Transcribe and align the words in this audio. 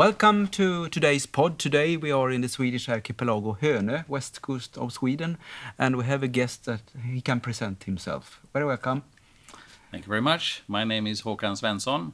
Welcome 0.00 0.48
to 0.52 0.88
today's 0.88 1.26
pod. 1.26 1.58
Today 1.58 1.94
we 1.94 2.10
are 2.10 2.30
in 2.30 2.40
the 2.40 2.48
Swedish 2.48 2.88
archipelago 2.88 3.58
Hönö, 3.60 4.08
west 4.08 4.40
coast 4.40 4.78
of 4.78 4.94
Sweden, 4.94 5.36
and 5.78 5.94
we 5.94 6.04
have 6.04 6.22
a 6.22 6.26
guest 6.26 6.64
that 6.64 6.80
he 7.04 7.20
can 7.20 7.38
present 7.38 7.84
himself. 7.84 8.40
Very 8.54 8.64
welcome. 8.64 9.02
Thank 9.90 10.06
you 10.06 10.08
very 10.08 10.22
much. 10.22 10.62
My 10.66 10.84
name 10.84 11.06
is 11.06 11.20
Håkan 11.20 11.54
Svensson, 11.54 12.12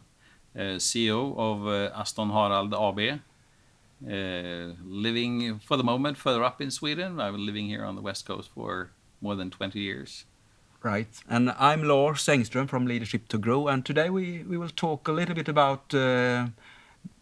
uh, 0.56 0.80
CEO 0.80 1.36
of 1.38 1.68
uh, 1.68 1.96
Aston 1.96 2.30
Harald 2.30 2.74
AB. 2.74 3.20
Uh, 4.04 4.72
living 4.84 5.60
for 5.60 5.76
the 5.76 5.84
moment 5.84 6.16
further 6.16 6.42
up 6.42 6.60
in 6.60 6.72
Sweden. 6.72 7.20
I've 7.20 7.34
been 7.34 7.46
living 7.46 7.68
here 7.68 7.84
on 7.84 7.94
the 7.94 8.02
west 8.02 8.26
coast 8.26 8.50
for 8.52 8.90
more 9.20 9.36
than 9.36 9.48
20 9.48 9.78
years. 9.78 10.24
Right. 10.82 11.22
And 11.30 11.52
I'm 11.56 11.84
Lars 11.84 12.26
Engström 12.26 12.68
from 12.68 12.86
Leadership 12.86 13.28
to 13.28 13.38
Grow, 13.38 13.68
and 13.68 13.86
today 13.86 14.10
we, 14.10 14.42
we 14.42 14.58
will 14.58 14.74
talk 14.74 15.06
a 15.06 15.12
little 15.12 15.36
bit 15.36 15.46
about 15.48 15.94
uh, 15.94 16.48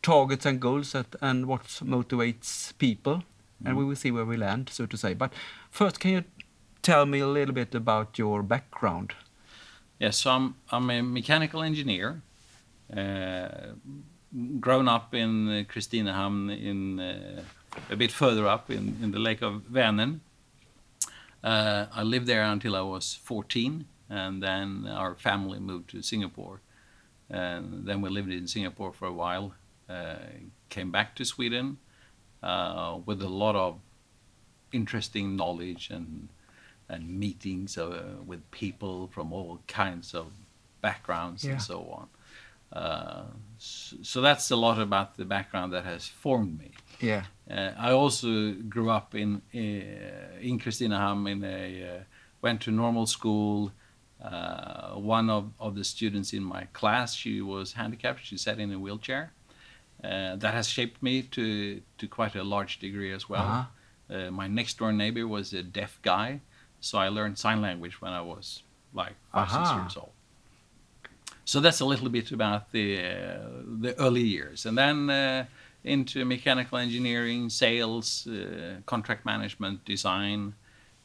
targets 0.05 0.47
and 0.47 0.61
goals 0.61 0.95
and 1.21 1.47
what 1.47 1.65
motivates 1.83 2.77
people, 2.79 3.23
and 3.65 3.77
we 3.77 3.85
will 3.85 3.97
see 3.97 4.11
where 4.11 4.27
we 4.27 4.37
land, 4.37 4.69
so 4.69 4.87
to 4.87 4.97
say. 4.97 5.15
But 5.15 5.33
first, 5.71 5.99
can 5.99 6.11
you 6.11 6.25
tell 6.83 7.07
me 7.07 7.21
a 7.21 7.27
little 7.27 7.55
bit 7.55 7.75
about 7.75 8.19
your 8.19 8.43
background? 8.43 9.15
Yes, 9.99 10.19
so 10.19 10.31
I'm, 10.31 10.55
I'm 10.71 10.91
a 10.91 11.03
mechanical 11.03 11.63
engineer. 11.63 12.21
Uh, 12.95 13.49
grown 14.61 14.89
up 14.89 15.15
in 15.15 15.49
uh, 15.49 15.65
Kristinehamn, 15.73 16.51
in 16.51 17.01
uh, 17.01 17.43
a 17.91 17.97
bit 17.97 18.13
further 18.13 18.47
up 18.47 18.71
in, 18.71 18.99
in 19.03 19.11
the 19.11 19.19
lake 19.19 19.41
of 19.43 19.63
Vänern. 19.73 20.21
Uh, 21.43 21.87
I 21.93 22.03
lived 22.03 22.27
there 22.27 22.43
until 22.43 22.77
I 22.77 22.83
was 22.83 23.15
14, 23.15 23.87
and 24.11 24.43
then 24.43 24.87
our 24.87 25.15
family 25.15 25.61
moved 25.61 25.91
to 25.91 26.03
Singapore. 26.03 26.61
And 27.31 27.87
then 27.87 28.03
we 28.03 28.11
lived 28.11 28.31
in 28.31 28.47
Singapore 28.47 28.93
for 28.93 29.07
a 29.07 29.13
while. 29.13 29.55
Uh, 29.89 30.17
came 30.71 30.91
back 30.91 31.15
to 31.17 31.25
Sweden 31.25 31.77
uh, 32.43 32.99
with 33.07 33.21
a 33.23 33.29
lot 33.29 33.55
of 33.55 33.79
interesting 34.73 35.37
knowledge 35.37 35.91
and 35.91 36.29
and 36.89 37.09
meetings 37.19 37.79
uh, 37.79 38.17
with 38.27 38.41
people 38.51 39.09
from 39.09 39.33
all 39.33 39.59
kinds 39.67 40.15
of 40.15 40.27
backgrounds 40.83 41.43
Yeah. 41.45 41.53
and 41.53 41.63
so 41.63 41.79
on. 41.99 42.09
Uh, 42.73 43.25
so, 43.59 43.97
so 44.03 44.21
that's 44.21 44.51
a 44.51 44.57
lot 44.57 44.79
about 44.79 45.17
the 45.17 45.25
background 45.25 45.73
that 45.73 45.85
has 45.85 46.07
formed 46.09 46.59
me. 46.59 46.73
Yeah. 47.01 47.25
Uh, 47.51 47.71
I 47.79 47.93
also 47.93 48.53
grew 48.69 48.91
up 48.91 49.15
in 49.15 49.41
uh, 49.55 50.41
in 50.41 50.59
Kristinehamn. 50.59 51.31
In 51.31 51.45
a 51.45 51.97
uh, 51.97 52.03
went 52.43 52.61
to 52.63 52.71
normal 52.71 53.07
school. 53.07 53.73
Uh, 54.23 54.95
one 54.95 55.29
of, 55.31 55.53
of 55.61 55.75
the 55.75 55.85
students 55.85 56.33
in 56.33 56.43
my 56.43 56.65
class, 56.73 57.15
she 57.15 57.43
was 57.43 57.75
handicapped. 57.75 58.25
She 58.25 58.39
sat 58.39 58.59
in 58.59 58.73
a 58.73 58.79
wheelchair. 58.79 59.33
Uh, 60.05 60.37
that 60.37 60.53
has 60.53 60.69
shaped 60.69 61.03
me 61.03 61.23
to 61.23 61.81
to 61.99 62.07
quite 62.07 62.35
a 62.35 62.45
large 62.45 62.79
degree 62.79 63.13
as 63.13 63.29
well. 63.29 63.43
Uh-huh. 63.43 64.17
Uh, 64.17 64.31
my 64.31 64.47
next 64.47 64.79
door 64.79 64.93
neighbor 64.93 65.27
was 65.27 65.53
a 65.55 65.63
deaf 65.63 65.99
guy, 66.03 66.41
so 66.81 66.99
I 66.99 67.09
learned 67.09 67.39
sign 67.39 67.63
language 67.63 68.01
when 68.03 68.13
I 68.13 68.21
was 68.21 68.63
like 68.93 69.15
5 69.33 69.51
six 69.51 69.71
years 69.71 69.97
old. 69.97 70.13
So 71.47 71.61
that's 71.61 71.81
a 71.81 71.85
little 71.85 72.09
bit 72.09 72.33
about 72.33 72.73
the 72.73 72.99
uh, 72.99 73.39
the 73.81 73.95
early 73.99 74.23
years, 74.23 74.67
and 74.67 74.77
then 74.77 75.11
uh, 75.11 75.47
into 75.85 76.25
mechanical 76.25 76.79
engineering, 76.79 77.51
sales, 77.51 78.27
uh, 78.27 78.81
contract 78.87 79.25
management, 79.25 79.85
design. 79.85 80.55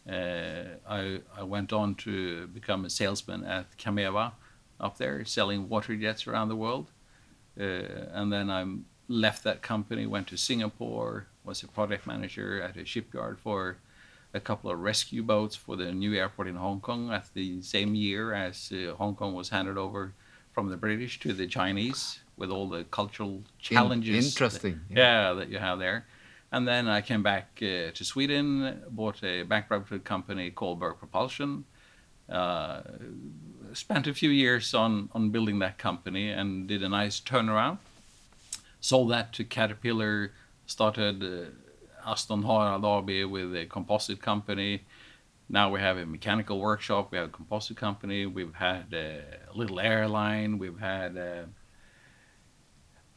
Uh, 0.10 0.78
I 0.90 1.22
I 1.38 1.44
went 1.44 1.72
on 1.72 1.96
to 1.96 2.48
become 2.48 2.86
a 2.86 2.90
salesman 2.90 3.44
at 3.46 3.78
Kamewa 3.78 4.32
up 4.80 4.98
there, 4.98 5.26
selling 5.26 5.70
water 5.70 5.96
jets 5.96 6.28
around 6.28 6.50
the 6.50 6.56
world, 6.56 6.92
uh, 7.60 7.64
and 8.14 8.32
then 8.32 8.50
I 8.50 8.66
left 9.10 9.44
that 9.44 9.62
company, 9.62 10.06
went 10.06 10.28
to 10.28 10.38
Singapore, 10.38 11.26
was 11.44 11.64
a 11.64 11.68
project 11.68 12.08
manager 12.08 12.62
at 12.62 12.78
a 12.78 12.86
shipyard 12.86 13.40
for 13.40 13.78
a 14.34 14.40
couple 14.40 14.70
of 14.70 14.80
rescue 14.80 15.24
boats 15.24 15.56
for 15.56 15.76
the 15.76 15.92
new 15.92 16.14
airport 16.14 16.48
in 16.48 16.56
Hong 16.56 16.80
Kong 16.80 17.12
at 17.12 17.26
the 17.34 17.62
same 17.64 17.96
year 17.96 18.34
as 18.34 18.72
uh, 18.72 18.94
Hong 18.94 19.16
Kong 19.16 19.34
was 19.34 19.50
handed 19.50 19.78
over 19.78 20.14
from 20.54 20.70
the 20.70 20.78
British 20.78 21.20
to 21.22 21.34
the 21.34 21.48
Chinese 21.48 22.20
with 22.38 22.52
all 22.52 22.70
the 22.70 22.84
cultural 22.86 23.42
challenges. 23.58 24.28
interesting, 24.28 24.80
That, 24.90 24.96
yeah. 24.96 25.30
yeah, 25.30 25.34
that 25.34 25.50
you 25.50 25.58
have 25.58 25.80
there. 25.80 26.06
And 26.52 26.68
then 26.68 26.88
I 26.88 27.02
came 27.02 27.24
back 27.24 27.60
uh, 27.62 27.92
to 27.92 28.04
Sweden, 28.04 28.82
bought 28.90 29.24
a 29.24 29.44
bankrupted 29.44 30.04
company 30.04 30.52
called 30.52 30.80
Berg 30.80 30.98
Propulsion. 31.00 31.66
Uh, 32.28 32.82
spent 33.74 34.06
a 34.06 34.14
few 34.14 34.30
years 34.30 34.74
on, 34.74 35.10
on 35.14 35.32
building 35.32 35.60
that 35.60 35.80
company 35.80 36.30
and 36.30 36.68
did 36.68 36.84
a 36.84 36.90
nice 36.90 37.20
turnaround. 37.20 37.80
Sold 38.82 39.12
that 39.12 39.34
to 39.34 39.44
Caterpillar, 39.44 40.32
started 40.66 41.24
uh, 41.24 42.10
Aston 42.10 42.44
Harald 42.44 42.86
AB 42.86 43.26
with 43.26 43.56
a 43.56 43.66
composite 43.66 44.22
company. 44.22 44.84
Now 45.50 45.72
we 45.72 45.80
have 45.80 45.98
a 45.98 46.06
mechanical 46.06 46.60
workshop, 46.60 47.12
we 47.12 47.18
have 47.18 47.28
a 47.28 47.32
composite 47.32 47.76
company, 47.76 48.26
we've 48.26 48.54
had 48.54 48.94
a 48.94 49.24
little 49.56 49.80
airline, 49.80 50.60
we've 50.60 50.80
had 50.80 51.18
uh, 51.18 51.44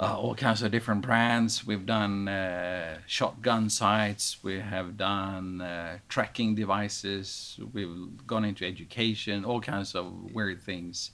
uh, 0.00 0.18
all 0.18 0.34
kinds 0.34 0.62
of 0.62 0.72
different 0.72 1.02
brands. 1.02 1.64
We've 1.64 1.86
done 1.86 2.26
uh, 2.26 2.98
shotgun 3.06 3.70
sights, 3.70 4.42
we 4.42 4.58
have 4.58 4.96
done 4.96 5.60
uh, 5.60 5.98
tracking 6.08 6.54
devices, 6.54 7.60
we've 7.72 8.26
gone 8.26 8.44
into 8.44 8.66
education, 8.66 9.44
all 9.44 9.60
kinds 9.60 9.94
of 9.94 10.32
weird 10.32 10.62
things. 10.62 11.12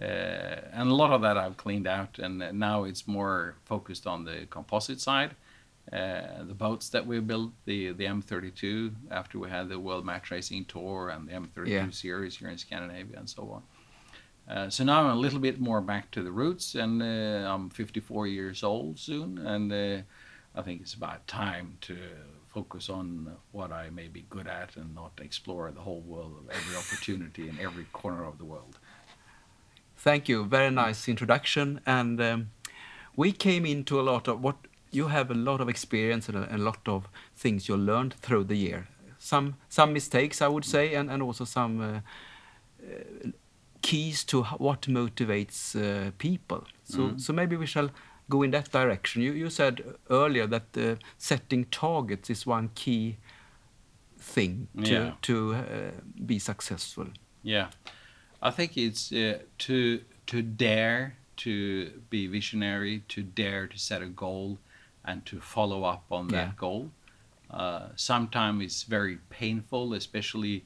Uh, 0.00 0.04
and 0.72 0.88
a 0.90 0.94
lot 0.94 1.12
of 1.12 1.22
that 1.22 1.36
I've 1.36 1.56
cleaned 1.56 1.86
out, 1.88 2.18
and 2.18 2.38
now 2.58 2.84
it's 2.84 3.06
more 3.08 3.56
focused 3.64 4.06
on 4.06 4.24
the 4.24 4.46
composite 4.50 5.00
side. 5.00 5.34
Uh, 5.92 6.44
the 6.46 6.54
boats 6.54 6.90
that 6.90 7.06
we 7.06 7.18
built, 7.18 7.50
the 7.64 7.92
the 7.92 8.04
M32, 8.04 8.92
after 9.10 9.38
we 9.38 9.48
had 9.48 9.68
the 9.68 9.78
World 9.80 10.04
Match 10.04 10.30
Racing 10.30 10.66
Tour 10.66 11.08
and 11.08 11.26
the 11.26 11.32
M32 11.32 11.66
Yeah. 11.68 11.90
series 11.90 12.36
here 12.36 12.48
in 12.50 12.58
Scandinavia 12.58 13.18
and 13.18 13.28
so 13.28 13.42
on. 13.50 13.62
Uh, 14.54 14.70
so 14.70 14.84
now 14.84 15.00
I'm 15.02 15.16
a 15.16 15.20
little 15.20 15.40
bit 15.40 15.58
more 15.60 15.80
back 15.80 16.10
to 16.12 16.22
the 16.22 16.30
roots, 16.30 16.74
and 16.74 17.02
uh, 17.02 17.52
I'm 17.52 17.68
54 17.70 18.26
years 18.26 18.62
old 18.62 18.98
soon, 18.98 19.38
and 19.38 19.72
uh, 19.72 20.02
I 20.54 20.62
think 20.62 20.80
it's 20.82 20.94
about 20.94 21.26
time 21.26 21.76
to 21.82 21.96
focus 22.48 22.88
on 22.88 23.36
what 23.52 23.72
I 23.72 23.90
may 23.90 24.08
be 24.08 24.24
good 24.30 24.46
at 24.46 24.76
and 24.76 24.94
not 24.94 25.12
explore 25.20 25.70
the 25.70 25.80
whole 25.80 26.00
world 26.00 26.32
of 26.38 26.50
every 26.50 26.76
opportunity 26.76 27.48
in 27.48 27.58
every 27.60 27.84
corner 27.92 28.24
of 28.24 28.38
the 28.38 28.44
world. 28.44 28.78
Thank 30.08 30.28
you. 30.28 30.44
Very 30.48 30.70
nice 30.70 31.10
introduction. 31.10 31.80
And 31.84 32.20
um, 32.20 32.50
we 33.16 33.32
came 33.32 33.66
into 33.66 34.00
a 34.00 34.04
lot 34.12 34.28
of 34.28 34.40
what 34.42 34.56
you 34.90 35.08
have 35.08 35.30
a 35.30 35.34
lot 35.34 35.60
of 35.60 35.68
experience 35.68 36.28
and 36.32 36.36
a, 36.44 36.54
a 36.54 36.58
lot 36.58 36.78
of 36.86 37.08
things 37.36 37.68
you 37.68 37.76
learned 37.76 38.14
through 38.22 38.44
the 38.44 38.56
year. 38.56 38.86
Some 39.18 39.52
some 39.68 39.92
mistakes, 39.92 40.40
I 40.40 40.46
would 40.48 40.64
say, 40.64 40.94
and, 40.94 41.10
and 41.10 41.22
also 41.22 41.44
some 41.44 41.80
uh, 41.80 42.00
uh, 42.82 43.30
keys 43.82 44.24
to 44.24 44.42
what 44.58 44.88
motivates 44.88 45.74
uh, 45.76 46.10
people. 46.18 46.62
So 46.84 47.16
so 47.18 47.32
maybe 47.32 47.56
we 47.56 47.66
shall 47.66 47.90
go 48.28 48.42
in 48.44 48.50
that 48.52 48.72
direction. 48.72 49.22
You 49.22 49.32
you 49.32 49.50
said 49.50 49.80
earlier 50.08 50.46
that 50.48 50.76
uh, 50.76 50.94
setting 51.18 51.66
targets 51.70 52.30
is 52.30 52.46
one 52.46 52.68
key 52.74 53.16
thing 54.34 54.68
to 54.84 54.90
Yeah. 54.92 55.12
to 55.20 55.54
uh, 55.54 55.90
be 56.26 56.38
successful. 56.38 57.06
Yeah, 57.42 57.66
I 58.42 58.50
think 58.50 58.76
it's 58.76 59.12
uh, 59.12 59.38
to 59.66 60.00
to 60.26 60.42
dare 60.42 61.16
to 61.36 61.90
be 62.10 62.26
visionary, 62.26 63.02
to 63.08 63.22
dare 63.22 63.66
to 63.68 63.78
set 63.78 64.02
a 64.02 64.06
goal, 64.06 64.58
and 65.04 65.24
to 65.26 65.40
follow 65.40 65.84
up 65.84 66.04
on 66.10 66.28
Yeah. 66.28 66.44
that 66.46 66.56
goal. 66.56 66.90
Uh, 67.50 67.88
Sometimes 67.96 68.62
it's 68.64 68.82
very 68.82 69.18
painful, 69.30 69.94
especially 69.94 70.64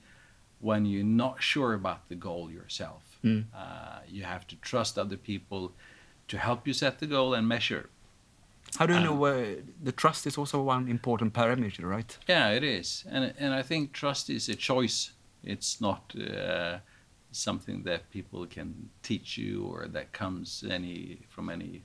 when 0.60 0.86
you're 0.86 1.04
not 1.24 1.42
sure 1.42 1.74
about 1.74 2.08
the 2.08 2.14
goal 2.14 2.50
yourself. 2.50 3.02
Mm. 3.22 3.44
Uh, 3.54 4.00
you 4.08 4.24
have 4.24 4.46
to 4.48 4.56
trust 4.56 4.98
other 4.98 5.16
people 5.16 5.72
to 6.28 6.38
help 6.38 6.66
you 6.66 6.72
set 6.74 6.98
the 6.98 7.06
goal 7.06 7.34
and 7.34 7.46
measure. 7.46 7.88
How 8.78 8.86
do 8.86 8.92
you 8.94 8.98
Um, 9.00 9.04
know 9.04 9.14
where 9.14 9.56
the 9.84 9.92
trust 9.92 10.26
is 10.26 10.38
also 10.38 10.62
one 10.62 10.88
important 10.90 11.32
parameter, 11.34 11.84
right? 11.84 12.18
Yeah, 12.28 12.56
it 12.56 12.62
is, 12.64 13.04
and 13.10 13.34
and 13.38 13.52
I 13.60 13.62
think 13.62 13.92
trust 13.92 14.30
is 14.30 14.48
a 14.48 14.54
choice. 14.56 15.12
It's 15.44 15.80
not 15.80 16.14
uh, 16.16 16.78
something 17.32 17.82
that 17.84 18.10
people 18.10 18.46
can 18.46 18.90
teach 19.02 19.36
you 19.38 19.64
or 19.64 19.86
that 19.88 20.12
comes 20.12 20.64
any 20.68 21.20
from 21.28 21.48
any 21.50 21.82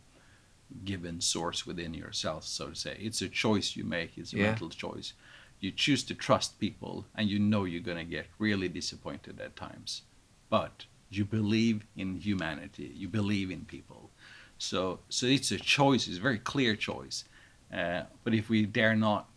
given 0.83 1.21
source 1.21 1.65
within 1.65 1.93
yourself, 1.93 2.43
so 2.43 2.69
to 2.69 2.75
say. 2.75 2.97
It's 2.99 3.21
a 3.21 3.29
choice 3.29 3.75
you 3.75 3.83
make. 3.85 4.17
It's 4.17 4.33
a 4.33 4.37
Yeah. 4.37 4.47
mental 4.49 4.69
choice. 4.69 5.13
You 5.59 5.71
choose 5.71 6.03
to 6.03 6.13
trust 6.13 6.59
people, 6.59 7.05
and 7.15 7.29
you 7.29 7.39
know 7.39 7.63
you're 7.63 7.81
going 7.81 7.97
to 7.97 8.03
get 8.17 8.27
really 8.37 8.67
disappointed 8.69 9.39
at 9.39 9.55
times. 9.55 10.03
But 10.49 10.85
you 11.09 11.25
believe 11.25 11.85
in 11.95 12.17
humanity, 12.17 12.91
you 12.95 13.07
believe 13.07 13.49
in 13.49 13.65
people. 13.65 14.11
So, 14.59 14.99
so 15.09 15.25
it's 15.25 15.51
a 15.51 15.57
choice, 15.57 16.07
it's 16.07 16.17
a 16.17 16.21
very 16.21 16.39
clear 16.39 16.75
choice. 16.75 17.23
Uh, 17.73 18.03
but 18.23 18.33
if 18.33 18.49
we 18.49 18.65
dare 18.65 18.95
not 18.95 19.29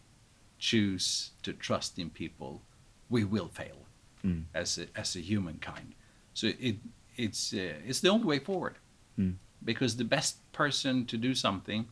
choose 0.59 1.31
to 1.43 1.53
trust 1.53 1.99
in 1.99 2.11
people, 2.11 2.63
we 3.09 3.25
will 3.25 3.49
fail 3.49 3.77
Mm. 4.25 4.45
as 4.55 4.77
a, 4.77 4.87
as 4.95 5.17
a 5.17 5.21
humankind. 5.21 5.95
So 6.35 6.49
it 6.59 6.77
it's 7.17 7.53
uh, 7.53 7.75
it's 7.87 8.01
the 8.01 8.09
only 8.09 8.27
way 8.27 8.39
forward, 8.39 8.77
Mm. 9.19 9.35
because 9.65 9.97
the 9.97 10.05
best 10.05 10.37
person 10.53 11.05
to 11.07 11.17
do 11.19 11.35
something 11.35 11.87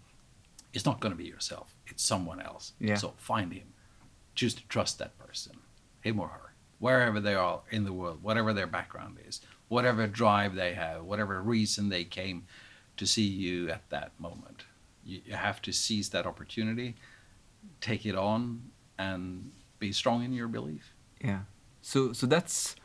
is 0.73 0.85
not 0.87 1.01
going 1.01 1.13
to 1.13 1.19
be 1.19 1.29
yourself; 1.29 1.75
it's 1.87 2.03
someone 2.03 2.41
else. 2.41 2.73
Yeah. 2.81 2.95
So 2.97 3.15
find 3.19 3.53
him, 3.53 3.69
choose 4.35 4.55
to 4.55 4.63
trust 4.69 4.99
that 4.99 5.19
person, 5.19 5.57
him 6.01 6.21
or 6.21 6.29
her, 6.29 6.55
wherever 6.79 7.21
they 7.21 7.35
are 7.35 7.61
in 7.71 7.85
the 7.85 7.93
world, 7.93 8.23
whatever 8.23 8.53
their 8.55 8.67
background 8.67 9.19
is, 9.29 9.41
whatever 9.69 10.07
drive 10.07 10.55
they 10.55 10.75
have, 10.75 11.05
whatever 11.05 11.43
reason 11.43 11.89
they 11.89 12.05
came 12.05 12.47
to 12.97 13.07
see 13.07 13.27
you 13.27 13.69
at 13.71 13.89
that 13.91 14.13
moment. 14.19 14.65
You, 15.05 15.21
you 15.27 15.35
have 15.35 15.61
to 15.63 15.73
seize 15.73 16.09
that 16.11 16.27
opportunity, 16.27 16.95
take 17.81 18.07
it 18.07 18.15
on, 18.15 18.71
and 18.99 19.51
be 19.79 19.93
strong 19.93 20.25
in 20.25 20.33
your 20.33 20.49
belief. 20.49 20.95
Yeah. 21.23 21.41
So 21.83 22.13
so 22.13 22.27
that's 22.27 22.77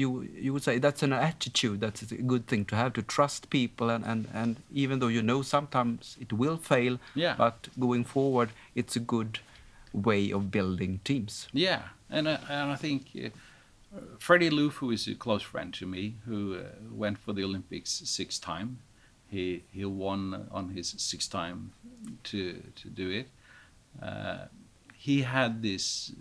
you 0.00 0.08
you 0.44 0.52
would 0.52 0.62
say 0.62 0.78
that's 0.78 1.02
an 1.02 1.12
attitude 1.12 1.80
that's 1.80 2.02
a 2.12 2.22
good 2.32 2.46
thing 2.46 2.64
to 2.70 2.76
have 2.76 2.92
to 2.92 3.02
trust 3.14 3.48
people 3.50 3.90
and 3.94 4.04
and 4.12 4.28
and 4.34 4.56
even 4.82 4.98
though 5.00 5.12
you 5.16 5.22
know 5.22 5.42
sometimes 5.42 6.16
it 6.20 6.32
will 6.32 6.56
fail 6.58 6.98
Yeah. 7.14 7.34
but 7.38 7.68
going 7.78 8.04
forward 8.04 8.48
it's 8.74 8.96
a 8.96 9.00
good 9.14 9.38
way 9.92 10.32
of 10.32 10.50
building 10.50 11.00
teams. 11.04 11.48
Yeah, 11.54 11.82
and 12.10 12.28
uh, 12.28 12.38
and 12.50 12.72
I 12.72 12.76
think 12.76 13.02
uh, 13.24 13.28
Freddie 14.18 14.50
Lööf, 14.50 14.72
who 14.80 14.90
is 14.92 15.08
a 15.08 15.14
close 15.14 15.42
friend 15.52 15.72
to 15.74 15.86
me, 15.86 16.14
who 16.28 16.54
uh, 16.56 16.62
went 17.02 17.18
for 17.18 17.34
the 17.34 17.44
Olympics 17.44 17.90
six 18.04 18.38
time, 18.38 18.78
he 19.30 19.62
he 19.72 19.84
won 19.84 20.46
on 20.50 20.68
his 20.76 20.94
sixth 20.98 21.30
time 21.30 21.58
to 22.24 22.40
to 22.82 22.88
do 22.90 23.08
it. 23.20 23.26
Uh, 24.02 24.48
he 25.06 25.22
had 25.22 25.62
this 25.62 26.12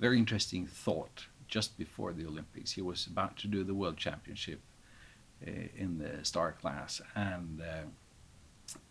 very 0.00 0.18
interesting 0.18 0.66
thought 0.84 1.26
just 1.50 1.76
before 1.76 2.12
the 2.12 2.26
Olympics. 2.26 2.72
He 2.72 2.80
was 2.80 3.06
about 3.06 3.36
to 3.38 3.48
do 3.48 3.64
the 3.64 3.74
World 3.74 3.96
Championship 3.96 4.60
uh, 5.46 5.50
in 5.76 5.98
the 5.98 6.24
star 6.24 6.52
class, 6.52 7.02
and 7.14 7.60
uh, 7.60 7.88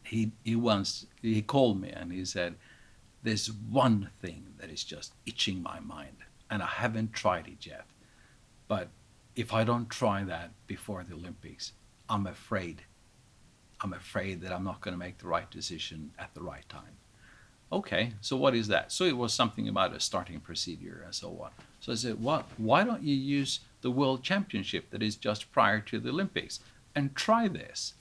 he 0.03 0.31
he 0.44 0.56
once 0.56 1.07
he 1.21 1.41
called 1.41 1.81
me 1.81 1.89
and 1.89 2.11
he 2.11 2.25
said, 2.25 2.56
"There's 3.23 3.51
one 3.51 4.09
thing 4.21 4.53
that 4.59 4.69
is 4.69 4.83
just 4.83 5.13
itching 5.25 5.63
my 5.63 5.79
mind, 5.79 6.17
and 6.51 6.61
I 6.61 6.67
haven't 6.67 7.13
tried 7.13 7.47
it 7.47 7.65
yet. 7.65 7.85
But 8.67 8.89
if 9.35 9.53
I 9.53 9.63
don't 9.63 9.89
try 9.89 10.23
that 10.23 10.51
before 10.67 11.03
the 11.03 11.15
Olympics, 11.15 11.71
I'm 12.09 12.27
afraid. 12.27 12.83
I'm 13.81 13.94
afraid 13.94 14.41
that 14.41 14.51
I'm 14.51 14.65
not 14.65 14.81
going 14.81 14.94
to 14.94 15.00
make 15.00 15.19
the 15.19 15.27
right 15.27 15.50
decision 15.50 16.12
at 16.19 16.33
the 16.33 16.41
right 16.41 16.67
time." 16.67 16.97
Okay, 17.71 18.13
so 18.21 18.36
what 18.36 18.56
is 18.56 18.68
that? 18.68 18.92
So 18.92 19.04
it 19.04 19.18
was 19.18 19.33
something 19.33 19.68
about 19.68 19.95
a 19.95 20.00
starting 20.00 20.39
procedure 20.39 21.04
and 21.06 21.13
so 21.13 21.30
on. 21.42 21.51
So 21.80 21.92
I 21.92 21.95
said, 21.95 22.19
"What? 22.19 22.45
Why 22.57 22.83
don't 22.83 23.04
you 23.04 23.16
use 23.16 23.60
the 23.81 23.92
World 23.92 24.24
Championship 24.24 24.89
that 24.89 25.04
is 25.04 25.16
just 25.16 25.51
prior 25.51 25.80
to 25.81 26.00
the 26.00 26.10
Olympics 26.10 26.60
and 26.95 27.16
try 27.16 27.48
this?" 27.48 27.94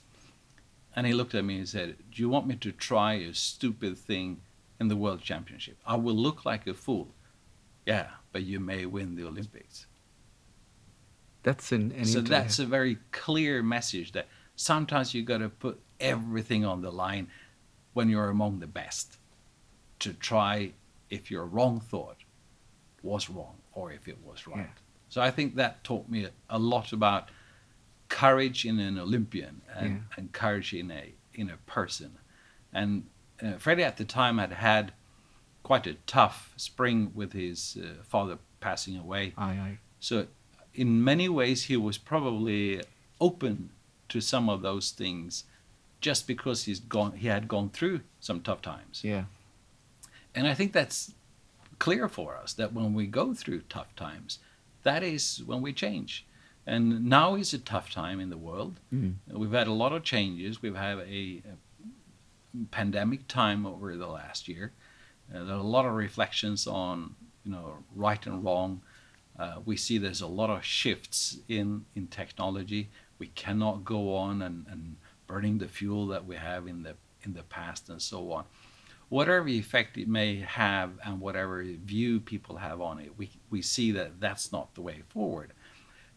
And 0.99 1.07
he 1.07 1.13
looked 1.13 1.35
at 1.37 1.45
me 1.45 1.59
and 1.59 1.69
said, 1.69 1.97
Do 2.11 2.21
you 2.21 2.29
want 2.29 2.49
me 2.49 2.57
to 2.57 2.73
try 2.73 3.13
a 3.13 3.33
stupid 3.33 3.97
thing 3.97 4.41
in 4.81 4.89
the 4.89 4.97
World 4.97 5.21
Championship? 5.21 5.77
I 5.87 5.95
will 5.95 6.17
look 6.17 6.45
like 6.45 6.67
a 6.67 6.75
fool. 6.75 7.15
Yeah, 7.87 8.09
but 8.33 8.43
you 8.43 8.59
may 8.59 8.85
win 8.85 9.15
the 9.15 9.25
Olympics. 9.25 9.87
That's 11.45 11.71
an, 11.71 11.93
an 11.93 12.05
so 12.05 12.21
that's 12.21 12.59
a 12.59 12.67
very 12.67 12.99
clear 13.13 13.63
message 13.63 14.11
that 14.11 14.27
sometimes 14.57 15.15
you 15.15 15.23
got 15.23 15.39
to 15.39 15.49
put 15.49 15.81
everything 16.01 16.65
on 16.65 16.83
the 16.83 16.91
line 16.91 17.29
when 17.93 18.09
you're 18.09 18.29
among 18.29 18.59
the 18.59 18.67
best 18.67 19.19
to 20.01 20.13
try 20.13 20.73
if 21.11 21.31
your 21.31 21.45
wrong 21.47 21.81
thought 21.81 22.17
was 23.03 23.29
wrong 23.31 23.57
or 23.73 23.93
if 23.93 24.09
it 24.09 24.19
was 24.25 24.47
right. 24.47 24.59
Yeah. 24.59 24.67
So 25.09 25.23
I 25.23 25.31
think 25.31 25.55
that 25.57 25.83
taught 25.85 26.09
me 26.09 26.27
a 26.51 26.59
lot 26.59 26.93
about 26.93 27.31
courage 28.09 28.65
in 28.65 28.79
an 28.79 28.99
Olympian 28.99 29.63
and, 29.75 29.89
Yeah. 29.91 30.01
and 30.17 30.33
courage 30.33 30.73
in 30.75 30.91
a 30.91 31.13
in 31.35 31.51
a 31.51 31.57
person. 31.59 32.19
And 32.73 33.05
uh, 33.41 33.53
Freddie 33.59 33.85
at 33.85 33.97
the 33.97 34.05
time 34.05 34.39
had 34.39 34.53
had 34.53 34.93
quite 35.63 35.87
a 35.87 35.95
tough 36.07 36.53
spring 36.57 37.13
with 37.15 37.33
his 37.33 37.79
uh, 37.81 38.03
father 38.03 38.39
passing 38.61 38.97
away. 38.97 39.35
Aye, 39.39 39.53
aye. 39.53 39.79
So, 40.01 40.27
in 40.75 41.03
many 41.05 41.29
ways, 41.29 41.65
he 41.65 41.77
was 41.77 41.97
probably 41.97 42.83
open 43.21 43.71
to 44.09 44.21
some 44.21 44.49
of 44.49 44.63
those 44.63 44.91
things, 44.91 45.45
just 46.01 46.27
because 46.27 46.65
he's 46.65 46.81
gone. 46.81 47.13
He 47.13 47.29
had 47.29 47.47
gone 47.47 47.69
through 47.71 48.01
some 48.21 48.41
tough 48.41 48.63
times, 48.63 49.03
Yeah. 49.05 49.25
And 50.35 50.47
I 50.47 50.55
think 50.55 50.73
that's 50.73 51.15
clear 51.79 52.09
for 52.09 52.37
us 52.37 52.53
that 52.55 52.73
when 52.73 52.95
we 52.95 53.07
go 53.07 53.35
through 53.35 53.63
tough 53.69 53.95
times, 53.97 54.39
that 54.83 55.03
is 55.03 55.43
when 55.45 55.63
we 55.63 55.73
change. 55.73 56.27
And 56.67 57.07
now 57.07 57.35
is 57.35 57.55
a 57.55 57.59
tough 57.59 57.91
time 57.91 58.21
in 58.21 58.29
the 58.29 58.37
world. 58.37 58.79
Mm. 58.93 59.15
We've 59.29 59.53
had 59.53 59.69
a 59.69 59.73
lot 59.73 59.93
of 59.93 60.05
changes. 60.05 60.61
We've 60.61 60.77
had 60.77 60.99
a, 60.99 61.43
a 61.43 62.65
pandemic 62.71 63.27
time 63.27 63.65
over 63.65 63.97
the 63.97 64.07
last 64.07 64.49
year. 64.49 64.73
Uh, 65.35 65.45
there 65.45 65.55
are 65.55 65.61
a 65.61 65.63
lot 65.63 65.87
of 65.87 65.93
reflections 65.93 66.67
on 66.67 67.15
you 67.45 67.53
know 67.53 67.79
right 67.95 68.25
and 68.27 68.45
wrong. 68.45 68.83
Uh, 69.39 69.57
we 69.65 69.77
see 69.77 69.99
there's 69.99 70.21
a 70.21 70.27
lot 70.27 70.51
of 70.51 70.65
shifts 70.65 71.39
in 71.49 71.85
in 71.95 72.07
technology. 72.09 72.91
We 73.19 73.29
cannot 73.29 73.85
go 73.85 74.15
on 74.17 74.43
and, 74.43 74.67
and 74.69 74.97
burning 75.27 75.59
the 75.59 75.69
fuel 75.69 76.07
that 76.09 76.27
we 76.27 76.37
have 76.37 76.67
in 76.67 76.83
the 76.83 76.95
in 77.23 77.35
the 77.35 77.43
past 77.43 77.89
and 77.89 78.01
so 78.01 78.33
on. 78.33 78.45
Whatever 79.09 79.49
effect 79.49 79.97
it 79.97 80.09
may 80.09 80.41
have 80.41 80.93
and 81.05 81.21
whatever 81.21 81.63
view 81.63 82.21
people 82.21 82.57
have 82.57 82.81
on 82.81 83.01
it, 83.01 83.13
we 83.17 83.31
we 83.51 83.63
see 83.63 83.93
that 83.93 84.21
that's 84.21 84.53
not 84.53 84.75
the 84.75 84.83
way 84.83 85.03
forward. 85.09 85.53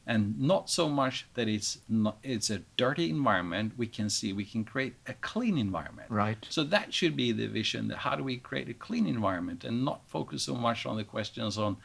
And 0.08 0.40
not 0.40 0.70
so 0.70 0.90
much 0.90 1.28
that 1.36 1.48
it's 1.48 1.78
not, 1.88 2.18
it's 2.24 2.50
a 2.50 2.64
dirty 2.76 3.10
environment 3.10 3.74
we 3.78 3.86
can 3.86 4.10
see 4.10 4.34
we 4.34 4.46
can 4.46 4.64
create 4.64 4.96
a 5.08 5.14
clean 5.14 5.58
environment. 5.58 6.10
Right. 6.10 6.46
so 6.50 6.64
that 6.64 6.94
should 6.94 7.16
be 7.16 7.32
the 7.32 7.48
vision 7.48 7.88
that 7.90 8.00
how 8.00 8.16
do 8.16 8.24
we 8.24 8.38
create 8.38 8.68
a 8.68 8.74
clean 8.74 9.06
environment 9.06 9.64
and 9.64 9.86
not 9.86 10.02
focus 10.08 10.44
so 10.44 10.56
much 10.56 10.86
on 10.86 10.98
the 10.98 11.04
questions 11.04 11.58
on 11.58 11.78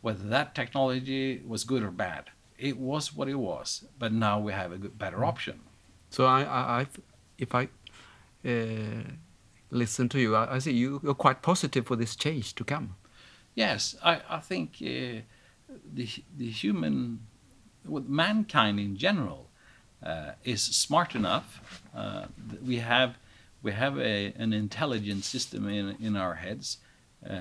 whether 0.00 0.26
that 0.28 0.54
technology 0.54 1.42
was 1.46 1.64
good 1.64 1.82
or 1.82 1.90
bad. 1.90 2.30
It 2.58 2.78
was 2.78 3.14
what 3.14 3.28
it 3.28 3.38
was 3.38 3.84
but 3.98 4.12
now 4.12 4.40
we 4.40 4.52
have 4.52 4.72
a 4.72 4.78
good, 4.78 4.98
better 4.98 5.24
option. 5.24 5.60
So 6.10 6.24
I, 6.24 6.42
I, 6.42 6.80
I 6.80 6.86
if 7.36 7.54
I 7.54 7.68
uh, 8.44 9.02
listen 9.70 10.08
to 10.08 10.18
you, 10.18 10.36
I, 10.36 10.56
I 10.56 10.58
see 10.58 10.72
you, 10.72 11.00
you're 11.02 11.14
quite 11.14 11.42
positive 11.42 11.86
for 11.86 11.96
this 11.96 12.16
change 12.16 12.54
to 12.54 12.64
come. 12.64 12.96
Yes, 13.54 13.96
I, 14.04 14.20
I 14.28 14.38
think 14.40 14.76
uh, 14.82 15.22
the 15.94 16.08
the 16.36 16.50
human, 16.50 17.26
mankind 17.84 18.78
in 18.78 18.96
general, 18.96 19.48
uh, 20.02 20.32
is 20.44 20.62
smart 20.62 21.14
enough. 21.14 21.82
Uh, 21.94 22.26
we 22.64 22.76
have 22.76 23.16
we 23.62 23.72
have 23.72 23.98
a, 23.98 24.32
an 24.36 24.52
intelligent 24.52 25.24
system 25.24 25.68
in 25.68 25.96
in 26.00 26.16
our 26.16 26.34
heads 26.34 26.78
uh, 27.28 27.40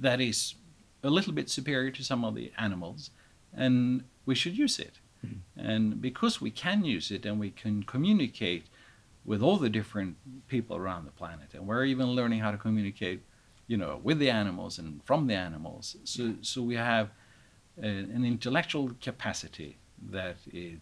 that 0.00 0.20
is 0.20 0.54
a 1.02 1.10
little 1.10 1.32
bit 1.32 1.50
superior 1.50 1.90
to 1.90 2.02
some 2.02 2.24
of 2.24 2.34
the 2.34 2.52
animals, 2.56 3.10
and 3.52 4.04
we 4.24 4.34
should 4.34 4.56
use 4.58 4.78
it. 4.78 4.98
And 5.56 6.00
because 6.00 6.40
we 6.40 6.50
can 6.50 6.84
use 6.84 7.10
it 7.10 7.26
and 7.26 7.40
we 7.40 7.50
can 7.50 7.82
communicate 7.82 8.66
with 9.26 9.42
all 9.42 9.58
the 9.58 9.68
different 9.68 10.16
people 10.48 10.76
around 10.76 11.04
the 11.04 11.10
planet, 11.10 11.48
and 11.54 11.66
we're 11.66 11.84
even 11.84 12.06
learning 12.18 12.40
how 12.40 12.50
to 12.50 12.58
communicate 12.58 13.20
you 13.66 13.76
know, 13.76 14.00
with 14.02 14.18
the 14.18 14.30
animals 14.30 14.78
and 14.78 15.02
from 15.04 15.26
the 15.26 15.34
animals. 15.34 15.96
So, 16.04 16.34
so 16.40 16.62
we 16.62 16.76
have 16.76 17.10
a, 17.82 17.86
an 17.86 18.24
intellectual 18.24 18.92
capacity 19.00 19.78
that 20.10 20.36
it, 20.52 20.78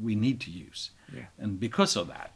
we 0.00 0.14
need 0.14 0.40
to 0.42 0.50
use. 0.50 0.90
Yeah. 1.14 1.24
And 1.38 1.58
because 1.58 1.96
of 1.96 2.06
that, 2.08 2.32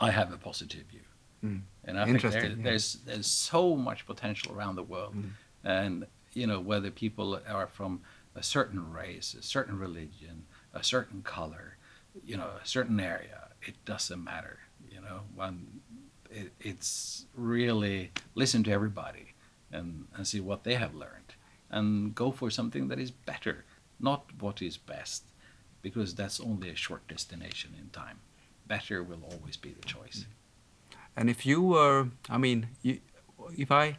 I 0.00 0.10
have 0.10 0.32
a 0.32 0.38
positive 0.38 0.84
view. 0.90 1.00
Mm. 1.44 1.60
And 1.84 1.98
I 1.98 2.04
think 2.06 2.22
there, 2.22 2.46
yeah. 2.46 2.54
there's 2.58 2.94
there's 3.04 3.26
so 3.26 3.76
much 3.76 4.06
potential 4.06 4.54
around 4.56 4.76
the 4.76 4.82
world, 4.82 5.14
Mm. 5.14 5.30
and 5.64 6.06
you 6.32 6.46
know 6.46 6.60
whether 6.60 6.90
people 6.90 7.40
are 7.48 7.68
from 7.68 8.00
a 8.34 8.42
certain 8.42 8.92
race, 8.92 9.34
a 9.38 9.42
certain 9.42 9.78
religion, 9.78 10.46
a 10.72 10.82
certain 10.82 11.22
color, 11.22 11.76
you 12.24 12.36
know, 12.36 12.50
a 12.62 12.66
certain 12.66 12.98
area, 12.98 13.37
it 13.62 13.74
doesn't 13.84 14.22
matter. 14.22 14.58
You 14.90 15.00
know, 15.00 15.20
when 15.34 15.80
it, 16.30 16.52
it's 16.60 17.26
really 17.34 18.12
listen 18.34 18.62
to 18.64 18.70
everybody 18.70 19.34
and, 19.72 20.06
and 20.14 20.26
see 20.26 20.40
what 20.40 20.64
they 20.64 20.74
have 20.74 20.94
learned 20.94 21.34
and 21.70 22.14
go 22.14 22.30
for 22.30 22.50
something 22.50 22.88
that 22.88 22.98
is 22.98 23.10
better, 23.10 23.64
not 24.00 24.24
what 24.40 24.62
is 24.62 24.76
best, 24.76 25.24
because 25.82 26.14
that's 26.14 26.40
only 26.40 26.70
a 26.70 26.76
short 26.76 27.06
destination 27.08 27.74
in 27.78 27.90
time. 27.90 28.20
Better 28.66 29.02
will 29.02 29.22
always 29.30 29.56
be 29.56 29.70
the 29.70 29.86
choice. 29.86 30.26
And 31.16 31.28
if 31.28 31.44
you 31.44 31.62
were, 31.62 32.08
I 32.30 32.38
mean, 32.38 32.68
you, 32.82 33.00
if 33.56 33.70
I 33.70 33.98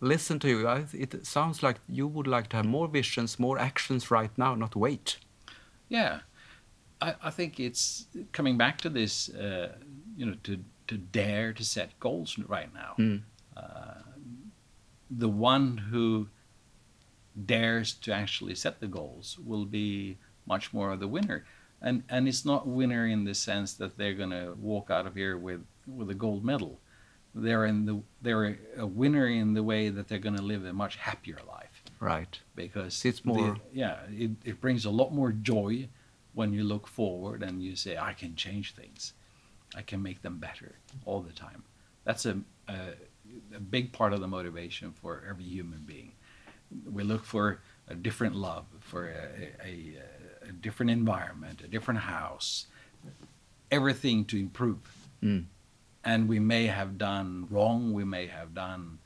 listen 0.00 0.38
to 0.40 0.48
you, 0.48 0.68
I, 0.68 0.84
it 0.92 1.26
sounds 1.26 1.62
like 1.62 1.78
you 1.88 2.06
would 2.06 2.26
like 2.26 2.48
to 2.48 2.56
have 2.56 2.66
more 2.66 2.88
visions, 2.88 3.38
more 3.38 3.58
actions 3.58 4.10
right 4.10 4.30
now, 4.36 4.54
not 4.54 4.76
wait. 4.76 5.18
Yeah, 5.88 6.20
I, 7.00 7.14
I 7.22 7.30
think 7.30 7.60
it's 7.60 8.06
coming 8.32 8.56
back 8.56 8.78
to 8.82 8.88
this, 8.88 9.28
uh, 9.28 9.76
you 10.16 10.26
know, 10.26 10.34
to 10.44 10.58
to 10.88 10.96
dare 10.96 11.52
to 11.52 11.64
set 11.64 11.98
goals 12.00 12.38
right 12.38 12.72
now. 12.72 12.94
Mm. 12.98 13.22
Uh, 13.56 14.02
the 15.10 15.28
one 15.28 15.76
who 15.78 16.28
dares 17.44 17.92
to 17.94 18.12
actually 18.12 18.54
set 18.54 18.80
the 18.80 18.86
goals 18.86 19.38
will 19.44 19.64
be 19.64 20.16
much 20.46 20.72
more 20.72 20.92
of 20.92 21.00
the 21.00 21.08
winner. 21.08 21.44
And 21.82 22.02
and 22.08 22.26
it's 22.26 22.44
not 22.44 22.66
winner 22.66 23.06
in 23.06 23.24
the 23.24 23.34
sense 23.34 23.74
that 23.74 23.98
they're 23.98 24.14
going 24.14 24.30
to 24.30 24.54
walk 24.58 24.90
out 24.90 25.06
of 25.06 25.14
here 25.14 25.36
with 25.36 25.64
with 25.86 26.08
a 26.10 26.14
gold 26.14 26.44
medal. 26.44 26.80
They're 27.34 27.66
in 27.66 27.84
the 27.84 28.00
they're 28.22 28.58
a 28.78 28.86
winner 28.86 29.26
in 29.26 29.52
the 29.52 29.62
way 29.62 29.90
that 29.90 30.08
they're 30.08 30.18
going 30.18 30.36
to 30.36 30.42
live 30.42 30.64
a 30.64 30.72
much 30.72 30.96
happier 30.96 31.38
life 31.46 31.82
Right. 32.00 32.38
because 32.54 33.04
It's 33.04 33.20
the- 33.20 33.28
more- 33.28 33.56
yeah 33.72 33.98
it, 34.10 34.30
it 34.44 34.60
brings 34.60 34.86
a 34.86 34.90
lot 34.90 35.12
more 35.12 35.32
joy 35.32 35.88
when 36.36 36.52
you 36.52 36.62
look 36.62 36.86
forward 36.86 37.42
and 37.42 37.62
you 37.62 37.74
say 37.74 37.96
I 37.96 38.12
can 38.12 38.36
change 38.36 38.74
things, 38.74 39.14
I 39.74 39.82
can 39.82 40.02
make 40.02 40.20
them 40.22 40.38
better 40.38 40.76
all 41.06 41.20
the 41.20 41.32
time. 41.32 41.64
That's 42.04 42.26
a 42.26 42.38
a, 42.68 43.54
a 43.54 43.60
big 43.60 43.92
part 43.92 44.12
of 44.12 44.20
the 44.20 44.28
motivation 44.28 44.92
for 44.92 45.22
every 45.28 45.44
human 45.44 45.82
being. 45.86 46.12
We 46.92 47.02
look 47.04 47.24
for 47.24 47.60
a 47.88 47.94
different 47.94 48.34
love, 48.34 48.64
for 48.80 49.08
a, 49.08 49.64
a, 49.64 49.98
a, 50.48 50.52
different 50.52 50.90
environment, 50.90 51.62
a 51.62 51.68
different 51.68 52.00
house, 52.00 52.66
everything 53.70 54.24
to 54.26 54.36
improve. 54.36 55.08
Mm. 55.22 55.44
And 56.04 56.28
we 56.28 56.40
may 56.40 56.66
have 56.66 56.98
done 56.98 57.46
wrong. 57.50 57.92
We 57.92 58.04
may 58.04 58.26
have 58.26 58.54
done, 58.54 58.98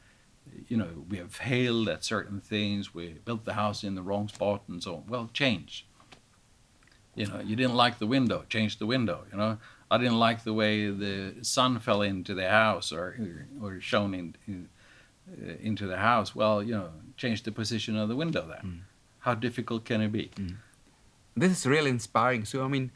you 0.69 0.77
know, 0.77 1.05
we 1.09 1.19
have 1.19 1.35
failed 1.35 1.89
at 1.89 2.03
certain 2.03 2.41
things. 2.41 2.95
We 2.95 3.09
built 3.25 3.45
the 3.45 3.55
house 3.55 3.85
in 3.85 3.95
the 3.95 4.03
wrong 4.03 4.29
spot 4.29 4.63
and 4.69 4.83
so 4.83 4.97
on. 4.97 5.05
Well, 5.07 5.31
change. 5.33 5.87
You 7.15 7.27
know, 7.27 7.41
you 7.41 7.57
didn't 7.57 7.75
like 7.75 7.99
the 7.99 8.07
window, 8.07 8.45
change 8.49 8.79
the 8.79 8.87
window. 8.87 9.25
You 9.33 9.39
know, 9.39 9.59
I 9.91 9.99
didn't 9.99 10.19
like 10.19 10.45
the 10.45 10.53
way 10.55 10.91
the 10.91 11.35
sun 11.43 11.81
fell 11.81 12.03
into 12.03 12.35
the 12.35 12.49
house 12.49 12.93
or 12.93 13.17
or 13.63 13.81
shone 13.81 14.15
in, 14.15 14.37
in 14.47 14.69
uh, 15.31 15.55
into 15.61 15.87
the 15.87 15.97
house. 15.97 16.35
Well, 16.35 16.63
you 16.63 16.73
know, 16.73 16.91
change 17.17 17.43
the 17.43 17.53
position 17.53 17.97
of 17.97 18.09
the 18.09 18.17
window 18.17 18.47
then. 18.47 18.85
How 19.21 19.35
difficult 19.35 19.85
can 19.85 20.01
it 20.01 20.13
be? 20.13 20.31
This 21.37 21.53
is 21.53 21.67
really 21.67 21.91
inspiring. 21.91 22.45
So, 22.45 22.65
I 22.65 22.69
mean, 22.69 22.91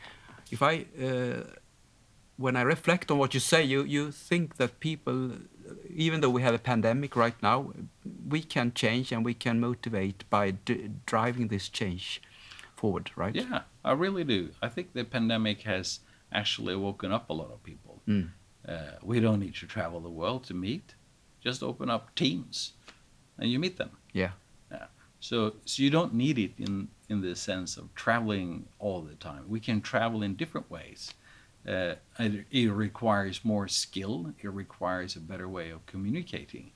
if 0.50 0.60
I, 0.62 0.86
uh, 1.00 1.42
when 2.36 2.56
I 2.56 2.62
reflect 2.62 3.10
on 3.10 3.18
what 3.18 3.34
you 3.34 3.40
say, 3.40 3.62
you, 3.62 3.84
you 3.84 4.10
think 4.10 4.56
that 4.56 4.80
people, 4.80 5.32
even 5.94 6.20
though 6.20 6.30
we 6.30 6.42
have 6.42 6.54
a 6.54 6.58
pandemic 6.58 7.14
right 7.14 7.40
now, 7.42 7.72
we 8.28 8.42
can 8.42 8.72
change 8.74 9.12
and 9.12 9.24
we 9.24 9.34
can 9.34 9.60
motivate 9.60 10.28
by 10.30 10.52
d- 10.52 10.90
driving 11.06 11.48
this 11.48 11.68
change 11.68 12.20
forward, 12.84 13.10
right? 13.16 13.34
Yeah, 13.34 13.62
I 13.82 13.92
really 13.92 14.24
do. 14.24 14.50
I 14.60 14.68
think 14.68 14.92
the 14.92 15.04
pandemic 15.04 15.62
has 15.62 16.00
actually 16.30 16.76
woken 16.76 17.12
up 17.12 17.30
a 17.30 17.32
lot 17.32 17.50
of 17.50 17.62
people. 17.62 18.02
Mm. 18.06 18.28
Uh, 18.68 18.96
we 19.02 19.20
don't 19.20 19.40
need 19.40 19.54
to 19.54 19.66
travel 19.66 20.00
the 20.00 20.10
world 20.10 20.44
to 20.44 20.54
meet. 20.54 20.94
Just 21.40 21.62
open 21.62 21.88
up 21.88 22.14
Teams, 22.14 22.72
and 23.38 23.50
you 23.50 23.58
meet 23.58 23.76
them. 23.78 23.92
Yeah. 24.12 24.32
So, 25.20 25.54
so 25.64 25.82
you 25.82 25.88
don't 25.88 26.12
need 26.12 26.38
it 26.38 26.52
in 26.58 26.88
in 27.08 27.22
the 27.22 27.34
sense 27.34 27.78
of 27.78 27.94
traveling 27.94 28.66
all 28.78 29.00
the 29.00 29.14
time. 29.14 29.44
We 29.48 29.60
can 29.60 29.80
travel 29.80 30.22
in 30.22 30.34
different 30.34 30.70
ways. 30.70 31.14
Uh, 31.66 31.94
it, 32.18 32.44
it 32.50 32.68
requires 32.70 33.42
more 33.42 33.66
skill. 33.68 34.34
It 34.42 34.52
requires 34.52 35.16
a 35.16 35.20
better 35.20 35.48
way 35.48 35.70
of 35.70 35.86
communicating. 35.86 36.72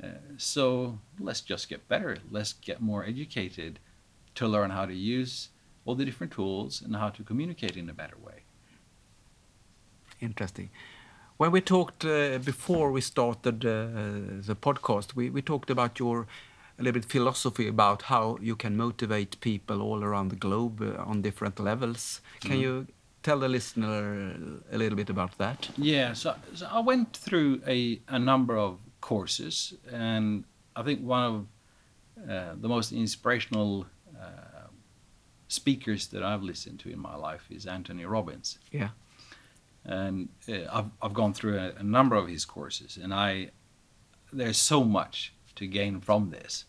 Uh, 0.00 0.22
so 0.36 1.00
let's 1.18 1.40
just 1.40 1.68
get 1.68 1.88
better. 1.88 2.18
Let's 2.30 2.52
get 2.52 2.80
more 2.80 3.04
educated 3.04 3.80
to 4.34 4.46
learn 4.46 4.70
how 4.70 4.86
to 4.86 4.94
use 4.94 5.48
all 5.84 5.94
the 5.94 6.04
different 6.04 6.32
tools 6.32 6.82
and 6.82 6.96
how 6.96 7.10
to 7.10 7.22
communicate 7.22 7.76
in 7.76 7.88
a 7.88 7.92
better 7.92 8.16
way. 8.18 8.44
Interesting. 10.20 10.70
When 11.36 11.52
we 11.52 11.62
talked 11.62 12.04
uh, 12.04 12.38
before 12.38 12.92
we 12.92 13.00
started 13.00 13.64
uh, 13.64 13.70
the 14.46 14.54
podcast, 14.54 15.14
we, 15.16 15.30
we 15.30 15.40
talked 15.40 15.70
about 15.70 15.98
your 15.98 16.26
a 16.78 16.82
little 16.82 17.00
bit 17.00 17.10
philosophy 17.10 17.68
about 17.68 18.02
how 18.02 18.38
you 18.40 18.56
can 18.56 18.76
motivate 18.76 19.38
people 19.40 19.82
all 19.82 20.02
around 20.02 20.30
the 20.30 20.36
globe 20.36 20.80
uh, 20.80 21.02
on 21.02 21.22
different 21.22 21.60
levels. 21.60 22.20
Can 22.40 22.58
you 22.58 22.86
tell 23.22 23.38
the 23.38 23.48
listener 23.48 24.34
a 24.72 24.78
little 24.78 24.96
bit 24.96 25.10
about 25.10 25.36
that? 25.38 25.68
Yeah, 25.76 26.14
so, 26.14 26.34
so 26.54 26.66
I 26.70 26.80
went 26.80 27.14
through 27.16 27.60
a, 27.66 28.00
a 28.08 28.18
number 28.18 28.56
of 28.56 28.78
courses, 29.00 29.74
and 29.92 30.44
I 30.74 30.82
think 30.82 31.00
one 31.02 31.22
of 31.22 31.46
uh, 32.28 32.54
the 32.60 32.68
most 32.68 32.92
inspirational 32.92 33.82
uh, 33.82 33.99
speakers 35.50 36.06
that 36.08 36.22
I've 36.22 36.42
listened 36.42 36.78
to 36.80 36.90
in 36.90 37.00
my 37.00 37.16
life 37.16 37.44
is 37.50 37.66
Anthony 37.66 38.04
Robbins. 38.04 38.58
Yeah. 38.70 38.90
And 39.84 40.28
uh, 40.48 40.66
I've, 40.72 40.90
I've 41.02 41.14
gone 41.14 41.34
through 41.34 41.58
a, 41.58 41.72
a 41.78 41.82
number 41.82 42.16
of 42.16 42.28
his 42.28 42.44
courses, 42.44 42.98
and 43.02 43.12
I 43.12 43.50
there's 44.32 44.58
so 44.58 44.84
much 44.84 45.32
to 45.56 45.66
gain 45.66 46.00
from 46.00 46.30
this. 46.30 46.66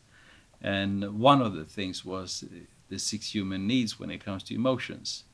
And 0.62 1.20
one 1.20 1.42
of 1.42 1.54
the 1.54 1.66
things 1.66 2.04
was 2.04 2.44
the 2.90 3.00
six 3.00 3.34
human 3.34 3.68
needs 3.68 4.00
when 4.00 4.10
it 4.10 4.26
comes 4.26 4.44
to 4.44 4.56
emotions, 4.56 5.26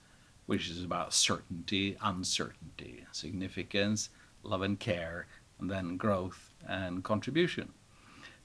which 0.45 0.69
is 0.69 0.83
about 0.83 1.13
certainty, 1.13 1.97
uncertainty, 2.01 3.05
significance, 3.11 4.09
love 4.43 4.61
and 4.61 4.79
care, 4.79 5.27
and 5.59 5.69
then 5.71 5.97
growth 5.97 6.53
and 6.67 7.03
contribution. 7.03 7.73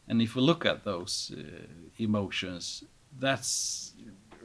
And 0.07 0.23
if 0.23 0.37
we 0.37 0.43
look 0.43 0.65
at 0.65 0.85
those 0.85 1.33
uh, 1.37 1.43
emotions, 1.99 2.85
that's 3.19 3.95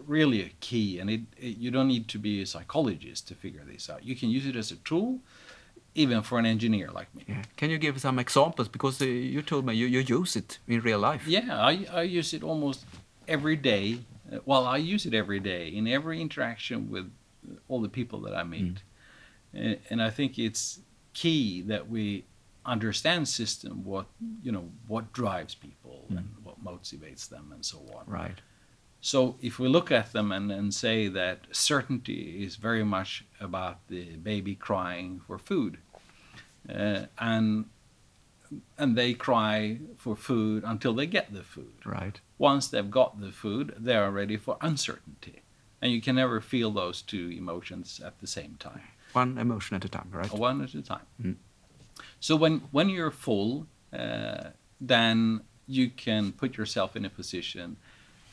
really 0.05 0.41
a 0.41 0.49
key. 0.59 0.99
And 0.99 1.09
it, 1.09 1.21
it, 1.37 1.57
you 1.57 1.71
don't 1.71 1.87
need 1.87 2.07
to 2.09 2.19
be 2.19 2.41
a 2.41 2.45
psychologist 2.45 3.27
to 3.27 3.35
figure 3.35 3.63
this 3.65 3.89
out. 3.89 4.05
You 4.05 4.15
can 4.15 4.29
use 4.29 4.45
it 4.45 4.55
as 4.55 4.71
a 4.71 4.75
tool, 4.77 5.19
even 5.95 6.21
for 6.21 6.39
an 6.39 6.45
engineer 6.45 6.89
like 6.91 7.13
me. 7.15 7.23
Yeah. 7.27 7.43
Can 7.55 7.69
you 7.69 7.77
give 7.77 7.99
some 7.99 8.19
examples? 8.19 8.67
Because 8.67 9.01
uh, 9.01 9.05
you 9.05 9.41
told 9.41 9.65
me 9.65 9.73
you, 9.73 9.87
you 9.87 9.99
use 9.99 10.35
it 10.35 10.59
in 10.67 10.81
real 10.81 10.99
life. 10.99 11.27
Yeah, 11.27 11.57
I, 11.59 11.87
I 11.91 12.01
use 12.03 12.33
it 12.33 12.43
almost 12.43 12.85
every 13.27 13.55
day. 13.55 13.99
Uh, 14.31 14.39
Well, 14.45 14.65
I 14.65 14.77
use 14.77 15.05
it 15.05 15.13
every 15.13 15.39
day 15.39 15.67
in 15.69 15.87
every 15.87 16.21
interaction 16.21 16.89
with 16.89 17.11
all 17.67 17.81
the 17.81 17.89
people 17.89 18.19
that 18.21 18.35
I 18.35 18.43
meet. 18.43 18.77
And, 19.53 19.79
and 19.89 20.01
I 20.01 20.09
think 20.09 20.37
it's 20.37 20.79
key 21.13 21.61
that 21.63 21.89
we 21.89 22.25
understand 22.65 23.25
system 23.27 23.81
what 23.85 24.07
you 24.43 24.51
know 24.51 24.69
what 24.87 25.13
drives 25.13 25.55
people 25.55 26.05
and 26.09 26.27
what 26.43 26.61
motivates 26.61 27.29
them 27.29 27.51
and 27.53 27.65
so 27.65 27.77
on. 27.95 28.03
Right. 28.05 28.39
So 29.07 29.37
if 29.41 29.57
we 29.57 29.69
look 29.69 29.89
at 29.89 30.11
them 30.11 30.33
and, 30.33 30.51
and 30.51 30.73
say 30.73 31.07
that 31.07 31.47
certainty 31.53 32.43
is 32.43 32.57
very 32.57 32.83
much 32.83 33.23
about 33.39 33.87
the 33.87 34.17
baby 34.17 34.53
crying 34.53 35.21
for 35.25 35.37
food, 35.37 35.77
uh, 36.67 37.03
and 37.17 37.69
and 38.77 38.97
they 38.97 39.13
cry 39.13 39.79
for 39.95 40.17
food 40.17 40.63
until 40.65 40.93
they 40.93 41.05
get 41.05 41.33
the 41.33 41.43
food. 41.43 41.75
Right. 41.85 42.19
Once 42.37 42.67
they've 42.67 42.91
got 42.91 43.21
the 43.21 43.31
food, 43.31 43.75
they 43.79 43.95
are 43.95 44.11
ready 44.11 44.35
for 44.35 44.57
uncertainty, 44.59 45.41
and 45.81 45.93
you 45.93 46.01
can 46.01 46.15
never 46.17 46.41
feel 46.41 46.69
those 46.71 47.01
two 47.01 47.29
emotions 47.29 48.01
at 48.03 48.19
the 48.19 48.27
same 48.27 48.57
time 48.59 48.87
One 49.13 49.37
emotion 49.37 49.77
at 49.77 49.85
a 49.85 49.89
time, 49.89 50.09
right? 50.11 50.33
one 50.33 50.61
at 50.61 50.73
a 50.73 50.81
time. 50.81 51.07
Mm. 51.23 51.35
So 52.19 52.35
when 52.35 52.59
when 52.71 52.89
you're 52.89 53.15
full, 53.27 53.67
uh, 53.93 54.49
then 54.81 55.43
you 55.65 55.89
can 55.89 56.33
put 56.33 56.57
yourself 56.57 56.97
in 56.97 57.05
a 57.05 57.09
position 57.09 57.77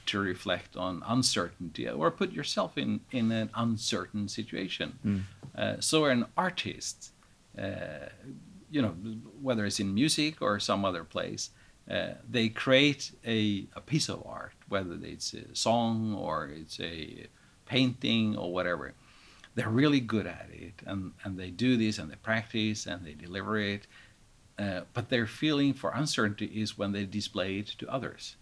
to 0.06 0.18
reflect 0.20 0.76
on 0.76 1.02
uncertainty 1.06 1.88
or 1.88 2.10
put 2.10 2.32
yourself 2.32 2.76
in 2.76 3.00
in 3.10 3.30
an 3.32 3.50
uncertain 3.54 4.28
situation. 4.28 4.98
Uh, 5.56 5.76
so 5.80 6.04
an 6.06 6.26
artist, 6.36 7.12
uh, 7.58 8.08
you 8.70 8.82
know, 8.82 8.94
whether 9.40 9.64
it's 9.64 9.80
in 9.80 9.94
music 9.94 10.42
or 10.42 10.58
some 10.60 10.84
other 10.84 11.04
place. 11.04 11.50
Uh, 11.90 12.14
they 12.30 12.48
create 12.48 13.12
a, 13.26 13.66
a 13.76 13.80
piece 13.80 14.08
of 14.08 14.22
art, 14.26 14.54
whether 14.70 14.96
it's 15.02 15.34
a 15.34 15.54
song 15.54 16.14
or 16.14 16.46
it's 16.46 16.80
a 16.80 17.26
painting 17.66 18.36
or 18.36 18.50
whatever 18.52 18.94
they're 19.54 19.68
really 19.68 20.00
good 20.00 20.26
at 20.26 20.48
it 20.52 20.74
and, 20.86 21.12
and 21.24 21.38
they 21.38 21.50
do 21.50 21.76
this 21.76 21.98
and 21.98 22.10
they 22.10 22.16
practice 22.16 22.86
and 22.86 23.04
they 23.04 23.12
deliver 23.12 23.58
it 23.58 23.86
uh, 24.58 24.80
but 24.92 25.08
their 25.08 25.26
feeling 25.26 25.72
for 25.72 25.90
uncertainty 25.90 26.46
is 26.46 26.78
when 26.78 26.92
they 26.92 27.04
display 27.04 27.58
it 27.58 27.66
to 27.66 27.88
others 27.88 28.36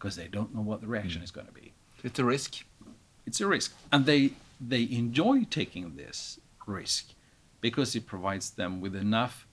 because 0.00 0.16
they 0.16 0.26
don't 0.28 0.54
know 0.54 0.62
what 0.62 0.80
the 0.80 0.86
reaction 0.86 1.22
is 1.22 1.30
going 1.30 1.46
to 1.46 1.52
be 1.52 1.72
It's 2.02 2.18
a 2.18 2.24
risk. 2.24 2.64
it's 3.26 3.40
a 3.40 3.46
risk 3.46 3.72
and 3.92 4.06
they 4.06 4.32
they 4.60 4.82
enjoy 4.90 5.44
taking 5.50 5.96
this 5.96 6.40
risk 6.66 7.04
because 7.60 7.94
it 7.94 8.06
provides 8.06 8.50
them 8.50 8.80
with 8.80 8.96
enough 8.96 9.46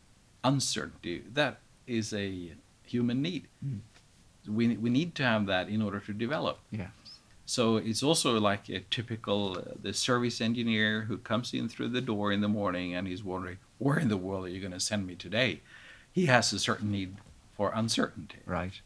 uncertainty 0.43 1.23
that 1.33 1.59
is 1.85 2.13
a 2.13 2.53
human 2.85 3.21
need 3.21 3.47
we, 4.47 4.77
we 4.77 4.89
need 4.89 5.13
to 5.15 5.23
have 5.23 5.45
that 5.47 5.67
in 5.69 5.81
order 5.81 5.99
to 5.99 6.13
develop 6.13 6.59
Yeah. 6.71 6.87
so 7.45 7.75
it's 7.77 8.01
also 8.03 8.39
like 8.39 8.69
a 8.69 8.79
typical 8.89 9.57
uh, 9.57 9.61
the 9.81 9.93
service 9.93 10.39
engineer 10.39 11.01
who 11.09 11.17
comes 11.17 11.53
in 11.53 11.67
through 11.67 11.89
the 11.89 12.01
door 12.01 12.31
in 12.31 12.39
the 12.41 12.47
morning 12.47 12.95
and 12.95 13.07
he's 13.07 13.23
wondering 13.23 13.57
where 13.77 13.99
in 13.99 14.07
the 14.07 14.17
world 14.17 14.45
are 14.45 14.49
you 14.49 14.61
going 14.61 14.71
to 14.73 14.79
send 14.79 15.05
me 15.05 15.15
today. 15.15 15.61
He 16.11 16.25
has 16.25 16.51
a 16.51 16.57
certain 16.57 16.91
need 16.91 17.17
for 17.55 17.71
uncertainty. 17.75 18.39
Right. 18.45 18.81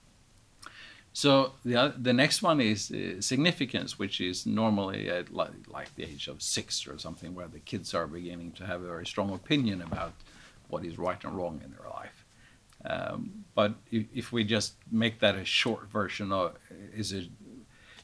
So 1.14 1.54
the 1.66 1.94
the 1.98 2.14
next 2.14 2.42
one 2.42 2.62
is 2.62 2.90
uh, 2.92 3.22
significance, 3.22 4.00
which 4.00 4.22
is 4.22 4.46
normally 4.46 5.10
at 5.10 5.34
like, 5.34 5.52
like 5.68 5.94
the 5.96 6.04
age 6.04 6.28
of 6.30 6.42
six 6.42 6.88
or 6.88 6.98
something, 6.98 7.36
where 7.36 7.48
the 7.48 7.60
kids 7.60 7.94
are 7.94 8.08
beginning 8.08 8.52
to 8.54 8.66
have 8.66 8.82
a 8.82 8.88
very 8.88 9.06
strong 9.06 9.34
opinion 9.34 9.82
about 9.82 10.14
what 10.70 10.86
is 10.86 10.98
right 10.98 11.22
and 11.26 11.36
wrong 11.36 11.62
in 11.66 11.72
their 11.72 11.90
life. 11.90 12.26
Um, 12.86 13.46
but 13.54 13.76
if, 13.92 14.06
if 14.14 14.32
we 14.32 14.44
just 14.44 14.74
make 14.90 15.20
that 15.20 15.36
a 15.36 15.46
short 15.46 15.90
version 15.92 16.32
of, 16.32 16.56
is 16.96 17.12
it, 17.12 17.28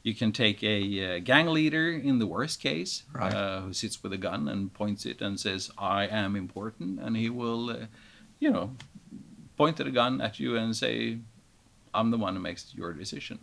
you 0.04 0.14
can 0.14 0.32
take 0.32 0.62
a 0.64 1.16
uh, 1.16 1.20
gang 1.20 1.48
leader 1.48 1.90
in 1.90 2.20
the 2.20 2.28
worst 2.28 2.62
case, 2.62 3.04
Right. 3.14 3.34
uh, 3.34 3.62
who 3.62 3.74
sits 3.74 4.04
with 4.04 4.14
a 4.14 4.18
gun 4.18 4.48
and 4.50 4.72
points 4.74 5.06
it 5.06 5.22
and 5.22 5.40
says, 5.40 5.72
"I 5.78 6.08
am 6.08 6.36
important," 6.36 7.00
and 7.00 7.16
he 7.16 7.30
will, 7.30 7.70
uh, 7.70 7.86
you 8.40 8.52
know, 8.52 8.76
point 9.56 9.78
the 9.78 9.90
gun 9.92 10.22
at 10.22 10.40
you 10.40 10.58
and 10.58 10.76
say, 10.76 11.20
I'm 11.98 12.12
the 12.12 12.18
one 12.18 12.34
who 12.36 12.42
makes 12.42 12.74
your 12.75 12.94
decision. 12.94 13.39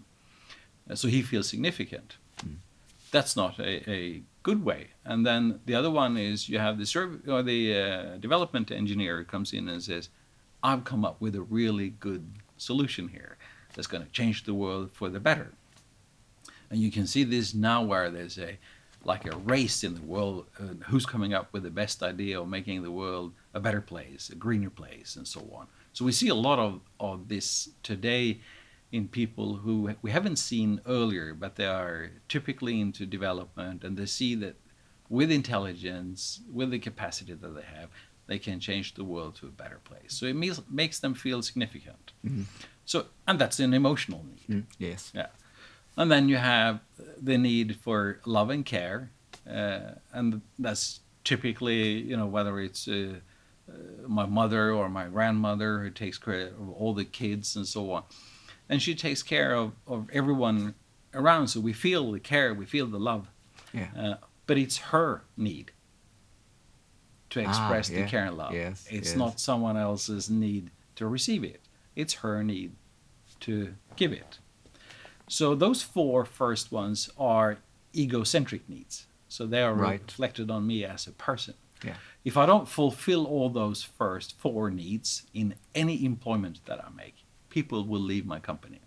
Uh, 0.89 0.95
so 0.95 1.09
he 1.09 1.23
feels 1.23 1.49
significant. 1.49 2.17
That's 3.11 3.37
not 3.37 3.59
a, 3.59 3.91
a 3.91 4.23
good 4.43 4.65
way. 4.65 4.89
And 5.05 5.27
then 5.27 5.61
the 5.67 5.75
other 5.75 5.91
one 5.91 6.17
is 6.17 6.49
you 6.49 6.59
have 6.59 6.79
the 6.79 6.87
serv- 6.87 7.29
or 7.29 7.43
the 7.43 7.61
uh, 7.75 8.17
development 8.19 8.71
engineer 8.71 9.19
who 9.19 9.25
comes 9.25 9.53
in 9.53 9.69
and 9.69 9.83
says, 9.83 10.09
I've 10.63 10.85
come 10.85 11.05
up 11.05 11.21
with 11.21 11.35
a 11.37 11.43
really 11.43 11.91
good 11.91 12.25
solution 12.57 13.09
here 13.09 13.37
that's 13.75 13.87
going 13.87 14.05
to 14.05 14.11
change 14.11 14.45
the 14.45 14.55
world 14.55 14.91
for 14.93 15.09
the 15.09 15.21
better. 15.21 15.53
And 16.71 16.81
you 16.81 16.91
can 16.91 17.07
see 17.07 17.25
this 17.25 17.55
now 17.55 17.83
where 17.83 18.11
there's 18.11 18.39
a 18.39 18.59
like 19.05 19.27
a 19.27 19.37
race 19.37 19.85
in 19.85 19.95
the 19.95 20.01
world 20.01 20.47
uh, 20.59 20.65
who's 20.89 21.05
coming 21.05 21.35
up 21.35 21.53
with 21.53 21.63
the 21.63 21.71
best 21.71 22.03
idea 22.03 22.41
of 22.41 22.49
making 22.49 22.83
the 22.83 22.91
world 22.91 23.33
a 23.53 23.61
better 23.61 23.83
place, 23.83 24.31
a 24.31 24.35
greener 24.35 24.71
place, 24.71 25.17
and 25.17 25.29
so 25.29 25.41
on. 25.53 25.67
So 25.95 26.05
we 26.05 26.13
see 26.13 26.29
a 26.29 26.35
lot 26.35 26.59
of, 26.59 26.81
of 27.01 27.29
this 27.29 27.71
today 27.83 28.41
in 28.93 29.09
people 29.09 29.55
who 29.57 29.95
we 30.03 30.11
haven't 30.11 30.37
seen 30.37 30.81
earlier, 30.87 31.33
but 31.35 31.57
they 31.57 31.67
are 31.67 32.11
typically 32.29 32.81
into 32.81 33.07
development 33.07 33.83
and 33.85 33.97
they 33.97 34.07
see 34.07 34.35
that 34.37 34.57
with 35.09 35.31
intelligence, 35.31 36.41
with 36.53 36.71
the 36.71 36.79
capacity 36.79 37.33
that 37.33 37.55
they 37.55 37.63
have, 37.63 37.89
they 38.27 38.39
can 38.39 38.59
change 38.59 38.95
the 38.95 39.05
world 39.05 39.37
to 39.37 39.47
a 39.47 39.51
better 39.51 39.81
place. 39.85 40.13
So 40.19 40.27
it 40.27 40.35
means, 40.35 40.61
makes 40.71 40.99
them 40.99 41.15
feel 41.15 41.43
significant. 41.43 42.13
So, 42.85 43.07
and 43.27 43.39
that's 43.39 43.61
an 43.61 43.73
emotional 43.75 44.25
need. 44.25 44.57
Mm, 44.57 44.65
Yes. 44.79 45.13
Yeah. 45.15 45.27
And 45.97 46.11
then 46.11 46.29
you 46.29 46.37
have 46.37 46.81
the 47.23 47.39
need 47.39 47.77
for 47.77 48.19
love 48.27 48.51
and 48.51 48.65
care. 48.67 49.11
Uh, 49.49 49.93
and 50.13 50.41
that's 50.59 51.01
typically, 51.23 52.01
you 52.03 52.17
know, 52.17 52.27
whether 52.27 52.59
it's 52.61 52.89
uh, 52.89 53.21
my 54.07 54.27
mother 54.27 54.71
or 54.73 54.89
my 54.89 55.07
grandmother 55.07 55.81
who 55.81 55.91
takes 55.91 56.19
care 56.19 56.49
of 56.49 56.71
all 56.71 56.93
the 56.95 57.05
kids 57.05 57.57
and 57.57 57.67
so 57.67 57.91
on. 57.93 58.03
And 58.69 58.81
she 58.83 58.95
takes 58.95 59.23
care 59.23 59.55
of, 59.55 59.73
of 59.87 60.09
everyone 60.13 60.75
around. 61.15 61.49
So 61.49 61.61
we 61.61 61.73
feel 61.73 62.13
the 62.13 62.21
care, 62.21 62.53
we 62.55 62.67
feel 62.67 62.87
the 62.87 62.99
love. 62.99 63.29
Yeah. 63.73 63.89
Uh, 63.97 64.15
but 64.47 64.59
it's 64.59 64.77
her 64.77 65.23
need 65.37 65.73
to 67.31 67.43
Ah, 67.45 67.49
express 67.49 67.89
the 67.89 68.01
yeah. 68.01 68.07
care 68.07 68.27
and 68.27 68.37
love. 68.37 68.53
Yes, 68.55 68.87
It's 68.91 69.09
yes. 69.11 69.17
not 69.17 69.41
someone 69.41 69.77
else's 69.77 70.29
need 70.31 70.71
to 70.97 71.07
receive 71.07 71.43
it. 71.45 71.61
It's 71.97 72.15
her 72.15 72.43
need 72.45 72.73
to 73.41 73.75
give 73.97 74.13
it. 74.13 74.39
So 75.29 75.55
those 75.55 75.83
four 75.83 76.25
first 76.25 76.71
ones 76.71 77.11
are 77.19 77.59
egocentric 77.95 78.69
needs. 78.69 79.07
So 79.29 79.47
they 79.47 79.63
are 79.63 79.75
Right. 79.75 80.01
reflected 80.03 80.51
on 80.51 80.67
me 80.67 80.85
as 80.85 81.07
a 81.07 81.13
person. 81.13 81.55
Yeah. 81.85 81.97
If 82.25 82.37
I 82.37 82.47
don't 82.47 82.69
fulfill 82.69 83.27
all 83.27 83.51
those 83.51 83.83
first 83.83 84.39
four 84.39 84.71
needs 84.71 85.25
in 85.35 85.55
any 85.75 86.05
employment 86.05 86.61
that 86.65 86.83
I 86.83 86.89
make, 86.91 87.17
people 87.51 87.85
will 87.85 88.01
leave 88.01 88.27
my 88.27 88.39
company. 88.39 88.81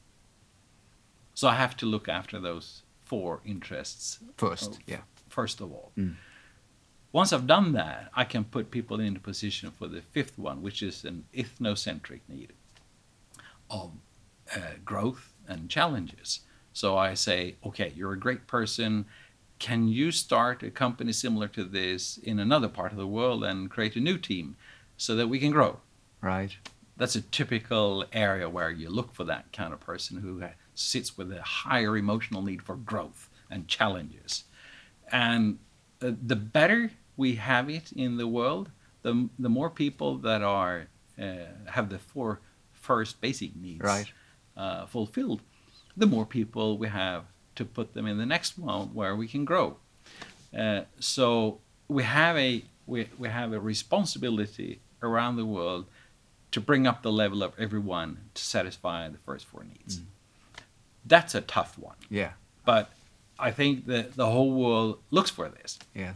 So 1.35 1.47
I 1.47 1.55
have 1.55 1.77
to 1.77 1.85
look 1.85 2.09
after 2.09 2.39
those 2.39 2.81
four 3.03 3.41
interests 3.45 4.19
First. 4.37 4.79
Oh. 4.79 4.83
Yeah. 4.87 5.01
first 5.29 5.61
of 5.61 5.71
all. 5.71 5.91
Mm. 5.97 6.15
Once 7.11 7.31
I've 7.31 7.47
done 7.47 7.71
that, 7.73 8.09
I 8.13 8.25
can 8.25 8.43
put 8.43 8.69
people 8.69 8.99
in 8.99 9.15
a 9.15 9.19
position 9.19 9.71
for 9.71 9.87
the 9.87 10.01
fifth 10.01 10.37
one, 10.37 10.61
which 10.61 10.83
is 10.83 11.05
an 11.05 11.25
ethnocentric 11.33 12.21
need 12.27 12.53
of 13.69 13.91
uh, 14.53 14.59
growth 14.83 15.33
and 15.47 15.69
challenges. 15.69 16.41
So 16.73 16.97
I 16.97 17.13
say, 17.13 17.55
okay, 17.65 17.93
you're 17.95 18.13
a 18.13 18.19
great 18.19 18.45
person. 18.45 19.05
Can 19.59 19.87
you 19.87 20.11
start 20.11 20.63
a 20.63 20.69
company 20.69 21.11
similar 21.11 21.47
to 21.49 21.63
this 21.63 22.17
in 22.17 22.39
another 22.39 22.67
part 22.67 22.91
of 22.91 22.97
the 22.97 23.07
world 23.07 23.43
and 23.43 23.69
create 23.69 23.95
a 23.95 23.99
new 23.99 24.17
team 24.17 24.55
so 24.97 25.15
that 25.15 25.27
we 25.27 25.39
can 25.39 25.51
grow? 25.51 25.79
Right. 26.21 26.55
That's 26.95 27.15
a 27.15 27.21
typical 27.21 28.05
area 28.11 28.49
where 28.49 28.71
you 28.71 28.89
look 28.89 29.13
for 29.13 29.23
that 29.25 29.51
kind 29.53 29.73
of 29.73 29.79
person 29.79 30.17
who 30.17 30.43
sits 30.73 31.17
with 31.17 31.31
a 31.31 31.41
higher 31.41 31.97
emotional 31.97 32.41
need 32.41 32.61
for 32.61 32.75
growth 32.75 33.29
and 33.49 33.67
challenges. 33.67 34.43
And 35.11 35.59
uh, 36.01 36.11
the 36.25 36.35
better 36.35 36.91
we 37.15 37.35
have 37.35 37.69
it 37.69 37.91
in 37.91 38.17
the 38.17 38.27
world, 38.27 38.69
the, 39.01 39.29
the 39.39 39.49
more 39.49 39.69
people 39.69 40.17
that 40.19 40.41
are 40.43 40.87
uh, 41.19 41.47
have 41.71 41.89
the 41.89 41.97
four 41.97 42.41
first 42.73 43.21
basic 43.21 43.55
needs 43.55 43.83
Right. 43.83 44.11
uh, 44.55 44.85
fulfilled, 44.85 45.41
the 45.95 46.05
more 46.05 46.25
people 46.25 46.77
we 46.77 46.87
have 46.87 47.25
to 47.57 47.65
put 47.65 47.93
them 47.93 48.07
in 48.07 48.17
the 48.17 48.25
next 48.25 48.57
one 48.57 48.87
where 48.93 49.15
we 49.15 49.27
can 49.27 49.45
grow. 49.45 49.77
Uh, 50.57 50.81
so 50.99 51.59
we 51.87 52.03
have 52.03 52.37
a 52.37 52.63
we, 52.85 53.09
we 53.19 53.27
have 53.27 53.51
a 53.53 53.59
responsibility 53.59 54.79
around 55.03 55.35
the 55.35 55.45
world 55.45 55.85
to 56.51 56.61
bring 56.61 56.87
up 56.87 57.01
the 57.03 57.11
level 57.11 57.43
of 57.43 57.51
everyone 57.59 58.17
to 58.33 58.41
satisfy 58.43 59.09
the 59.09 59.17
first 59.17 59.45
four 59.45 59.63
needs. 59.65 60.01
That's 61.05 61.35
a 61.35 61.41
tough 61.41 61.77
one, 61.77 61.95
Yeah. 62.09 62.31
but 62.65 62.89
I 63.39 63.51
think 63.51 63.85
that 63.87 64.15
the 64.15 64.25
whole 64.25 64.51
world 64.53 64.99
looks 65.11 65.29
for 65.29 65.47
this. 65.49 65.77
Yes. 65.93 66.15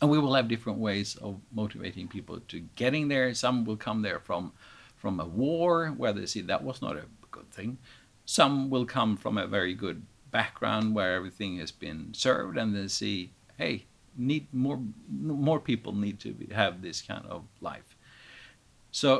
And 0.00 0.10
we 0.10 0.18
will 0.18 0.34
have 0.34 0.48
different 0.48 0.78
ways 0.78 1.16
of 1.16 1.40
motivating 1.52 2.08
people 2.08 2.40
to 2.48 2.60
getting 2.76 3.08
there. 3.08 3.34
Some 3.34 3.64
will 3.64 3.76
come 3.76 4.02
there 4.02 4.20
from 4.20 4.52
from 4.96 5.20
a 5.20 5.24
war 5.26 5.88
where 5.88 6.12
they 6.12 6.26
see 6.26 6.40
that 6.42 6.62
was 6.64 6.80
not 6.80 6.96
a 6.96 7.04
good 7.30 7.50
thing. 7.50 7.78
Some 8.24 8.70
will 8.70 8.86
come 8.86 9.16
from 9.16 9.36
a 9.38 9.46
very 9.46 9.74
good 9.74 10.02
background 10.40 10.94
where 10.96 11.12
everything 11.14 11.52
has 11.62 11.72
been 11.86 12.12
served 12.12 12.58
and 12.58 12.74
they 12.74 12.88
see, 12.88 13.30
hey, 13.56 13.74
need 14.16 14.46
more 14.52 14.80
more 15.08 15.60
people 15.70 15.92
need 15.92 16.18
to 16.20 16.30
be, 16.38 16.46
have 16.54 16.74
this 16.82 17.00
kind 17.10 17.24
of 17.34 17.40
life. 17.60 17.96
So 18.90 19.10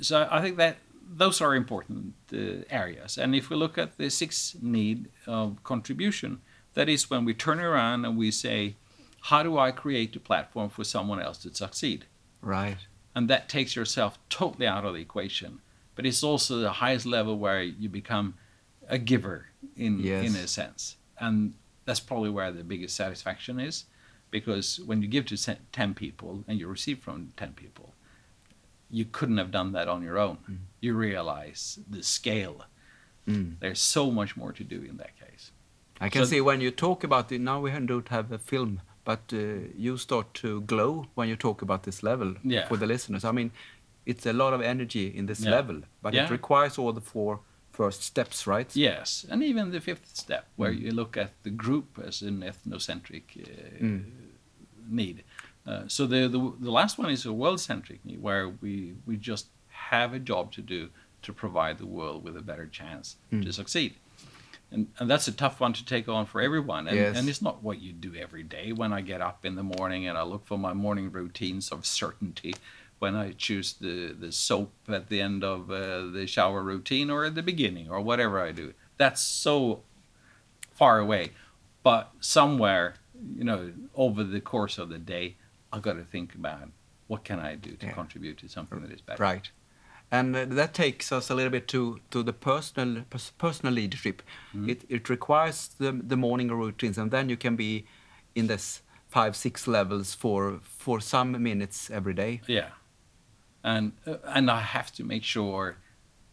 so 0.00 0.28
I 0.30 0.40
think 0.42 0.56
that 0.56 0.76
those 1.22 1.40
are 1.44 1.54
important 1.56 2.14
uh, 2.32 2.62
areas. 2.82 3.18
And 3.18 3.34
if 3.34 3.50
we 3.50 3.56
look 3.56 3.76
at 3.78 3.98
the 3.98 4.08
sixth 4.10 4.62
need 4.62 5.08
of 5.26 5.44
contribution, 5.64 6.40
that 6.74 6.88
is 6.88 7.10
when 7.10 7.24
we 7.24 7.34
turn 7.34 7.60
around 7.60 8.04
and 8.04 8.16
we 8.16 8.30
say, 8.30 8.76
how 9.28 9.42
do 9.42 9.58
I 9.58 9.72
create 9.72 10.16
a 10.16 10.20
platform 10.20 10.70
for 10.70 10.84
someone 10.84 11.20
else 11.20 11.38
to 11.42 11.54
succeed? 11.54 12.04
Right. 12.40 12.80
And 13.14 13.28
that 13.28 13.48
takes 13.48 13.74
yourself 13.74 14.12
totally 14.28 14.68
out 14.68 14.84
of 14.84 14.94
the 14.94 15.00
equation. 15.00 15.60
But 15.96 16.06
it's 16.06 16.22
also 16.22 16.58
the 16.58 16.78
highest 16.84 17.06
level 17.06 17.36
where 17.36 17.62
you 17.62 17.88
become 17.88 18.34
a 18.90 18.98
giver 18.98 19.46
in 19.76 20.00
Yes. 20.00 20.26
in 20.28 20.36
a 20.36 20.46
sense. 20.46 20.96
And 21.18 21.54
that's 21.84 22.00
probably 22.00 22.30
where 22.30 22.50
the 22.52 22.64
biggest 22.64 22.94
satisfaction 22.96 23.58
is. 23.60 23.84
Because 24.30 24.78
when 24.86 25.02
you 25.02 25.08
give 25.08 25.26
to 25.26 25.36
10 25.72 25.94
people 25.94 26.44
and 26.46 26.58
you 26.60 26.68
receive 26.68 26.98
from 27.00 27.32
10 27.36 27.52
people, 27.54 27.94
you 28.90 29.04
couldn't 29.04 29.38
have 29.38 29.50
done 29.50 29.72
that 29.72 29.88
on 29.88 30.02
your 30.02 30.18
own. 30.18 30.38
You 30.80 30.94
realize 30.94 31.78
the 31.88 32.02
scale. 32.02 32.64
Mm. 33.26 33.58
There's 33.60 33.80
so 33.80 34.10
much 34.10 34.36
more 34.36 34.52
to 34.52 34.64
do 34.64 34.82
in 34.82 34.96
that 34.98 35.18
case. 35.18 35.50
I 36.00 36.08
can 36.08 36.24
So- 36.24 36.30
see 36.30 36.40
when 36.40 36.60
you 36.60 36.70
talk 36.70 37.04
about 37.04 37.30
it, 37.32 37.40
now 37.40 37.60
we 37.60 37.70
don't 37.70 38.08
have 38.08 38.32
a 38.32 38.38
film, 38.38 38.80
but 39.04 39.20
uh, 39.32 39.36
you 39.76 39.96
start 39.98 40.32
to 40.42 40.60
glow 40.62 41.06
when 41.14 41.28
you 41.28 41.36
talk 41.36 41.62
about 41.62 41.82
this 41.82 42.02
level 42.02 42.34
Yeah. 42.42 42.66
for 42.68 42.76
the 42.76 42.86
listeners. 42.86 43.24
I 43.24 43.32
mean, 43.32 43.50
it's 44.06 44.26
a 44.26 44.32
lot 44.32 44.52
of 44.54 44.60
energy 44.60 45.06
in 45.08 45.26
this 45.26 45.40
Yeah. 45.40 45.50
level, 45.50 45.82
but 46.02 46.14
Yeah. 46.14 46.24
it 46.24 46.30
requires 46.30 46.78
all 46.78 46.92
the 46.92 47.00
four 47.00 47.40
first 47.80 48.02
steps, 48.02 48.46
right? 48.46 48.70
Yes, 48.76 49.24
and 49.30 49.42
even 49.42 49.70
the 49.70 49.80
fifth 49.80 50.08
step, 50.24 50.44
where 50.56 50.72
you 50.82 50.90
look 51.00 51.16
at 51.16 51.30
the 51.46 51.50
group 51.64 51.86
as 52.08 52.22
an 52.22 52.38
ethnocentric 52.50 53.24
uh, 53.36 53.84
Mm. 53.84 54.02
need. 55.00 55.16
Uh, 55.66 55.82
so 55.96 56.06
the, 56.06 56.20
the 56.34 56.40
the 56.66 56.72
last 56.80 56.98
one 56.98 57.10
is 57.12 57.26
a 57.26 57.32
world-centric 57.32 58.00
need, 58.04 58.20
where 58.28 58.44
we 58.62 58.72
we 59.08 59.14
just 59.30 59.46
have 59.92 60.10
a 60.16 60.18
job 60.32 60.44
to 60.56 60.62
do 60.62 60.80
to 61.22 61.32
provide 61.32 61.76
the 61.78 61.86
world 61.98 62.18
with 62.24 62.36
a 62.36 62.42
better 62.50 62.66
chance 62.80 63.06
Mm. 63.32 63.42
to 63.44 63.52
succeed. 63.52 63.92
And, 64.72 64.86
and 64.98 65.10
that's 65.10 65.28
a 65.28 65.32
tough 65.44 65.56
one 65.64 65.72
to 65.78 65.84
take 65.94 66.06
on 66.16 66.26
for 66.26 66.40
everyone. 66.48 66.86
And, 66.88 66.96
Yes. 66.96 67.16
and 67.16 67.28
it's 67.30 67.42
not 67.42 67.56
what 67.66 67.76
you 67.84 67.92
do 67.92 68.10
every 68.24 68.44
day. 68.56 68.66
When 68.80 68.92
I 68.98 69.00
get 69.12 69.20
up 69.20 69.44
in 69.44 69.54
the 69.56 69.68
morning 69.76 70.02
and 70.08 70.16
I 70.16 70.22
look 70.32 70.44
for 70.46 70.58
my 70.58 70.74
morning 70.74 71.06
routines 71.20 71.72
of 71.72 71.84
certainty, 71.84 72.54
when 73.00 73.16
I 73.16 73.32
choose 73.32 73.72
the, 73.72 74.12
the 74.12 74.30
soap 74.30 74.72
at 74.88 75.08
the 75.08 75.20
end 75.20 75.42
of 75.42 75.70
uh, 75.70 76.06
the 76.16 76.26
shower 76.26 76.62
routine 76.62 77.10
or 77.10 77.24
at 77.24 77.34
the 77.34 77.42
beginning 77.42 77.90
or 77.90 78.00
whatever 78.00 78.40
I 78.40 78.52
do, 78.52 78.74
that's 78.98 79.22
so 79.22 79.82
far 80.70 80.98
away. 80.98 81.32
But 81.82 82.12
somewhere, 82.20 82.94
you 83.36 83.44
know, 83.44 83.72
over 83.94 84.22
the 84.22 84.40
course 84.40 84.78
of 84.78 84.88
the 84.90 84.98
day, 84.98 85.36
I've 85.72 85.82
got 85.82 85.94
to 85.94 86.04
think 86.04 86.34
about 86.34 86.68
what 87.08 87.24
can 87.24 87.40
I 87.40 87.56
do 87.56 87.72
to 87.76 87.86
Yeah. 87.86 87.92
contribute 87.92 88.38
to 88.38 88.48
something 88.48 88.80
that 88.82 88.92
is 88.92 89.00
better. 89.00 89.22
Right. 89.22 89.50
And 90.12 90.36
uh, 90.36 90.44
that 90.60 90.74
takes 90.74 91.10
us 91.12 91.30
a 91.30 91.34
little 91.34 91.50
bit 91.50 91.68
to, 91.68 92.00
to 92.10 92.22
the 92.22 92.32
personal 92.32 93.04
personal 93.38 93.72
leadership. 93.72 94.22
It, 94.66 94.84
it 94.88 95.08
requires 95.08 95.68
the, 95.78 95.92
the 95.92 96.16
morning 96.16 96.48
routines, 96.48 96.98
and 96.98 97.10
then 97.10 97.28
you 97.28 97.36
can 97.36 97.56
be 97.56 97.86
in 98.34 98.46
this 98.48 98.82
five 99.08 99.36
six 99.36 99.66
levels 99.68 100.14
for 100.14 100.58
for 100.62 101.00
some 101.00 101.40
minutes 101.42 101.90
every 101.90 102.14
day. 102.14 102.40
Yeah, 102.48 102.70
and 103.62 103.92
uh, 104.06 104.16
and 104.24 104.50
I 104.50 104.60
have 104.60 104.92
to 104.92 105.04
make 105.04 105.24
sure 105.24 105.76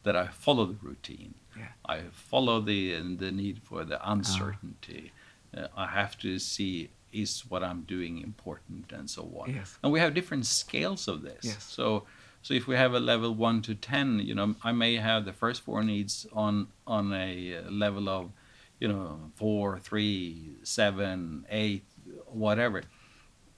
that 0.03 0.15
I 0.15 0.27
follow 0.27 0.65
the 0.65 0.77
routine. 0.81 1.33
Yeah. 1.57 1.67
I 1.85 2.01
follow 2.11 2.61
the 2.61 2.99
the 3.17 3.31
need 3.31 3.61
for 3.63 3.83
the 3.83 3.99
uncertainty. 4.09 5.11
Uh, 5.55 5.67
I 5.75 5.87
have 5.87 6.17
to 6.19 6.39
see 6.39 6.89
is 7.13 7.43
what 7.49 7.63
I'm 7.63 7.81
doing 7.81 8.19
important 8.19 8.91
and 8.91 9.09
so 9.09 9.23
on. 9.39 9.53
Yes. 9.53 9.77
And 9.81 9.91
we 9.91 9.99
have 9.99 10.13
different 10.13 10.45
scales 10.45 11.07
of 11.07 11.21
this. 11.21 11.43
Yes. 11.43 11.63
So 11.63 12.05
so 12.41 12.53
if 12.53 12.67
we 12.67 12.75
have 12.75 12.93
a 12.93 12.99
level 12.99 13.33
one 13.33 13.61
to 13.63 13.75
ten, 13.75 14.19
you 14.19 14.35
know, 14.35 14.55
I 14.63 14.71
may 14.71 14.95
have 14.95 15.25
the 15.25 15.33
first 15.33 15.63
four 15.63 15.83
needs 15.83 16.27
on 16.33 16.67
on 16.85 17.13
a 17.13 17.57
uh, 17.57 17.71
level 17.71 18.07
of, 18.09 18.31
you 18.79 18.87
know, 18.87 19.31
four, 19.35 19.79
three, 19.79 20.51
seven, 20.63 21.45
eight, 21.49 21.83
whatever, 22.27 22.83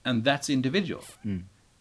and 0.04 0.24
that's 0.24 0.48
individual. 0.50 1.04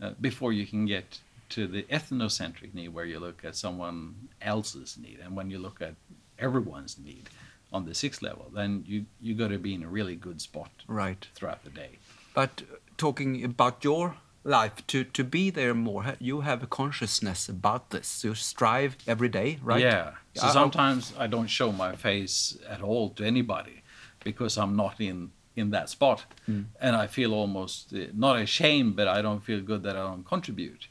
Uh, 0.01 0.11
before 0.21 0.53
you 0.53 0.65
can 0.65 0.85
get 0.85 1.19
to 1.49 1.67
the 1.67 1.83
ethnocentric 1.83 2.73
need, 2.73 2.89
where 2.89 3.05
you 3.05 3.19
look 3.19 3.43
at 3.45 3.55
someone 3.55 4.29
else's 4.41 4.97
need, 4.97 5.19
and 5.23 5.35
when 5.35 5.49
you 5.49 5.59
look 5.59 5.81
at 5.81 5.95
everyone's 6.37 6.97
need 6.97 7.29
on 7.71 7.85
the 7.85 7.93
sixth 7.93 8.21
level, 8.21 8.49
then 8.53 8.83
you 8.87 9.05
you 9.21 9.35
got 9.35 9.49
to 9.49 9.57
be 9.59 9.73
in 9.73 9.83
a 9.83 9.87
really 9.87 10.15
good 10.15 10.41
spot 10.41 10.71
Right. 10.87 11.27
throughout 11.35 11.63
the 11.63 11.69
day. 11.69 11.99
But 12.33 12.63
talking 12.97 13.43
about 13.43 13.83
your 13.83 14.15
life, 14.43 14.85
to, 14.87 15.03
to 15.03 15.23
be 15.23 15.49
there 15.51 15.73
more, 15.73 16.15
you 16.19 16.41
have 16.41 16.63
a 16.63 16.67
consciousness 16.67 17.49
about 17.49 17.89
this. 17.89 18.23
You 18.23 18.33
strive 18.35 18.95
every 19.07 19.29
day, 19.29 19.59
right? 19.61 19.81
Yeah. 19.81 20.11
So 20.35 20.47
I- 20.47 20.53
sometimes 20.53 21.13
I 21.17 21.27
don't 21.27 21.47
show 21.49 21.71
my 21.71 21.95
face 21.95 22.57
at 22.67 22.81
all 22.81 23.09
to 23.11 23.23
anybody 23.25 23.81
because 24.23 24.57
I'm 24.57 24.75
not 24.75 24.99
in 24.99 25.31
in 25.55 25.71
that 25.71 25.89
spot, 25.89 26.23
and 26.47 26.95
I 26.95 27.07
feel 27.07 27.33
almost 27.33 27.93
uh, 27.93 27.97
not 28.13 28.37
ashamed, 28.39 28.95
but 28.95 29.07
I 29.09 29.21
don't 29.21 29.43
feel 29.43 29.59
good 29.61 29.83
that 29.83 29.95
I 29.97 30.03
don't 30.09 30.23
contribute. 30.25 30.87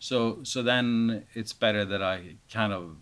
So 0.00 0.42
so 0.42 0.62
then 0.62 1.24
it's 1.34 1.52
better 1.52 1.84
that 1.84 2.02
I 2.02 2.34
kind 2.52 2.72
of 2.72 2.96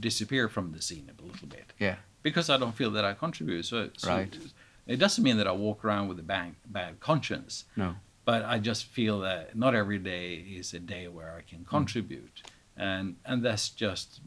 disappear 0.00 0.48
from 0.48 0.70
the 0.72 0.80
scene 0.80 1.10
a 1.18 1.22
little 1.22 1.48
bit 1.48 1.72
Yeah. 1.80 1.96
because 2.22 2.48
I 2.48 2.56
don't 2.56 2.76
feel 2.76 2.92
that 2.92 3.04
I 3.04 3.14
contribute. 3.14 3.64
So, 3.64 3.90
so 3.96 4.08
Right. 4.08 4.38
it 4.86 4.96
doesn't 4.98 5.24
mean 5.24 5.38
that 5.38 5.48
I 5.48 5.52
walk 5.52 5.84
around 5.84 6.06
with 6.08 6.20
a 6.20 6.22
bad, 6.22 6.54
bad 6.66 7.00
conscience, 7.00 7.64
No. 7.74 7.96
but 8.24 8.44
I 8.44 8.60
just 8.60 8.84
feel 8.84 9.18
that 9.20 9.56
not 9.56 9.74
every 9.74 9.98
day 9.98 10.34
is 10.36 10.72
a 10.74 10.78
day 10.78 11.08
where 11.08 11.32
I 11.36 11.42
can 11.42 11.64
contribute, 11.64 12.42
and 12.76 13.16
and 13.24 13.42
that's 13.44 13.68
just 13.70 14.20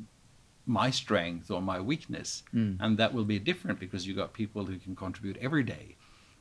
my 0.65 0.89
strength 0.91 1.49
or 1.49 1.61
my 1.61 1.79
weakness, 1.79 2.43
Mm. 2.53 2.77
and 2.81 2.97
that 2.97 3.13
will 3.13 3.25
be 3.25 3.39
different 3.39 3.79
because 3.79 4.05
you 4.07 4.13
got 4.13 4.33
people 4.33 4.65
who 4.65 4.77
can 4.77 4.95
contribute 4.95 5.37
every 5.37 5.63
day, 5.63 5.95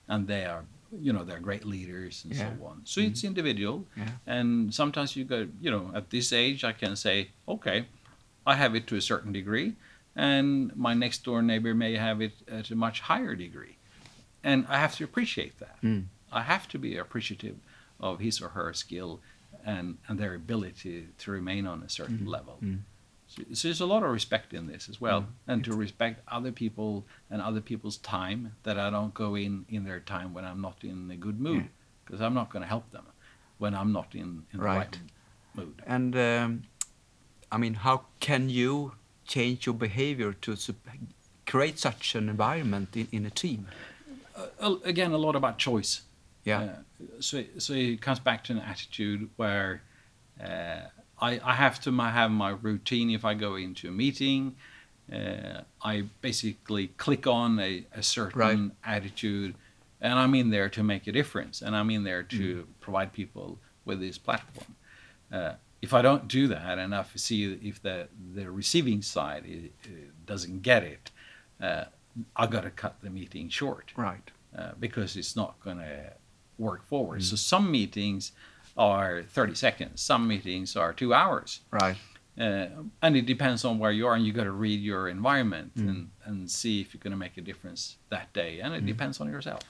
and 0.08 0.26
they 0.26 0.44
are 0.44 0.64
you 0.92 1.12
know 1.12 1.24
they're 1.24 1.40
great 1.40 1.64
leaders 1.64 2.24
and 2.24 2.34
Yeah. 2.34 2.50
so 2.56 2.64
on. 2.66 2.82
So 2.84 3.00
it's 3.00 3.22
individual, 3.24 3.86
Yeah. 3.96 4.08
and 4.26 4.72
sometimes 4.74 5.16
you 5.16 5.24
go 5.24 5.48
you 5.60 5.70
know 5.70 5.90
at 5.94 6.10
this 6.10 6.32
age 6.32 6.64
I 6.64 6.72
can 6.72 6.96
say 6.96 7.28
okay, 7.46 7.86
I 8.46 8.54
have 8.56 8.74
it 8.74 8.86
to 8.88 8.96
a 8.96 9.00
certain 9.00 9.32
degree, 9.32 9.74
and 10.16 10.74
my 10.76 10.94
next 10.94 11.24
door 11.24 11.42
neighbor 11.42 11.74
may 11.74 11.96
have 11.96 12.20
it 12.20 12.32
at 12.50 12.70
a 12.70 12.74
much 12.76 13.00
higher 13.00 13.34
degree, 13.34 13.76
and 14.42 14.66
I 14.68 14.78
have 14.78 14.96
to 14.96 15.04
appreciate 15.04 15.58
that. 15.58 15.78
Mm. 15.82 16.04
I 16.32 16.42
have 16.42 16.68
to 16.68 16.78
be 16.78 16.96
appreciative 16.96 17.56
of 18.00 18.20
his 18.20 18.40
or 18.40 18.48
her 18.50 18.72
skill 18.74 19.20
and, 19.64 19.96
and 20.06 20.18
their 20.18 20.34
ability 20.34 21.08
to 21.18 21.30
remain 21.30 21.66
on 21.66 21.82
a 21.82 21.88
certain 21.88 22.26
level. 22.26 22.58
mm. 22.62 22.78
So, 23.52 23.68
there's 23.68 23.80
a 23.80 23.86
lot 23.86 24.02
of 24.02 24.10
respect 24.10 24.52
in 24.52 24.66
this 24.66 24.88
as 24.88 25.00
well, 25.00 25.26
and 25.46 25.64
to 25.64 25.72
respect 25.74 26.22
other 26.28 26.52
people 26.52 27.04
and 27.30 27.40
other 27.42 27.60
people's 27.60 27.96
time. 27.98 28.52
That 28.62 28.78
I 28.78 28.90
don't 28.90 29.14
go 29.14 29.34
in 29.36 29.64
in 29.68 29.84
their 29.84 30.00
time 30.00 30.34
when 30.34 30.44
I'm 30.44 30.60
not 30.60 30.82
in 30.82 31.10
a 31.10 31.16
good 31.16 31.40
mood, 31.40 31.62
Yeah. 31.62 31.68
because 32.04 32.20
I'm 32.20 32.34
not 32.34 32.50
going 32.50 32.62
to 32.62 32.68
help 32.68 32.90
them 32.90 33.04
when 33.58 33.74
I'm 33.74 33.92
not 33.92 34.14
in, 34.14 34.44
in 34.52 34.58
the 34.58 34.64
Right. 34.64 34.76
right 34.78 34.98
mood. 35.54 35.82
And 35.86 36.16
um, 36.16 36.62
I 37.50 37.58
mean, 37.58 37.74
how 37.74 38.02
can 38.20 38.48
you 38.50 38.92
change 39.26 39.66
your 39.66 39.74
behavior 39.74 40.32
to 40.32 40.56
create 41.46 41.78
such 41.78 42.14
an 42.14 42.28
environment 42.28 42.96
in, 42.96 43.08
in 43.12 43.26
a 43.26 43.30
team? 43.30 43.66
Uh, 44.60 44.76
again, 44.84 45.12
a 45.12 45.18
lot 45.18 45.34
about 45.36 45.58
choice. 45.58 46.02
Yeah. 46.44 46.60
Uh, 46.60 46.68
so, 47.20 47.44
so 47.58 47.72
it 47.74 48.00
comes 48.00 48.20
back 48.20 48.44
to 48.44 48.52
an 48.52 48.58
attitude 48.60 49.28
where 49.36 49.82
uh, 50.42 50.82
I, 51.20 51.40
I 51.44 51.54
have 51.54 51.80
to 51.82 51.92
my, 51.92 52.10
have 52.10 52.30
my 52.30 52.50
routine 52.50 53.10
if 53.10 53.24
I 53.24 53.34
go 53.34 53.56
into 53.56 53.88
a 53.88 53.90
meeting. 53.92 54.56
Uh, 55.12 55.62
I 55.82 56.04
basically 56.20 56.88
click 56.96 57.26
on 57.26 57.58
a, 57.58 57.86
a 57.94 58.02
certain 58.02 58.38
Right. 58.38 58.70
attitude, 58.84 59.54
and 60.00 60.12
I'm 60.14 60.34
in 60.34 60.50
there 60.50 60.68
to 60.70 60.82
make 60.82 61.06
a 61.06 61.12
difference, 61.12 61.62
and 61.62 61.74
I'm 61.74 61.90
in 61.90 62.04
there 62.04 62.22
to 62.24 62.66
provide 62.80 63.12
people 63.12 63.58
with 63.84 64.00
this 64.00 64.18
platform. 64.18 64.76
Uh, 65.32 65.54
if 65.80 65.94
I 65.94 66.02
don't 66.02 66.28
do 66.28 66.46
that, 66.48 66.78
and 66.78 66.94
I 66.94 67.04
see 67.14 67.58
if 67.62 67.80
the 67.82 68.08
the 68.34 68.50
receiving 68.50 69.00
side 69.02 69.44
i 69.46 69.70
i 69.86 69.90
doesn't 70.26 70.62
get 70.62 70.82
it, 70.82 71.10
uh, 71.62 71.84
I 72.36 72.46
got 72.46 72.62
to 72.64 72.70
cut 72.70 72.96
the 73.00 73.10
meeting 73.10 73.48
short 73.48 73.92
Right. 73.96 74.30
uh, 74.56 74.72
because 74.78 75.16
it's 75.16 75.36
not 75.36 75.58
going 75.60 75.78
to 75.78 76.12
work 76.58 76.84
forward. 76.86 77.22
So 77.22 77.36
some 77.36 77.70
meetings 77.70 78.32
are 78.78 79.22
30 79.24 79.54
seconds, 79.54 80.00
some 80.00 80.26
meetings 80.28 80.76
are 80.76 80.92
two 80.92 81.12
hours. 81.12 81.60
Right. 81.70 81.96
Uh, 82.40 82.68
and 83.02 83.16
it 83.16 83.26
depends 83.26 83.64
on 83.64 83.78
where 83.80 83.90
you 83.90 84.06
are, 84.06 84.14
and 84.14 84.24
you 84.24 84.32
got 84.32 84.44
to 84.44 84.52
read 84.52 84.80
your 84.80 85.08
environment 85.08 85.72
and, 85.76 86.10
and 86.24 86.48
see 86.48 86.80
if 86.80 86.94
you're 86.94 87.00
going 87.02 87.10
to 87.10 87.16
make 87.18 87.36
a 87.36 87.40
difference 87.40 87.96
that 88.10 88.32
day. 88.32 88.60
And 88.60 88.74
it 88.74 88.86
depends 88.86 89.20
on 89.20 89.28
yourself. 89.28 89.62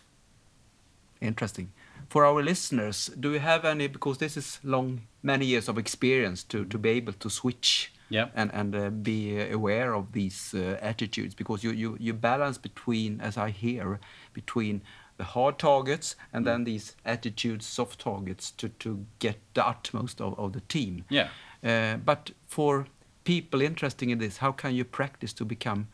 Interesting. 1.20 1.72
For 2.10 2.24
our 2.24 2.42
listeners, 2.42 3.10
do 3.18 3.32
you 3.32 3.38
have 3.40 3.64
any? 3.64 3.86
Because 3.88 4.18
this 4.18 4.36
is 4.36 4.60
long, 4.62 5.02
many 5.22 5.46
years 5.46 5.68
of 5.68 5.78
experience 5.78 6.42
to, 6.44 6.64
to 6.66 6.78
be 6.78 6.90
able 6.90 7.12
to 7.14 7.28
switch 7.30 7.92
Yeah. 8.10 8.28
and 8.34 8.50
and 8.54 8.74
uh, 8.74 8.90
be 8.90 9.38
aware 9.52 9.94
of 9.94 10.12
these 10.12 10.54
uh, 10.54 10.78
attitudes. 10.80 11.34
Because 11.34 11.64
you, 11.64 11.72
you 11.72 11.96
you 12.00 12.14
balance 12.14 12.58
between, 12.58 13.20
as 13.20 13.36
I 13.36 13.50
hear, 13.50 13.98
between 14.32 14.80
the 15.18 15.24
hard 15.24 15.58
targets 15.58 16.16
and 16.32 16.46
then 16.46 16.64
these 16.64 16.96
attitudes, 17.04 17.66
soft 17.66 17.98
targets, 18.00 18.50
to 18.52 18.68
to 18.68 19.04
get 19.18 19.36
the 19.54 19.66
utmost 19.66 20.20
of, 20.20 20.38
of 20.38 20.52
the 20.52 20.60
team. 20.68 21.04
Yeah. 21.10 21.28
Uh, 21.62 21.96
but 22.04 22.30
for 22.46 22.86
people 23.24 23.60
interested 23.66 24.08
in 24.08 24.18
this, 24.18 24.38
how 24.38 24.52
can 24.52 24.74
you 24.74 24.84
practice 24.84 25.34
to 25.34 25.44
become 25.44 25.86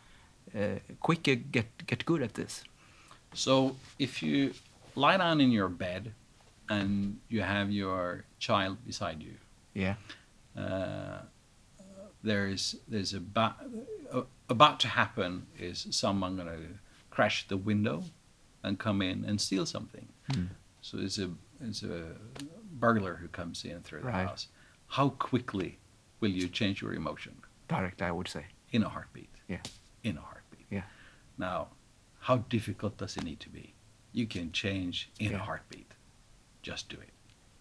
uh, 0.54 0.78
quicker, 1.00 1.34
get 1.52 1.66
get 1.86 2.04
good 2.04 2.22
at 2.22 2.34
this? 2.34 2.64
So 3.34 3.76
if 3.98 4.22
you 4.22 4.52
lie 4.94 5.16
down 5.18 5.40
in 5.40 5.50
your 5.52 5.68
bed 5.68 6.12
and 6.68 7.18
you 7.28 7.42
have 7.42 7.70
your 7.72 8.24
child 8.38 8.76
beside 8.86 9.22
you, 9.22 9.34
Yeah. 9.74 9.94
uh, 10.56 11.22
there's 12.22 12.76
there's 12.88 13.14
about 13.14 13.54
uh, 14.12 14.22
about 14.48 14.80
to 14.80 14.88
happen 14.88 15.46
is 15.58 15.86
someone 15.90 16.36
going 16.36 16.48
to 16.48 16.68
crash 17.10 17.46
the 17.48 17.56
window 17.56 18.02
and 18.64 18.78
come 18.78 19.02
in 19.02 19.24
and 19.24 19.40
steal 19.40 19.66
something. 19.66 20.06
Hmm. 20.32 20.46
So 20.80 20.98
it's 20.98 21.18
a 21.18 21.30
it's 21.60 21.82
a 21.82 22.16
burglar 22.80 23.14
who 23.16 23.28
comes 23.28 23.64
in 23.64 23.80
through 23.82 24.00
the 24.00 24.06
Right. 24.08 24.26
house. 24.28 24.48
How 24.88 25.10
quickly 25.10 25.78
will 26.20 26.30
you 26.40 26.48
change 26.48 26.82
your 26.82 26.92
emotion? 26.94 27.34
Direct, 27.68 28.02
I 28.02 28.10
would 28.10 28.28
say. 28.28 28.46
In 28.72 28.82
a 28.82 28.88
heartbeat. 28.88 29.30
Yeah. 29.48 29.62
In 30.02 30.16
a 30.18 30.20
heartbeat. 30.20 30.66
Yeah. 30.70 30.82
Now, 31.38 31.68
how 32.20 32.38
difficult 32.56 32.96
does 32.98 33.16
it 33.16 33.24
need 33.24 33.40
to 33.40 33.48
be? 33.50 33.74
You 34.12 34.26
can 34.26 34.50
change 34.52 35.10
in 35.18 35.30
Yeah. 35.30 35.36
a 35.40 35.44
heartbeat. 35.48 35.92
Just 36.62 36.88
do 36.88 36.96
it. 37.00 37.12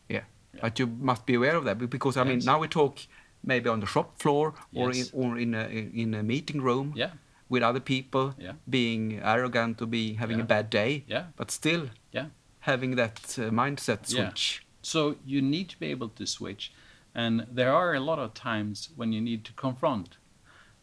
Yeah. 0.09 0.23
Yeah. 0.53 0.61
But 0.61 0.79
you 0.79 0.87
must 0.87 1.25
be 1.25 1.35
aware 1.35 1.55
of 1.55 1.63
that 1.65 1.77
because 1.89 2.17
I 2.17 2.23
mean 2.23 2.39
now 2.45 2.59
we 2.59 2.67
talk 2.67 2.97
maybe 3.43 3.69
on 3.69 3.79
the 3.79 3.87
shop 3.87 4.19
floor 4.21 4.53
or 4.73 4.91
in, 4.91 5.05
or 5.13 5.37
in 5.37 5.53
a 5.53 5.65
in 6.03 6.13
a 6.13 6.23
meeting 6.23 6.61
room 6.61 6.93
Yeah. 6.95 7.11
With 7.53 7.63
other 7.69 7.79
people 7.93 8.25
Yeah. 8.45 8.53
being 8.67 9.19
arrogant 9.33 9.81
or 9.81 9.87
being 9.87 10.17
having 10.23 10.39
a 10.41 10.43
bad 10.55 10.65
day. 10.69 10.91
Yeah. 11.07 11.25
But 11.39 11.51
still 11.51 11.83
Yeah. 12.11 12.27
having 12.59 12.95
that 13.01 13.17
uh, 13.37 13.51
mindset 13.51 13.99
Yeah. 14.01 14.15
switch. 14.27 14.45
So 14.81 14.99
you 15.31 15.41
need 15.41 15.67
to 15.73 15.77
be 15.79 15.87
able 15.95 16.09
to 16.19 16.25
switch. 16.25 16.71
And 17.15 17.33
there 17.57 17.71
are 17.81 17.93
a 17.93 17.99
lot 18.09 18.19
of 18.19 18.33
times 18.33 18.89
when 18.97 19.13
you 19.13 19.21
need 19.21 19.41
to 19.45 19.53
confront. 19.53 20.17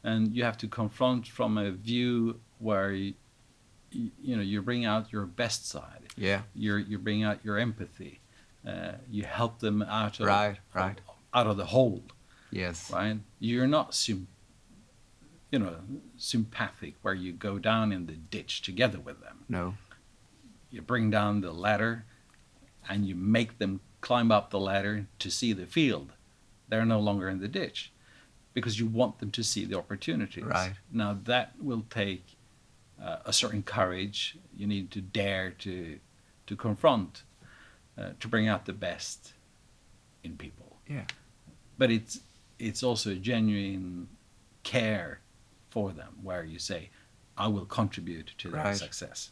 And 0.03 0.35
you 0.37 0.45
have 0.45 0.57
to 0.59 0.69
confront 0.69 1.27
from 1.27 1.59
a 1.59 1.71
view 1.89 2.41
where 2.59 2.93
you, 3.03 3.15
you 4.27 4.37
know 4.37 4.43
you 4.53 4.63
bring 4.63 4.85
out 4.93 5.13
your 5.13 5.27
best 5.43 5.61
side. 5.75 6.05
Yeah. 6.17 6.41
You 6.55 6.77
you 6.91 6.99
bring 6.99 7.25
out 7.29 7.39
your 7.45 7.59
empathy. 7.59 8.15
Uh, 8.71 8.93
you 9.17 9.25
help 9.41 9.59
them 9.59 9.83
out 9.83 10.21
of 10.21 10.27
Right, 10.27 10.59
right. 10.75 10.99
out 11.39 11.47
of 11.51 11.57
the 11.57 11.67
hole. 11.77 12.03
Yes. 12.51 12.91
Right. 12.93 13.19
You're 13.49 13.69
not 13.79 13.95
sim, 13.95 14.27
you 15.51 15.59
know 15.59 15.77
sympathetic 16.17 16.95
where 17.03 17.15
you 17.15 17.33
go 17.33 17.59
down 17.59 17.93
in 17.93 18.07
the 18.07 18.13
ditch 18.13 18.63
together 18.63 18.99
with 19.01 19.21
them 19.21 19.45
No. 19.49 19.75
you 20.71 20.81
bring 20.83 21.11
down 21.11 21.41
the 21.41 21.53
ladder 21.53 22.05
and 22.89 23.07
you 23.07 23.15
make 23.15 23.59
them 23.59 23.81
climb 24.01 24.31
up 24.33 24.51
the 24.51 24.59
ladder 24.61 25.07
to 25.19 25.31
see 25.31 25.53
the 25.53 25.67
field. 25.67 26.13
They're 26.69 26.87
no 26.87 26.99
longer 27.01 27.29
in 27.29 27.41
the 27.41 27.49
ditch. 27.49 27.93
because 28.55 28.81
you 28.81 28.87
want 28.87 29.19
them 29.21 29.31
to 29.31 29.45
see 29.45 29.65
the 29.67 29.77
opportunities. 29.79 30.45
Right. 30.45 30.73
Now 30.91 31.19
that 31.25 31.53
will 31.61 31.85
take 31.91 32.25
uh, 33.01 33.19
a 33.25 33.33
certain 33.33 33.63
courage. 33.63 34.37
You 34.57 34.67
need 34.67 34.91
to 34.93 35.01
dare 35.01 35.51
to 35.65 35.99
to 36.47 36.57
confront, 36.57 37.23
uh, 37.99 38.11
to 38.19 38.27
bring 38.29 38.49
out 38.49 38.65
the 38.67 38.73
best 38.73 39.35
in 40.25 40.37
people. 40.37 40.79
Yeah. 40.89 41.05
But 41.79 41.91
it's 41.91 42.21
it's 42.59 42.83
also 42.83 43.11
a 43.11 43.15
genuine 43.33 44.09
care 44.63 45.21
for 45.71 45.93
them, 45.93 46.19
where 46.23 46.45
you 46.45 46.59
say, 46.59 46.91
"I 47.37 47.49
will 47.49 47.65
contribute 47.67 48.33
to 48.39 48.51
their 48.51 48.65
Right. 48.65 48.77
success." 48.77 49.31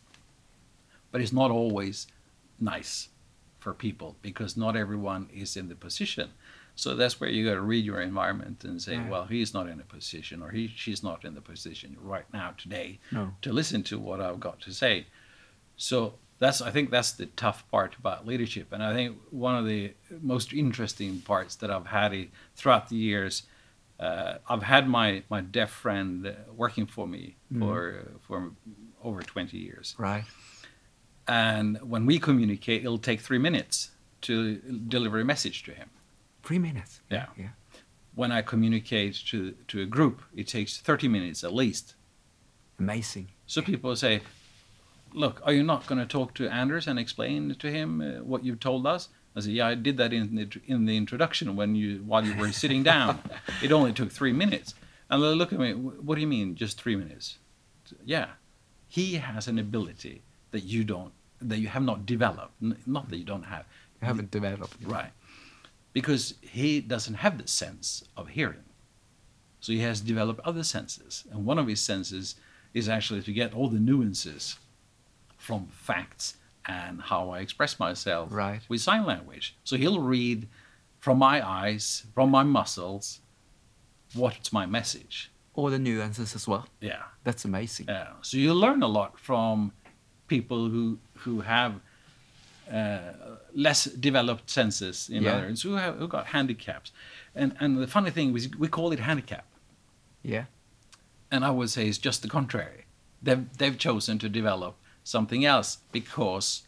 But 1.11 1.20
it's 1.20 1.33
not 1.33 1.51
always 1.51 2.07
nice 2.61 3.09
for 3.61 3.74
people 3.74 4.16
because 4.22 4.57
not 4.57 4.77
everyone 4.77 5.29
is 5.33 5.57
in 5.57 5.68
the 5.68 5.74
position. 5.74 6.31
So 6.77 6.94
that's 6.94 7.18
where 7.18 7.29
you 7.29 7.44
got 7.44 7.55
to 7.55 7.61
read 7.61 7.85
your 7.85 8.01
environment 8.01 8.62
and 8.64 8.81
say, 8.81 8.98
Right. 8.98 9.09
well, 9.11 9.24
he's 9.27 9.53
not 9.53 9.68
in 9.68 9.81
a 9.81 9.85
position 9.85 10.42
or 10.42 10.51
he, 10.51 10.68
she's 10.68 11.03
not 11.03 11.24
in 11.24 11.35
the 11.35 11.40
position 11.40 11.96
right 12.01 12.33
now 12.33 12.53
today 12.57 13.01
No. 13.11 13.35
to 13.42 13.53
listen 13.53 13.83
to 13.85 13.98
what 13.98 14.20
I've 14.20 14.38
got 14.38 14.61
to 14.61 14.72
say. 14.72 15.07
So 15.77 16.14
that's 16.38 16.61
I 16.61 16.70
think 16.70 16.90
that's 16.90 17.11
the 17.12 17.27
tough 17.27 17.68
part 17.70 17.96
about 17.96 18.27
leadership, 18.27 18.72
and 18.72 18.81
I 18.83 18.92
think 18.94 19.18
one 19.31 19.57
of 19.57 19.64
the 19.66 19.94
most 20.22 20.53
interesting 20.53 21.20
parts 21.20 21.57
that 21.57 21.70
I've 21.70 21.87
had 21.87 22.29
throughout 22.55 22.88
the 22.90 22.96
years. 22.96 23.42
Uh, 24.00 24.38
I've 24.48 24.62
had 24.62 24.88
my 24.88 25.22
my 25.28 25.40
deaf 25.40 25.70
friend 25.70 26.26
uh, 26.26 26.32
working 26.54 26.87
for 26.87 27.06
me 27.08 27.37
for 27.58 28.08
for 28.26 28.52
over 29.02 29.22
20 29.22 29.56
years, 29.58 29.94
Right. 29.98 30.24
and 31.26 31.78
when 31.82 32.06
we 32.06 32.18
communicate, 32.18 32.82
it'll 32.84 32.98
take 32.98 33.20
three 33.20 33.38
minutes 33.38 33.90
to 34.22 34.56
deliver 34.88 35.20
a 35.20 35.24
message 35.24 35.62
to 35.64 35.72
him. 35.72 35.90
Three 36.42 36.58
minutes. 36.58 37.00
Yeah. 37.11 37.26
Yeah. 37.37 37.48
When 38.14 38.32
I 38.32 38.42
communicate 38.42 39.14
to 39.30 39.52
to 39.68 39.82
a 39.82 39.87
group, 39.87 40.22
it 40.34 40.48
takes 40.48 40.80
30 40.80 41.08
minutes 41.08 41.44
at 41.44 41.52
least. 41.52 41.94
Amazing. 42.78 43.28
So 43.46 43.62
people 43.62 43.96
say, 43.96 44.20
"Look, 45.12 45.40
are 45.44 45.52
you 45.52 45.62
not 45.64 45.87
going 45.87 46.00
to 46.00 46.06
talk 46.06 46.34
to 46.34 46.48
Anders 46.48 46.87
and 46.88 46.98
explain 46.98 47.54
to 47.54 47.68
him 47.70 48.00
uh, 48.00 48.22
what 48.24 48.44
you've 48.44 48.61
told 48.61 48.87
us?" 48.87 49.08
I 49.38 49.40
say, 49.42 49.53
"Yeah, 49.53 49.68
I 49.68 49.74
did 49.74 49.96
that 49.96 50.12
in 50.12 50.35
the 50.35 50.46
in 50.66 50.85
the 50.87 50.96
introduction 50.96 51.57
when 51.57 51.74
you 51.74 52.03
while 52.07 52.24
you 52.24 52.35
were 52.37 52.53
sitting 52.53 52.83
down. 52.83 53.20
It 53.62 53.72
only 53.72 53.92
took 53.92 54.11
three 54.12 54.33
minutes." 54.33 54.74
And 55.11 55.22
they 55.22 55.29
look 55.29 55.53
at 55.55 55.59
me. 55.59 55.72
What 56.07 56.16
do 56.16 56.20
you 56.20 56.27
mean, 56.27 56.55
just 56.55 56.81
three 56.81 56.96
minutes? 56.96 57.38
Yeah, 58.05 58.29
he 58.88 59.14
has 59.14 59.48
an 59.48 59.59
ability 59.59 60.22
that 60.51 60.64
you 60.64 60.85
don't, 60.85 61.12
that 61.40 61.59
you 61.59 61.68
have 61.68 61.83
not 61.83 62.05
developed. 62.05 62.53
Not 62.87 63.09
that 63.09 63.16
you 63.16 63.24
don't 63.24 63.44
have, 63.44 63.64
You 64.03 64.07
haven't 64.07 64.31
developed. 64.31 64.77
right? 64.85 65.12
Because 65.94 66.35
he 66.42 66.81
doesn't 66.81 67.14
have 67.24 67.38
the 67.38 67.48
sense 67.48 68.05
of 68.16 68.29
hearing. 68.29 68.64
So 69.61 69.72
he 69.72 69.81
has 69.81 70.01
developed 70.03 70.40
other 70.44 70.62
senses. 70.62 71.24
And 71.31 71.46
one 71.46 71.59
of 71.59 71.66
his 71.66 71.81
senses 71.81 72.37
is 72.74 72.88
actually 72.88 73.22
to 73.22 73.33
get 73.33 73.55
all 73.55 73.68
the 73.70 73.81
nuances 73.81 74.57
from 75.38 75.68
facts 75.72 76.37
and 76.68 77.00
how 77.00 77.31
I 77.31 77.40
express 77.40 77.78
myself 77.81 78.31
Right. 78.31 78.61
with 78.68 78.81
sign 78.83 79.04
language. 79.07 79.57
So 79.64 79.76
he'll 79.76 80.00
read 80.00 80.46
from 81.00 81.18
my 81.18 81.37
eyes, 81.46 82.04
from 82.14 82.31
my 82.31 82.42
muscles, 82.42 83.20
what's 84.14 84.52
my 84.52 84.66
message. 84.66 85.31
All 85.54 85.70
the 85.70 85.78
nuances 85.78 86.35
as 86.35 86.46
well. 86.46 86.66
Yeah. 86.81 87.02
That's 87.24 87.44
amazing. 87.44 87.87
Yeah. 87.88 88.12
So 88.22 88.37
you 88.37 88.52
learn 88.54 88.83
a 88.83 88.87
lot 88.87 89.18
from 89.18 89.72
people 90.28 90.68
who 90.68 90.98
who 91.24 91.40
have 91.40 91.81
uh, 92.72 93.12
less 93.54 93.85
developed 93.85 94.50
senses, 94.50 95.09
in 95.09 95.22
Yeah. 95.22 95.33
other 95.33 95.46
words, 95.46 95.62
who 95.62 95.72
have 95.74 95.96
who 95.98 96.07
got 96.07 96.26
handicaps. 96.26 96.92
And 97.35 97.57
and 97.61 97.78
the 97.78 97.87
funny 97.87 98.11
thing 98.11 98.37
is 98.37 98.48
we 98.59 98.68
call 98.68 98.92
it 98.92 99.00
handicap, 99.00 99.44
Yeah. 100.22 100.44
and 101.31 101.44
I 101.44 101.50
would 101.50 101.70
say 101.70 101.88
it's 101.88 101.98
just 101.98 102.22
the 102.22 102.28
contrary. 102.28 102.85
They've 103.22 103.46
they've 103.59 103.78
chosen 103.78 104.18
to 104.18 104.28
develop 104.28 104.74
something 105.09 105.44
else 105.44 105.79
because 105.92 106.62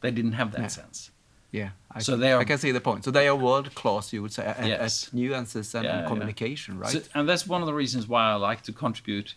they 0.00 0.10
didn't 0.10 0.32
have 0.32 0.50
that 0.52 0.60
Yeah. 0.62 0.66
sense. 0.68 1.10
Yeah. 1.52 1.70
I, 1.90 2.00
So 2.00 2.16
they 2.16 2.32
are- 2.32 2.40
I 2.40 2.44
can 2.44 2.58
see 2.58 2.72
the 2.72 2.80
point. 2.80 3.04
So 3.04 3.10
they 3.10 3.28
are 3.28 3.36
world 3.36 3.74
class, 3.74 4.12
you 4.12 4.22
would 4.22 4.32
say, 4.32 4.44
at, 4.44 4.66
Yes. 4.66 5.08
at 5.08 5.14
nuances 5.14 5.74
and, 5.74 5.84
Yeah, 5.84 5.90
and 5.92 6.00
yeah. 6.02 6.08
communication, 6.08 6.78
right? 6.78 6.90
So, 6.92 7.02
and 7.14 7.28
that's 7.28 7.46
one 7.46 7.60
of 7.60 7.66
the 7.66 7.74
reasons 7.74 8.08
why 8.08 8.22
I 8.32 8.34
like 8.34 8.62
to 8.62 8.72
contribute 8.72 9.34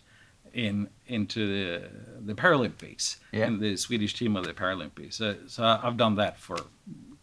in 0.54 0.88
into 1.06 1.40
the, 1.54 1.88
the 2.28 2.34
Paralympics 2.34 3.16
Yeah. 3.32 3.46
in 3.46 3.60
the 3.60 3.76
Swedish 3.76 4.14
team 4.14 4.34
of 4.36 4.44
the 4.46 4.54
Paralympics. 4.54 5.14
So, 5.14 5.36
so 5.46 5.60
I've 5.84 5.96
done 6.04 6.14
that 6.16 6.38
for 6.38 6.56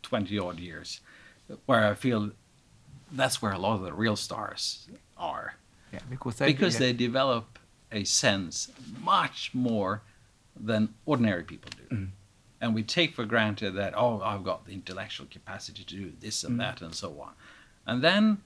twenty 0.03 0.37
odd 0.39 0.59
years, 0.59 1.01
where 1.65 1.83
I 1.91 1.95
feel 1.95 2.31
that's 3.11 3.41
where 3.41 3.51
a 3.51 3.57
lot 3.65 3.73
of 3.75 3.81
the 3.81 3.93
real 3.93 4.15
stars 4.15 4.87
are 5.17 5.55
yeah, 5.91 5.99
because 6.09 6.35
they, 6.37 6.45
because 6.53 6.77
they 6.77 6.93
develop 6.93 7.45
a 7.91 8.03
sense 8.03 8.71
much 9.03 9.51
more 9.53 10.01
than 10.59 10.93
ordinary 11.05 11.43
people 11.43 11.71
do. 11.89 11.95
Mm. 11.95 12.09
And 12.61 12.73
we 12.73 12.83
take 12.83 13.13
for 13.15 13.25
granted 13.25 13.71
that, 13.75 13.93
oh, 13.95 14.21
I've 14.21 14.43
got 14.43 14.65
the 14.65 14.73
intellectual 14.73 15.27
capacity 15.29 15.83
to 15.83 15.95
do 15.95 16.11
this 16.19 16.43
and 16.43 16.55
Mm. 16.55 16.59
that 16.59 16.81
and 16.81 16.95
so 16.95 17.09
on. 17.21 17.33
And 17.85 18.01
then 18.03 18.37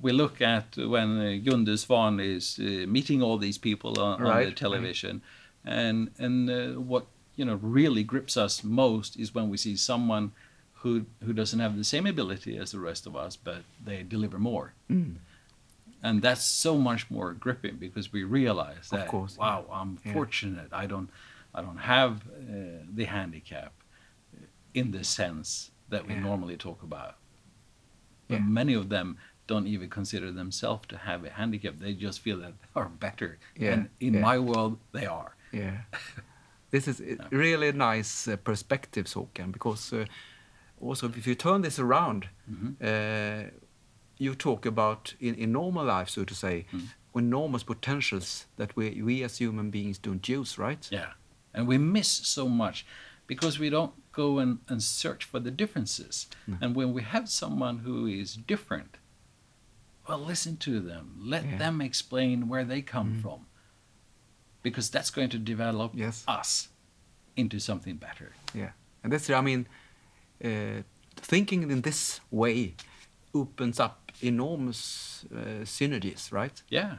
we 0.00 0.12
look 0.12 0.40
at 0.40 0.76
when 0.76 1.18
uh, 1.18 1.38
Gunde 1.44 1.76
Svan 1.78 2.20
is 2.20 2.58
uh, 2.60 2.86
meeting 2.86 3.22
all 3.22 3.38
these 3.38 3.58
people 3.58 4.00
on, 4.00 4.14
on 4.14 4.18
the 4.20 4.24
Right, 4.24 4.44
right. 4.46 4.56
television. 4.56 5.22
And, 5.64 6.10
and 6.18 6.48
uh, 6.50 6.80
what 6.80 7.06
you 7.34 7.44
know 7.44 7.56
really 7.60 8.04
grips 8.04 8.36
us 8.36 8.62
most 8.64 9.16
is 9.18 9.34
when 9.34 9.50
we 9.50 9.56
see 9.56 9.76
someone 9.76 10.32
who, 10.80 11.04
who 11.24 11.32
doesn't 11.32 11.58
have 11.58 11.76
the 11.76 11.84
same 11.84 12.06
ability 12.06 12.56
as 12.56 12.70
the 12.70 12.78
rest 12.78 13.06
of 13.06 13.14
us, 13.16 13.36
but 13.36 13.62
they 13.84 14.02
deliver 14.02 14.38
more 14.38 14.72
Mm. 14.90 15.16
and 16.02 16.22
that's 16.22 16.44
so 16.44 16.78
much 16.78 17.10
more 17.10 17.32
gripping 17.32 17.76
because 17.76 18.12
we 18.12 18.22
realize 18.22 18.92
Of 18.92 18.98
that 18.98 19.08
course, 19.08 19.36
wow 19.36 19.64
i'm 19.72 19.98
Yeah. 20.04 20.12
fortunate 20.12 20.68
i 20.72 20.86
don't 20.86 21.08
i 21.56 21.60
don't 21.66 21.84
have 21.96 22.12
uh, 22.12 22.84
the 22.98 23.04
handicap 23.04 23.72
in 24.74 24.90
the 24.92 25.04
sense 25.04 25.70
that 25.92 26.02
we 26.06 26.12
Yeah. 26.14 26.22
normally 26.28 26.56
talk 26.56 26.82
about 26.82 27.14
but 28.28 28.38
Yeah. 28.40 28.48
many 28.48 28.74
of 28.74 28.88
them 28.88 29.16
don't 29.46 29.66
even 29.74 29.88
consider 29.88 30.32
themselves 30.32 30.86
to 30.88 30.96
have 30.96 31.20
a 31.24 31.30
handicap 31.30 31.74
they 31.78 31.94
just 32.06 32.20
feel 32.20 32.38
that 32.40 32.54
they 32.60 32.68
are 32.80 32.88
better 32.88 33.38
Yeah, 33.60 33.72
and 33.72 33.88
in 34.00 34.20
my 34.20 34.38
world 34.38 34.78
they 34.92 35.06
are 35.06 35.30
Yeah. 35.52 35.78
This 36.70 36.88
is 36.88 37.00
a 37.00 37.16
really 37.30 37.72
nice 37.72 38.32
uh, 38.32 38.36
perspective, 38.36 39.04
Håkan, 39.14 39.52
because 39.52 39.92
uh, 39.96 40.04
also 40.80 41.08
if 41.08 41.26
you 41.26 41.34
turn 41.36 41.62
this 41.62 41.78
around, 41.78 42.28
Mm-hmm. 42.50 42.72
uh, 42.82 43.50
you 44.18 44.34
talk 44.34 44.66
about 44.66 45.14
in, 45.20 45.34
in 45.34 45.52
normal 45.52 45.84
life, 45.98 46.08
so 46.10 46.24
to 46.24 46.34
say, 46.34 46.66
Mm. 46.72 46.88
enormous 47.14 47.64
potentials 47.64 48.46
that 48.56 48.76
we, 48.76 49.02
we 49.02 49.24
as 49.24 49.38
human 49.40 49.70
beings 49.70 49.98
don't 49.98 50.28
use, 50.28 50.58
right? 50.58 50.88
Yeah. 50.92 51.12
And 51.56 51.66
we 51.66 51.78
miss 51.78 52.06
so 52.08 52.48
much 52.48 52.86
because 53.26 53.58
we 53.58 53.70
don't 53.70 53.94
go 54.12 54.38
and, 54.38 54.58
and 54.68 54.80
search 54.82 55.24
for 55.24 55.40
the 55.40 55.50
differences. 55.50 56.26
And 56.60 56.76
when 56.76 56.92
we 56.92 57.02
have 57.02 57.28
someone 57.28 57.78
who 57.78 58.06
is 58.06 58.36
different, 58.36 58.98
well, 60.06 60.18
listen 60.18 60.56
to 60.58 60.78
them. 60.80 61.16
Let 61.18 61.44
Yeah. 61.44 61.58
them 61.58 61.80
explain 61.80 62.46
where 62.48 62.64
they 62.64 62.82
come 62.82 63.20
from. 63.22 63.46
Because 64.62 64.90
that's 64.90 65.10
going 65.10 65.30
to 65.30 65.38
develop 65.38 65.92
Yes. 65.94 66.24
us 66.28 66.68
into 67.36 67.58
something 67.58 67.96
better. 67.96 68.32
Yeah. 68.54 68.70
And 69.02 69.12
that's, 69.12 69.28
I 69.30 69.40
mean, 69.40 69.66
uh, 70.44 70.82
thinking 71.16 71.70
in 71.70 71.80
this 71.82 72.20
way 72.30 72.74
opens 73.34 73.80
up 73.80 74.12
enormous 74.22 75.24
uh, 75.32 75.64
synergies, 75.64 76.30
right? 76.32 76.62
Yeah. 76.68 76.98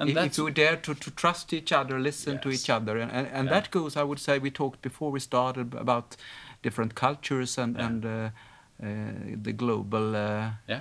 And 0.00 0.08
if, 0.08 0.38
we 0.38 0.50
dare 0.50 0.76
to, 0.76 0.94
to 0.94 1.10
trust 1.10 1.52
each 1.52 1.72
other, 1.72 2.00
listen 2.00 2.38
to 2.38 2.48
each 2.50 2.70
other, 2.70 2.96
and, 2.96 3.12
and, 3.12 3.26
and 3.26 3.48
Yeah. 3.48 3.60
that 3.60 3.70
goes, 3.70 3.96
I 3.96 4.02
would 4.02 4.18
say, 4.18 4.38
we 4.38 4.50
talked 4.50 4.80
before 4.80 5.10
we 5.12 5.20
started 5.20 5.74
about 5.74 6.16
different 6.62 6.94
cultures 6.94 7.58
and, 7.58 7.76
Yeah. 7.76 7.86
and 7.86 8.04
uh, 8.04 8.30
uh, 8.82 8.86
the 9.42 9.52
global, 9.52 10.16
uh, 10.16 10.52
yeah. 10.66 10.80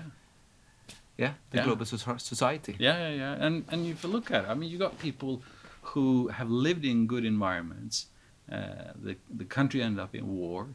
yeah, 1.18 1.34
the 1.52 1.58
Yeah. 1.58 1.66
global 1.66 1.86
soci- 1.86 2.22
society. 2.22 2.76
Yeah, 2.80 3.10
yeah, 3.10 3.16
yeah. 3.16 3.46
And 3.46 3.66
and 3.68 3.86
if 3.88 4.04
you 4.04 4.10
look 4.10 4.32
at 4.32 4.46
it, 4.46 4.50
I 4.50 4.54
mean, 4.56 4.70
you 4.72 4.78
got 4.78 4.98
people 5.00 5.42
who 5.82 6.30
have 6.30 6.50
lived 6.50 6.86
in 6.86 7.08
good 7.08 7.26
environments. 7.26 8.08
Uh, 8.50 8.94
the 9.06 9.16
the 9.38 9.46
country 9.46 9.82
ended 9.82 10.00
up 10.00 10.16
in 10.16 10.26
war. 10.28 10.68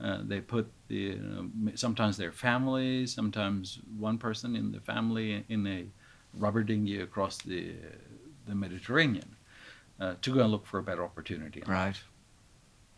Uh, 0.00 0.18
they 0.28 0.40
put 0.40 0.66
the 0.88 0.94
you 0.94 1.16
know, 1.16 1.72
sometimes 1.74 2.16
their 2.16 2.32
families, 2.32 3.14
sometimes 3.14 3.78
one 4.00 4.18
person 4.18 4.56
in 4.56 4.72
the 4.72 4.80
family 4.80 5.44
in 5.48 5.66
a 5.66 5.84
rubber 6.34 6.62
dinghy 6.62 7.00
across 7.00 7.38
the 7.38 7.74
the 8.46 8.54
Mediterranean 8.54 9.36
uh, 10.00 10.14
to 10.22 10.34
go 10.34 10.40
and 10.40 10.50
look 10.50 10.66
for 10.66 10.78
a 10.78 10.82
better 10.82 11.04
opportunity. 11.04 11.62
Right. 11.66 12.00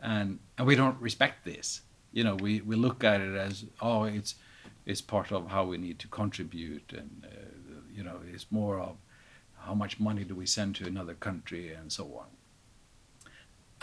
and 0.02 0.38
and 0.58 0.66
we 0.66 0.74
don't 0.76 1.00
respect 1.00 1.44
this. 1.44 1.82
You 2.12 2.24
know, 2.24 2.36
we, 2.36 2.60
we 2.60 2.76
look 2.76 3.02
at 3.04 3.20
it 3.20 3.34
as 3.34 3.64
oh, 3.80 4.04
it's 4.04 4.36
it's 4.86 5.00
part 5.00 5.32
of 5.32 5.50
how 5.50 5.64
we 5.64 5.78
need 5.78 5.98
to 6.00 6.08
contribute, 6.08 6.92
and 6.92 7.24
uh, 7.26 7.80
you 7.92 8.04
know, 8.04 8.20
it's 8.32 8.46
more 8.50 8.80
of 8.80 8.96
how 9.58 9.74
much 9.74 9.98
money 9.98 10.24
do 10.24 10.34
we 10.34 10.46
send 10.46 10.76
to 10.76 10.86
another 10.86 11.14
country 11.14 11.72
and 11.72 11.92
so 11.92 12.04
on. 12.22 12.26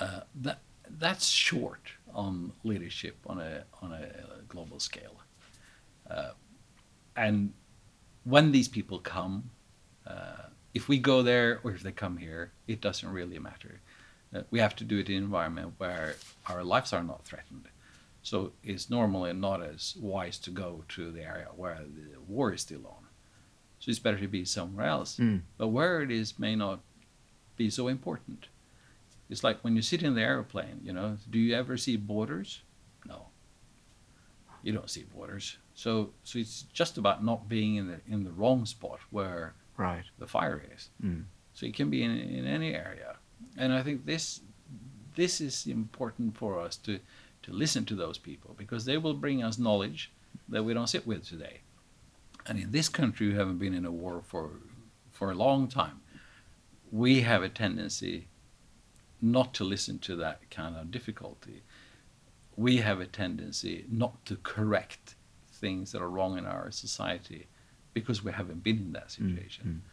Uh, 0.08 0.22
that 0.36 0.60
that's 1.00 1.28
short 1.28 1.92
on 2.14 2.54
leadership 2.64 3.18
on 3.28 3.40
a 3.40 3.64
on 3.82 3.92
a 3.94 4.08
global 4.48 4.80
scale, 4.80 5.16
uh, 6.10 6.32
and 7.16 7.54
when 8.23 8.51
these 8.51 8.67
people 8.67 8.99
come, 8.99 9.51
Uh, 10.05 10.49
if 10.73 10.88
we 10.89 10.97
go 10.97 11.23
there 11.23 11.60
or 11.63 11.71
if 11.75 11.81
they 11.84 11.91
come 11.91 12.17
here, 12.17 12.51
it 12.67 12.81
doesn't 12.81 13.13
really 13.13 13.39
matter. 13.39 13.81
Uh, 14.34 14.41
we 14.51 14.60
have 14.60 14.75
to 14.75 14.84
do 14.84 14.97
it 14.97 15.10
in 15.10 15.17
an 15.17 15.23
environment 15.23 15.73
where 15.77 16.15
our 16.47 16.63
lives 16.63 16.93
are 16.93 17.03
not 17.03 17.23
threatened. 17.23 17.67
So 18.23 18.51
it's 18.63 18.89
normally 18.89 19.34
not 19.34 19.62
as 19.62 19.95
wise 20.01 20.39
to 20.39 20.51
go 20.51 20.84
to 20.95 21.12
the 21.12 21.23
area 21.23 21.49
where 21.55 21.79
the 21.86 22.19
war 22.27 22.53
is 22.53 22.62
still 22.62 22.86
on. 22.88 23.03
So 23.79 23.91
it's 23.91 24.03
better 24.03 24.19
to 24.19 24.27
be 24.27 24.45
somewhere 24.45 24.88
else. 24.88 25.21
Mm. 25.21 25.41
But 25.57 25.67
where 25.67 26.01
it 26.01 26.12
is 26.12 26.39
may 26.39 26.55
not 26.55 26.79
be 27.57 27.69
so 27.69 27.88
important. 27.88 28.47
It's 29.29 29.43
like 29.43 29.60
when 29.63 29.75
you 29.75 29.81
sit 29.81 30.03
in 30.03 30.15
the 30.15 30.21
airplane, 30.21 30.81
you 30.84 30.93
know, 30.93 31.17
do 31.29 31.38
you 31.38 31.55
ever 31.55 31.77
see 31.77 31.97
borders? 31.97 32.62
You 34.63 34.74
don't 34.74 34.89
see 34.89 35.04
borders. 35.15 35.58
So 35.74 36.12
so 36.24 36.39
it's 36.39 36.63
just 36.74 36.97
about 36.97 37.24
not 37.24 37.47
being 37.50 37.76
in 37.76 37.88
the 37.88 38.00
in 38.08 38.24
the 38.24 38.32
wrong 38.32 38.65
spot 38.65 39.00
where 39.10 39.54
Right. 39.78 40.04
the 40.19 40.28
fire 40.28 40.62
is. 40.76 40.89
Mm. 41.04 41.24
So 41.54 41.65
it 41.65 41.74
can 41.76 41.89
be 41.89 42.04
in, 42.04 42.12
in 42.12 42.45
any 42.45 42.74
area. 42.76 43.15
And 43.58 43.74
I 43.74 43.82
think 43.84 44.06
this 44.06 44.41
this 45.15 45.41
is 45.41 45.65
important 45.67 46.38
for 46.38 46.60
us 46.60 46.78
to 46.78 47.00
to 47.43 47.52
listen 47.52 47.86
to 47.86 47.95
those 47.95 48.19
people 48.19 48.54
because 48.58 48.86
they 48.86 48.97
will 48.97 49.15
bring 49.15 49.43
us 49.43 49.58
knowledge 49.58 50.12
that 50.50 50.63
we 50.63 50.74
don't 50.74 50.88
sit 50.89 51.08
with 51.08 51.26
today. 51.28 51.62
And 52.47 52.60
in 52.60 52.71
this 52.71 52.89
country 52.89 53.28
we 53.30 53.36
haven't 53.36 53.58
been 53.60 53.74
in 53.74 53.86
a 53.86 53.91
war 53.91 54.21
for 54.28 54.50
for 55.12 55.32
a 55.32 55.36
long 55.36 55.67
time, 55.67 56.02
we 56.91 57.21
have 57.21 57.43
a 57.43 57.50
tendency 57.50 58.28
not 59.21 59.54
to 59.54 59.63
listen 59.63 60.00
to 60.00 60.15
that 60.15 60.50
kind 60.50 60.76
of 60.76 60.89
difficulty. 60.91 61.62
We 62.56 62.78
have 62.78 63.00
a 63.00 63.06
tendency 63.06 63.86
not 63.90 64.26
to 64.26 64.36
correct 64.38 65.16
things 65.52 65.92
that 65.92 66.02
are 66.02 66.10
wrong 66.10 66.38
in 66.38 66.46
our 66.46 66.72
society 66.72 67.48
because 67.94 68.24
we 68.24 68.32
haven't 68.32 68.64
been 68.64 68.78
in 68.78 68.94
that 68.94 69.12
situation. 69.12 69.82
mm. 69.84 69.90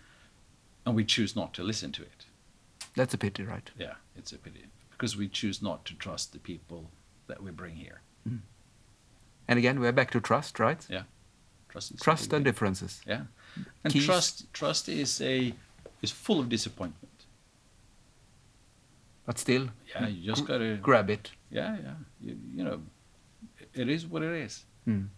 And 0.86 0.94
we 0.96 1.04
choose 1.04 1.36
not 1.36 1.52
to 1.54 1.62
listen 1.62 1.92
to 1.92 2.02
it. 2.02 2.24
That's 2.96 3.12
a 3.14 3.18
pity, 3.18 3.42
right? 3.42 3.70
Yeah, 3.78 3.94
it's 4.16 4.32
a 4.32 4.38
pity. 4.38 4.64
Because 4.90 5.16
we 5.16 5.28
choose 5.28 5.60
not 5.62 5.84
to 5.84 5.94
trust 5.94 6.32
the 6.32 6.38
people 6.38 6.90
that 7.26 7.42
we 7.42 7.50
bring 7.50 7.76
here. 7.76 8.00
And 9.50 9.58
again, 9.58 9.80
we're 9.80 9.92
back 9.92 10.10
to 10.10 10.20
trust, 10.20 10.58
right? 10.58 10.84
Yeah. 10.90 11.02
Trust 11.68 11.98
Trust 12.00 12.32
and 12.32 12.44
differences. 12.44 13.00
Yeah. 13.06 13.22
And 13.84 13.92
Keys. 13.92 14.04
trust 14.04 14.52
trust 14.52 14.88
is 14.88 15.20
a 15.20 15.54
is 16.02 16.10
full 16.10 16.38
of 16.40 16.48
disappointment. 16.48 17.17
But 19.28 19.38
still, 19.38 19.68
Yeah, 19.94 20.08
you 20.08 20.24
just 20.32 20.46
gotta 20.46 20.78
grab 20.80 21.10
it. 21.10 21.32
Yeah, 21.50 21.76
yeah. 21.84 21.94
You, 22.18 22.38
you 22.56 22.64
know, 22.64 22.80
it 23.74 23.88
is 23.90 24.06
what 24.06 24.22
it 24.22 24.34
is. 24.44 24.64
Mm. 24.86 25.08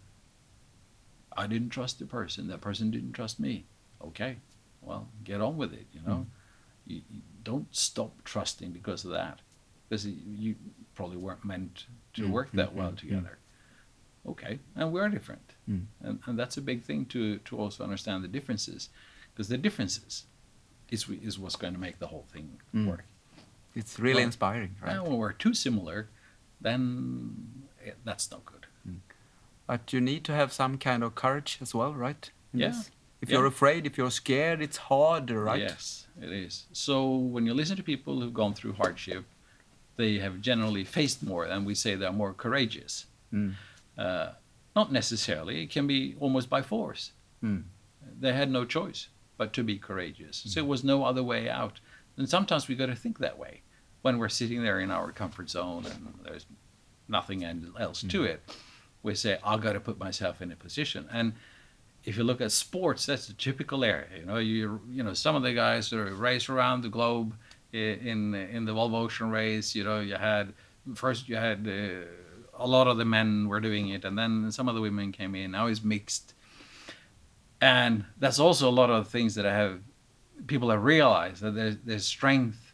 I 1.36 1.46
didn't 1.46 1.70
trust 1.70 2.00
the 2.00 2.06
person. 2.06 2.48
That 2.48 2.60
person 2.60 2.90
didn't 2.90 3.12
trust 3.12 3.38
me. 3.38 3.66
Okay, 4.02 4.38
well, 4.82 5.06
get 5.22 5.40
on 5.40 5.56
with 5.56 5.72
it. 5.72 5.86
You 5.92 6.00
know, 6.04 6.26
you, 6.88 7.02
you 7.08 7.20
don't 7.44 7.68
stop 7.70 8.10
trusting 8.24 8.72
because 8.72 9.04
of 9.04 9.12
that, 9.12 9.38
because 9.88 10.04
you, 10.06 10.56
probably 10.96 11.16
weren't 11.16 11.44
meant 11.44 11.86
to 12.14 12.22
Mm, 12.22 12.30
work 12.30 12.48
that 12.54 12.70
mm, 12.72 12.74
well 12.78 12.90
mm, 12.90 12.94
mm. 12.94 12.98
together. 12.98 13.38
Okay, 14.26 14.58
and 14.74 14.92
we're 14.92 15.08
different, 15.08 15.54
Mm. 15.70 15.86
and 16.02 16.18
and 16.26 16.36
that's 16.36 16.56
a 16.56 16.60
big 16.62 16.82
thing 16.82 17.06
to 17.06 17.38
to 17.38 17.56
also 17.56 17.84
understand 17.84 18.24
the 18.24 18.28
differences, 18.28 18.88
because 19.32 19.46
the 19.48 19.56
differences 19.66 20.24
is 20.90 21.08
is 21.08 21.38
what's 21.38 21.56
going 21.56 21.74
to 21.74 21.80
make 21.80 22.00
the 22.00 22.08
whole 22.08 22.26
thing 22.32 22.60
Mm. 22.74 22.86
work. 22.88 23.04
It's 23.74 23.98
really 23.98 24.16
Well, 24.16 24.24
inspiring, 24.24 24.76
right? 24.82 24.94
Now, 24.94 25.04
when 25.04 25.16
we're 25.16 25.32
too 25.32 25.54
similar, 25.54 26.08
then 26.60 27.68
eh, 27.84 27.92
that's 28.04 28.30
no 28.30 28.38
good. 28.44 28.66
But 29.66 29.92
you 29.92 30.00
need 30.00 30.24
to 30.24 30.32
have 30.32 30.52
some 30.52 30.78
kind 30.78 31.04
of 31.04 31.14
courage 31.14 31.58
as 31.60 31.72
well, 31.74 31.94
right? 31.94 32.28
In 32.52 32.58
Yeah. 32.60 32.68
this. 32.70 32.90
If 33.20 33.28
Yeah. 33.28 33.36
you're 33.36 33.46
afraid, 33.46 33.86
if 33.86 33.96
you're 33.96 34.10
scared, 34.10 34.60
it's 34.60 34.78
harder, 34.78 35.44
right? 35.44 35.60
Yes, 35.60 36.08
it 36.20 36.32
is. 36.32 36.66
So 36.72 37.14
when 37.14 37.46
you 37.46 37.54
listen 37.54 37.76
to 37.76 37.82
people 37.84 38.20
who've 38.20 38.34
gone 38.34 38.54
through 38.54 38.72
hardship, 38.72 39.24
they 39.96 40.18
have 40.18 40.40
generally 40.40 40.84
faced 40.84 41.22
more, 41.22 41.44
and 41.44 41.64
we 41.66 41.74
say 41.76 41.94
they're 41.94 42.10
more 42.12 42.34
courageous. 42.34 43.06
Mm. 43.32 43.54
Uh, 43.96 44.32
not 44.74 44.90
necessarily; 44.90 45.62
it 45.62 45.70
can 45.70 45.86
be 45.86 46.16
almost 46.18 46.48
by 46.50 46.62
force. 46.62 47.12
Mm. 47.44 47.64
They 48.18 48.32
had 48.32 48.50
no 48.50 48.64
choice 48.64 49.08
but 49.36 49.52
to 49.52 49.62
be 49.62 49.78
courageous. 49.78 50.36
So 50.46 50.58
it 50.60 50.66
was 50.66 50.82
no 50.82 51.04
other 51.04 51.22
way 51.22 51.48
out. 51.48 51.78
And 52.20 52.28
sometimes 52.28 52.68
we 52.68 52.74
got 52.74 52.86
to 52.86 52.94
think 52.94 53.18
that 53.20 53.38
way 53.38 53.62
when 54.02 54.18
we're 54.18 54.28
sitting 54.28 54.62
there 54.62 54.78
in 54.80 54.90
our 54.90 55.10
comfort 55.10 55.48
zone 55.48 55.86
and 55.86 56.12
there's 56.22 56.44
nothing 57.08 57.42
else 57.78 58.02
to 58.02 58.24
it. 58.24 58.42
We 59.02 59.14
say, 59.14 59.38
"I 59.42 59.56
got 59.56 59.72
to 59.72 59.80
put 59.80 59.98
myself 59.98 60.42
in 60.42 60.52
a 60.52 60.56
position." 60.56 61.08
And 61.10 61.32
if 62.04 62.18
you 62.18 62.24
look 62.24 62.42
at 62.42 62.52
sports, 62.52 63.06
that's 63.06 63.30
a 63.30 63.34
typical 63.34 63.84
area. 63.84 64.18
You 64.18 64.26
know, 64.26 64.36
you 64.36 64.82
you 64.90 65.02
know 65.02 65.14
some 65.14 65.34
of 65.34 65.42
the 65.42 65.54
guys 65.54 65.88
that 65.88 65.98
are 65.98 66.14
race 66.14 66.50
around 66.50 66.82
the 66.82 66.90
globe 66.90 67.34
in 67.72 68.34
in 68.34 68.66
the 68.66 68.72
Volvo 68.72 68.96
Ocean 68.96 69.30
race. 69.30 69.74
You 69.74 69.84
know, 69.84 70.00
you 70.00 70.16
had 70.16 70.52
first 70.94 71.26
you 71.26 71.36
had 71.36 71.66
uh, 71.66 72.62
a 72.62 72.66
lot 72.66 72.86
of 72.86 72.98
the 72.98 73.06
men 73.06 73.48
were 73.48 73.60
doing 73.60 73.88
it, 73.88 74.04
and 74.04 74.18
then 74.18 74.52
some 74.52 74.68
of 74.68 74.74
the 74.74 74.82
women 74.82 75.10
came 75.10 75.34
in. 75.34 75.52
Now 75.52 75.68
it's 75.68 75.82
mixed, 75.82 76.34
and 77.62 78.04
that's 78.18 78.38
also 78.38 78.68
a 78.68 78.76
lot 78.82 78.90
of 78.90 79.08
things 79.08 79.36
that 79.36 79.46
I 79.46 79.54
have 79.54 79.80
people 80.46 80.70
have 80.70 80.82
realized 80.84 81.42
that 81.42 81.54
there's 81.54 81.76
there's 81.84 82.06
strength 82.06 82.72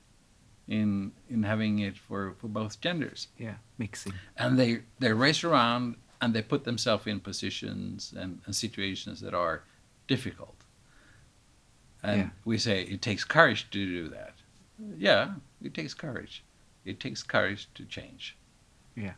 in 0.69 1.13
in 1.29 1.43
having 1.43 1.79
it 1.81 1.97
for 1.97 2.35
for 2.39 2.49
both 2.49 2.81
genders 2.81 3.29
Yeah, 3.39 3.55
mixing. 3.79 4.15
and 4.37 4.59
they 4.59 4.83
they 4.99 5.13
race 5.13 5.45
around 5.45 5.97
and 6.21 6.35
they 6.35 6.43
put 6.43 6.65
themselves 6.65 7.07
in 7.07 7.21
positions 7.21 8.13
and, 8.17 8.41
and 8.47 8.55
situations 8.57 9.21
that 9.21 9.35
are 9.35 9.63
difficult 10.09 10.57
and 12.03 12.19
Yeah. 12.21 12.29
we 12.45 12.59
say 12.59 12.83
it 12.83 13.01
takes 13.03 13.25
courage 13.25 13.71
to 13.71 13.87
do 13.87 14.09
that 14.09 14.35
yeah 14.99 15.35
it 15.63 15.75
takes 15.75 15.95
courage 15.95 16.43
it 16.85 17.01
takes 17.01 17.23
courage 17.23 17.69
to 17.75 17.85
change 17.85 18.37
Yeah. 18.97 19.15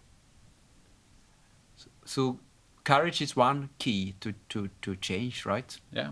So 2.05 2.41
courage 2.85 3.21
is 3.23 3.37
one 3.37 3.69
key 3.79 4.15
to, 4.21 4.33
to, 4.49 4.69
to 4.83 4.97
change, 4.97 5.45
right? 5.47 5.79
yeah 5.93 6.11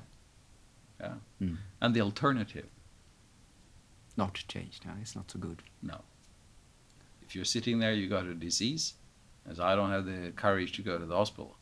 yeah 1.00 1.14
Mm. 1.40 1.56
and 1.80 1.94
the 1.94 2.00
alternative 2.00 2.68
Not 4.16 4.34
to 4.34 4.46
change. 4.48 4.80
No, 4.86 4.92
it's 5.02 5.14
not 5.16 5.30
so 5.30 5.38
good. 5.38 5.62
no 5.82 5.98
if 7.22 7.34
you're 7.34 7.44
sitting 7.44 7.80
there 7.80 7.92
you 7.92 8.08
got 8.08 8.24
a 8.26 8.34
disease 8.34 8.94
as 9.50 9.58
i 9.60 9.74
don't 9.76 9.90
have 9.90 10.06
the 10.06 10.32
courage 10.36 10.72
to 10.76 10.82
go 10.82 10.98
to 10.98 11.06
the 11.06 11.16
hospital 11.16 11.56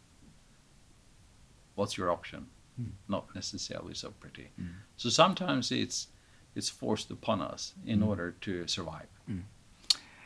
what's 1.75 1.97
your 1.99 2.11
option 2.11 2.47
Mm. 2.81 2.91
not 3.09 3.33
necessarily 3.35 3.95
so 3.95 4.11
pretty 4.21 4.51
Mm. 4.61 4.75
so 4.97 5.09
sometimes 5.09 5.71
it's 5.73 6.09
it's 6.57 6.69
forced 6.69 7.11
upon 7.11 7.41
us 7.41 7.75
in 7.87 8.01
Mm. 8.01 8.07
order 8.09 8.33
to 8.41 8.67
survive 8.67 9.09
Mm. 9.29 9.43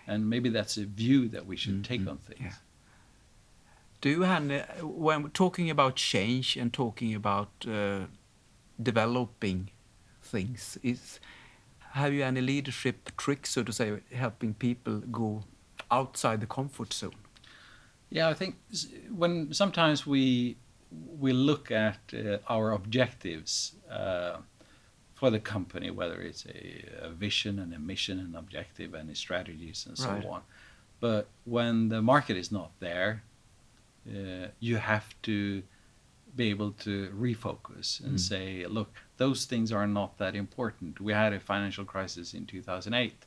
and 0.06 0.28
maybe 0.30 0.48
that's 0.50 0.76
a 0.78 0.84
view 0.86 1.28
that 1.28 1.46
we 1.46 1.56
should 1.56 1.74
Mm, 1.82 1.84
take 1.84 2.06
on 2.10 2.18
things 2.18 2.40
yeah. 2.40 2.54
Do 4.00 4.08
you, 4.10 4.22
Hanne, 4.22 4.64
when 4.82 5.30
talking 5.30 5.70
about 5.70 5.96
change 5.96 6.56
and 6.56 6.72
talking 6.72 7.14
about 7.16 7.50
uh, 7.66 8.06
developing 8.82 9.70
things, 10.22 10.78
is 10.82 11.20
have 11.92 12.12
you 12.12 12.22
any 12.22 12.40
leadership 12.40 13.10
tricks, 13.16 13.50
so 13.50 13.62
to 13.62 13.72
say, 13.72 14.00
helping 14.12 14.54
people 14.54 15.00
go 15.00 15.42
outside 15.90 16.40
the 16.40 16.46
comfort 16.46 16.92
zone? 16.92 17.14
Yeah, 18.10 18.28
I 18.28 18.34
think 18.34 18.56
when 19.10 19.52
sometimes 19.52 20.06
we 20.06 20.56
we 21.20 21.32
look 21.32 21.70
at 21.70 21.98
uh, 22.14 22.38
our 22.48 22.72
objectives 22.72 23.74
uh, 23.90 24.38
for 25.14 25.30
the 25.30 25.40
company, 25.40 25.90
whether 25.90 26.20
it's 26.22 26.46
a, 26.46 26.84
a 27.02 27.10
vision 27.10 27.58
and 27.58 27.74
a 27.74 27.78
mission 27.78 28.18
and 28.18 28.34
objective 28.34 28.94
and 28.94 29.14
strategies 29.16 29.86
and 29.86 29.98
so 29.98 30.10
Right. 30.10 30.24
on, 30.24 30.42
but 31.00 31.26
when 31.44 31.88
the 31.88 32.00
market 32.00 32.36
is 32.36 32.50
not 32.50 32.70
there, 32.80 33.22
uh, 34.08 34.46
you 34.60 34.76
have 34.78 35.14
to 35.22 35.62
be 36.38 36.48
able 36.50 36.70
to 36.86 37.10
refocus 37.26 38.00
and 38.04 38.16
Mm. 38.16 38.20
say, 38.32 38.64
look, 38.66 38.90
those 39.16 39.44
things 39.44 39.72
are 39.72 39.86
not 39.86 40.16
that 40.18 40.34
important. 40.34 41.00
We 41.00 41.12
had 41.12 41.32
a 41.34 41.40
financial 41.40 41.84
crisis 41.84 42.32
in 42.32 42.46
2008, 42.46 43.26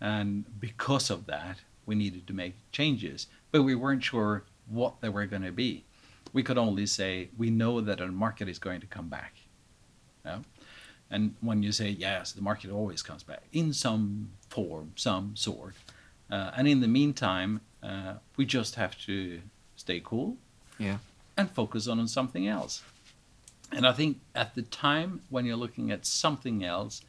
and 0.00 0.44
because 0.60 1.08
of 1.14 1.26
that, 1.26 1.56
we 1.86 1.94
needed 1.94 2.26
to 2.26 2.32
make 2.34 2.54
changes, 2.72 3.28
but 3.52 3.62
we 3.62 3.74
weren't 3.74 4.04
sure 4.04 4.44
what 4.66 5.00
they 5.00 5.08
were 5.08 5.26
going 5.26 5.42
to 5.44 5.52
be. 5.52 5.84
We 6.32 6.42
could 6.42 6.58
only 6.58 6.86
say 6.86 7.28
we 7.38 7.48
know 7.50 7.80
that 7.80 8.00
a 8.00 8.06
market 8.08 8.48
is 8.48 8.58
going 8.58 8.80
to 8.80 8.86
come 8.86 9.08
back. 9.08 9.34
And 11.14 11.34
when 11.40 11.62
you 11.62 11.72
say 11.72 11.90
yes, 11.90 12.32
the 12.32 12.40
market 12.42 12.70
always 12.70 13.02
comes 13.02 13.22
back 13.22 13.42
in 13.52 13.72
some 13.74 14.30
form, 14.48 14.92
some 14.96 15.36
sort. 15.36 15.74
Uh, 16.30 16.50
and 16.56 16.66
in 16.66 16.80
the 16.80 16.88
meantime, 16.88 17.60
uh, 17.82 18.14
we 18.38 18.46
just 18.46 18.76
have 18.76 18.96
to 19.06 19.42
stay 19.76 20.00
cool 20.02 20.36
Yeah. 20.78 20.98
And 21.42 21.50
focus 21.50 21.86
on 21.88 22.08
something 22.08 22.46
else. 22.48 22.82
And 23.76 23.86
I 23.86 23.92
think 23.92 24.20
at 24.34 24.54
the 24.54 24.62
time 24.62 25.20
when 25.30 25.44
you're 25.46 25.56
looking 25.64 25.90
at 25.90 26.06
something 26.06 26.64
else 26.64 27.02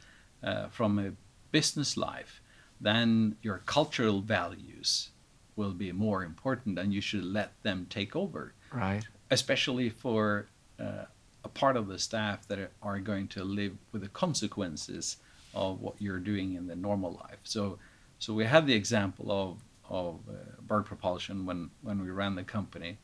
uh, 0.44 0.68
from 0.70 1.00
a 1.00 1.12
business 1.52 1.98
life, 1.98 2.42
then 2.82 3.36
your 3.42 3.60
cultural 3.66 4.22
values 4.22 5.10
will 5.56 5.72
be 5.86 5.92
more 5.92 6.24
important 6.24 6.80
and 6.80 6.94
you 6.94 7.02
should 7.02 7.24
let 7.24 7.50
them 7.64 7.86
take 7.90 8.16
over, 8.16 8.54
Right. 8.72 9.04
especially 9.30 9.90
for 9.90 10.48
uh, 10.80 11.06
a 11.44 11.50
part 11.50 11.76
of 11.78 11.88
the 11.88 12.00
staff 12.00 12.48
that 12.48 12.72
are 12.82 13.00
going 13.00 13.28
to 13.30 13.44
live 13.44 13.74
with 13.92 14.02
the 14.02 14.08
consequences 14.10 15.18
of 15.54 15.82
what 15.82 15.96
you're 16.00 16.20
doing 16.32 16.56
in 16.56 16.66
the 16.68 16.76
normal 16.76 17.12
life. 17.26 17.42
So, 17.44 17.78
so 18.20 18.34
we 18.34 18.46
had 18.46 18.66
the 18.68 18.74
example 18.74 19.32
of 19.32 19.58
of 19.90 20.16
uh, 20.30 20.34
Berg 20.62 20.86
Propulsion 20.86 21.46
when 21.46 21.70
when 21.82 22.02
we 22.04 22.10
ran 22.10 22.36
the 22.36 22.44
company. 22.44 22.98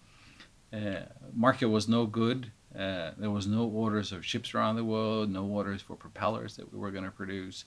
Uh, 0.73 1.01
market 1.33 1.67
was 1.67 1.87
no 1.87 2.05
good. 2.05 2.51
Uh, 2.77 3.11
there 3.17 3.31
was 3.31 3.47
no 3.47 3.65
orders 3.65 4.11
of 4.11 4.23
ships 4.23 4.53
around 4.53 4.75
the 4.75 4.83
world, 4.83 5.29
no 5.29 5.45
orders 5.45 5.81
for 5.81 5.95
propellers 5.95 6.55
that 6.55 6.71
we 6.71 6.77
were 6.77 6.91
going 6.91 7.03
to 7.03 7.11
produce. 7.11 7.65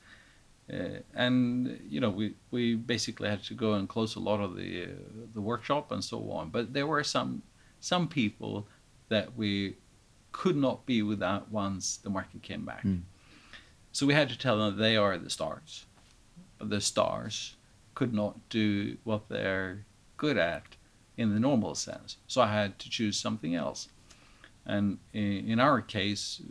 Uh, 0.73 1.01
and 1.15 1.81
you 1.89 2.01
know 2.01 2.09
we, 2.09 2.35
we 2.53 2.77
basically 2.77 3.29
had 3.29 3.43
to 3.43 3.55
go 3.55 3.75
and 3.75 3.89
close 3.89 4.15
a 4.15 4.21
lot 4.21 4.41
of 4.41 4.55
the 4.57 4.85
uh, 4.85 4.87
the 5.35 5.41
workshop 5.41 5.91
and 5.91 6.05
so 6.05 6.31
on. 6.31 6.51
But 6.51 6.73
there 6.73 6.87
were 6.87 7.03
some 7.03 7.43
some 7.81 8.07
people 8.07 8.69
that 9.09 9.37
we 9.37 9.77
could 10.31 10.57
not 10.57 10.87
be 10.87 11.03
without 11.03 11.51
once 11.51 11.97
the 11.97 12.11
market 12.11 12.43
came 12.43 12.65
back. 12.65 12.85
Mm. 12.85 13.03
So 13.91 14.07
we 14.07 14.15
had 14.15 14.29
to 14.31 14.39
tell 14.39 14.57
them 14.57 14.79
they 14.79 14.97
are 14.97 15.19
the 15.19 15.29
stars. 15.29 15.85
The 16.61 16.81
stars 16.81 17.57
could 17.95 18.15
not 18.15 18.49
do 18.49 18.97
what 19.05 19.29
they're 19.29 19.85
good 20.17 20.39
at 20.39 20.63
in 21.23 21.33
the 21.33 21.41
normal 21.41 21.75
sense. 21.75 22.17
So 22.27 22.43
I 22.43 22.53
had 22.53 22.79
to 22.81 22.91
choose 22.91 23.17
something 23.17 23.55
else. 23.55 23.89
And 24.67 24.99
in, 25.13 25.59
our 25.61 25.81
case, 25.81 26.43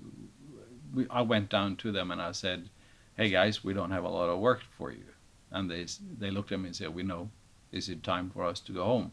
we, 0.94 1.06
I 1.10 1.22
went 1.22 1.50
down 1.50 1.76
to 1.78 1.92
them 1.92 2.12
and 2.12 2.22
I 2.22 2.32
said, 2.32 2.70
"Hey 3.16 3.30
guys, 3.30 3.64
we 3.64 3.74
don't 3.74 3.92
have 3.92 4.04
a 4.04 4.10
lot 4.10 4.30
of 4.30 4.40
work 4.40 4.62
for 4.78 4.92
you." 4.92 5.06
And 5.52 5.70
they 5.70 5.86
they 6.20 6.32
looked 6.32 6.52
at 6.52 6.60
me 6.60 6.68
and 6.68 6.76
said, 6.76 6.94
"We 6.94 7.04
know. 7.04 7.30
Is 7.72 7.88
it 7.88 8.04
time 8.04 8.30
for 8.30 8.44
us 8.44 8.60
to 8.62 8.72
go 8.74 8.84
home?" 8.84 9.12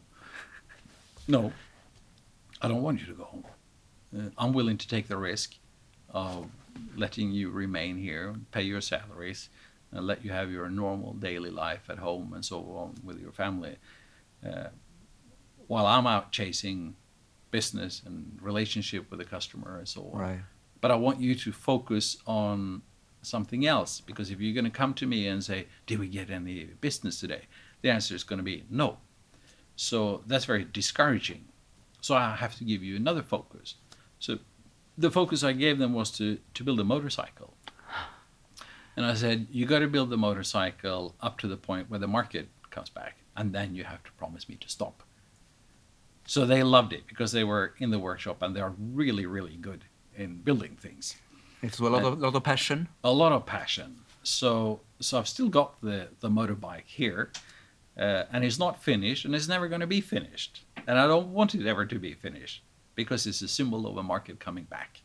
no, 1.27 1.53
I 2.61 2.67
don't 2.67 2.81
want 2.81 2.99
you 2.99 3.07
to 3.07 3.13
go 3.13 3.23
home. 3.23 3.45
Uh, 4.17 4.29
I'm 4.37 4.53
willing 4.53 4.77
to 4.77 4.87
take 4.87 5.07
the 5.07 5.17
risk 5.17 5.55
of 6.09 6.49
letting 6.95 7.31
you 7.31 7.49
remain 7.49 7.97
here, 7.97 8.35
pay 8.51 8.63
your 8.63 8.81
salaries, 8.81 9.49
and 9.91 10.05
let 10.05 10.23
you 10.25 10.31
have 10.31 10.51
your 10.51 10.69
normal 10.69 11.13
daily 11.13 11.51
life 11.51 11.89
at 11.89 11.99
home 11.99 12.33
and 12.33 12.43
so 12.43 12.57
on 12.75 12.95
with 13.03 13.19
your 13.19 13.31
family, 13.31 13.77
uh, 14.45 14.67
while 15.69 15.85
I'm 15.85 16.05
out 16.05 16.31
chasing 16.31 16.95
business 17.51 18.01
and 18.05 18.37
relationship 18.41 19.09
with 19.09 19.19
the 19.19 19.25
customer 19.25 19.77
and 19.77 19.87
so 19.87 20.11
on. 20.13 20.19
Right. 20.19 20.39
But 20.81 20.91
I 20.91 20.95
want 20.95 21.21
you 21.21 21.35
to 21.35 21.51
focus 21.51 22.17
on 22.27 22.81
something 23.21 23.65
else 23.65 24.01
because 24.01 24.31
if 24.31 24.39
you're 24.39 24.53
going 24.53 24.71
to 24.71 24.77
come 24.77 24.93
to 24.95 25.05
me 25.05 25.27
and 25.27 25.43
say, 25.43 25.67
"Did 25.85 25.99
we 25.99 26.07
get 26.07 26.29
any 26.29 26.65
business 26.81 27.19
today?" 27.19 27.43
the 27.81 27.89
answer 27.89 28.15
is 28.15 28.23
going 28.23 28.37
to 28.37 28.43
be 28.43 28.65
no. 28.69 28.97
So 29.75 30.23
that's 30.27 30.45
very 30.45 30.65
discouraging. 30.65 31.45
So 32.01 32.15
I 32.15 32.35
have 32.35 32.57
to 32.57 32.63
give 32.63 32.83
you 32.83 32.95
another 32.95 33.23
focus. 33.23 33.75
So 34.19 34.39
the 34.97 35.11
focus 35.11 35.43
I 35.43 35.53
gave 35.53 35.79
them 35.79 35.93
was 35.93 36.11
to, 36.11 36.39
to 36.53 36.63
build 36.63 36.79
a 36.79 36.83
motorcycle. 36.83 37.53
And 38.95 39.05
I 39.05 39.13
said, 39.13 39.47
you 39.49 39.65
got 39.65 39.79
to 39.79 39.87
build 39.87 40.09
the 40.09 40.17
motorcycle 40.17 41.15
up 41.21 41.37
to 41.39 41.47
the 41.47 41.55
point 41.55 41.89
where 41.89 41.99
the 41.99 42.07
market 42.07 42.49
comes 42.69 42.89
back, 42.89 43.19
and 43.37 43.53
then 43.53 43.73
you 43.73 43.85
have 43.85 44.03
to 44.03 44.11
promise 44.13 44.49
me 44.49 44.55
to 44.55 44.67
stop. 44.67 45.03
So 46.29 46.45
they 46.45 46.61
loved 46.61 46.93
it 46.93 47.07
because 47.07 47.31
they 47.31 47.43
were 47.43 47.73
in 47.79 47.89
the 47.89 47.97
workshop 47.97 48.43
and 48.43 48.55
they 48.55 48.61
are 48.61 48.75
really, 48.93 49.25
really 49.25 49.55
good 49.55 49.85
in 50.15 50.35
building 50.43 50.77
things. 50.79 51.15
It's 51.63 51.79
a 51.79 51.83
lot, 51.83 52.03
of, 52.03 52.19
lot 52.19 52.35
of 52.35 52.43
passion. 52.43 52.87
A 53.03 53.11
lot 53.11 53.31
of 53.31 53.47
passion. 53.47 54.01
So, 54.21 54.81
so 54.99 55.17
I've 55.17 55.27
still 55.27 55.49
got 55.49 55.81
the, 55.81 56.09
the 56.19 56.29
motorbike 56.29 56.85
here, 56.85 57.31
uh, 57.97 58.25
and 58.31 58.45
it's 58.45 58.59
not 58.59 58.79
finished, 58.79 59.25
and 59.25 59.33
it's 59.33 59.47
never 59.47 59.67
going 59.67 59.81
to 59.81 59.87
be 59.87 60.01
finished. 60.01 60.61
And 60.85 60.99
I 60.99 61.07
don't 61.07 61.33
want 61.33 61.55
it 61.55 61.65
ever 61.65 61.87
to 61.87 61.97
be 61.97 62.13
finished 62.13 62.61
because 62.93 63.25
it's 63.25 63.41
a 63.41 63.47
symbol 63.47 63.87
of 63.87 63.97
a 63.97 64.03
market 64.03 64.39
coming 64.39 64.65
back. 64.65 65.01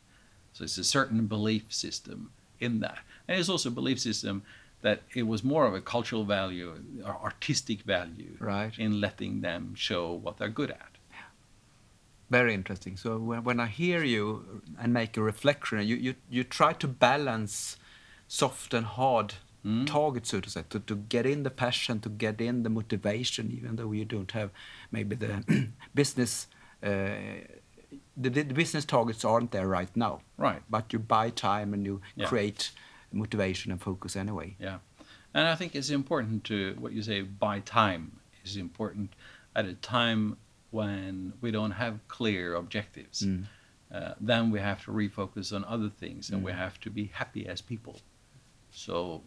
So 0.53 0.63
it's 0.63 0.77
a 0.77 0.85
certain 0.85 1.27
belief 1.27 1.65
system 1.71 2.33
in 2.61 2.81
that. 2.81 2.99
And 3.29 3.41
it's 3.41 3.49
also 3.49 3.71
a 3.71 3.73
belief 3.73 3.99
system 3.99 4.43
that 4.83 5.01
it 5.15 5.23
was 5.23 5.43
more 5.43 5.67
of 5.67 5.73
a 5.73 5.81
cultural 5.81 6.25
value, 6.25 6.75
or 7.03 7.17
artistic 7.25 7.81
value, 7.81 8.37
right. 8.41 8.79
in 8.79 9.01
letting 9.01 9.41
them 9.41 9.75
show 9.75 10.13
what 10.13 10.37
they're 10.37 10.51
good 10.51 10.71
at. 10.71 10.94
Very 12.41 12.53
interesting. 12.53 12.97
So 12.97 13.19
when, 13.19 13.45
when 13.45 13.61
I 13.61 13.67
hear 13.67 14.03
you 14.03 14.63
and 14.81 14.93
make 14.93 15.17
a 15.17 15.23
reflection, 15.23 15.87
you, 15.87 15.97
you, 16.07 16.15
you 16.29 16.43
try 16.43 16.73
to 16.73 16.89
balance 16.89 17.77
soft 18.27 18.75
and 18.75 18.87
hard 18.87 19.35
mm. 19.65 19.87
targets, 19.87 20.31
so 20.31 20.41
to 20.41 20.51
say, 20.51 20.65
to, 20.71 20.81
to 20.81 20.97
get 20.97 21.27
in 21.27 21.45
the 21.45 21.51
passion, 21.51 22.01
to 22.01 22.09
get 22.09 22.41
in 22.41 22.65
the 22.65 22.71
motivation, 22.71 23.53
even 23.57 23.77
though 23.77 23.93
you 23.93 24.05
don't 24.05 24.33
have 24.33 24.51
maybe 24.91 25.15
the 25.15 25.33
business 25.95 26.49
uh, 26.83 27.11
the, 28.17 28.29
the, 28.31 28.43
business 28.45 28.85
targets 28.85 29.25
aren't 29.25 29.53
there 29.53 29.69
right 29.69 29.95
now. 29.95 30.21
Right. 30.37 30.63
But 30.69 30.93
you 30.93 30.99
buy 30.99 31.31
time 31.31 31.73
and 31.73 31.87
you 31.87 32.01
yeah. 32.17 32.27
create 32.27 32.73
motivation 33.13 33.71
and 33.71 33.81
focus 33.81 34.17
anyway. 34.17 34.57
Yeah. 34.59 34.79
And 35.35 35.47
I 35.47 35.55
think 35.55 35.75
it's 35.77 35.91
important 35.91 36.43
to 36.45 36.75
what 36.81 36.93
you 36.93 37.03
say 37.03 37.23
buy 37.23 37.61
time 37.61 38.21
is 38.45 38.57
important 38.57 39.13
at 39.55 39.67
a 39.67 39.75
time 39.75 40.37
when 40.75 41.33
we 41.41 41.53
don't 41.53 41.71
have 41.71 42.01
clear 42.09 42.55
objectives. 42.57 43.23
Mm. 43.23 43.45
Uh, 43.95 44.15
then 44.21 44.51
we 44.51 44.59
have 44.59 44.85
to 44.85 44.91
refocus 44.91 45.55
on 45.55 45.65
other 45.67 45.89
things 45.89 46.31
and 46.31 46.41
mm. 46.43 46.47
we 46.47 46.53
have 46.53 46.81
to 46.81 46.91
be 46.91 47.05
happy 47.15 47.47
as 47.47 47.61
people. 47.61 48.01
So, 48.73 49.23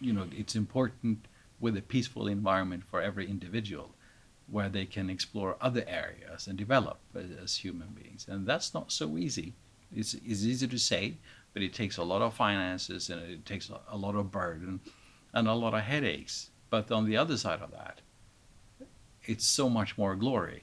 you 0.00 0.12
know, 0.12 0.26
it's 0.30 0.54
important 0.54 1.26
with 1.58 1.76
a 1.76 1.82
peaceful 1.82 2.28
environment 2.28 2.84
for 2.84 3.02
every 3.02 3.28
individual 3.28 3.90
where 4.46 4.68
they 4.68 4.86
can 4.86 5.10
explore 5.10 5.56
other 5.60 5.84
areas 5.88 6.46
and 6.46 6.56
develop 6.56 7.00
as 7.44 7.56
human 7.56 7.88
beings. 7.88 8.26
And 8.28 8.46
that's 8.46 8.72
not 8.72 8.92
so 8.92 9.18
easy. 9.18 9.54
It's, 9.92 10.14
it's 10.14 10.44
easy 10.44 10.68
to 10.68 10.78
say, 10.78 11.14
but 11.54 11.62
it 11.62 11.74
takes 11.74 11.96
a 11.96 12.04
lot 12.04 12.22
of 12.22 12.34
finances 12.34 13.10
and 13.10 13.20
it 13.20 13.44
takes 13.44 13.68
a, 13.90 13.96
lot 13.96 14.14
of 14.14 14.30
burden 14.30 14.78
and 15.34 15.48
a 15.48 15.54
lot 15.54 15.74
of 15.74 15.80
headaches. 15.80 16.50
But 16.70 16.92
on 16.92 17.04
the 17.04 17.16
other 17.16 17.36
side 17.36 17.62
of 17.62 17.72
that, 17.72 18.00
it's 19.24 19.44
so 19.44 19.68
much 19.68 19.98
more 19.98 20.14
glory 20.14 20.62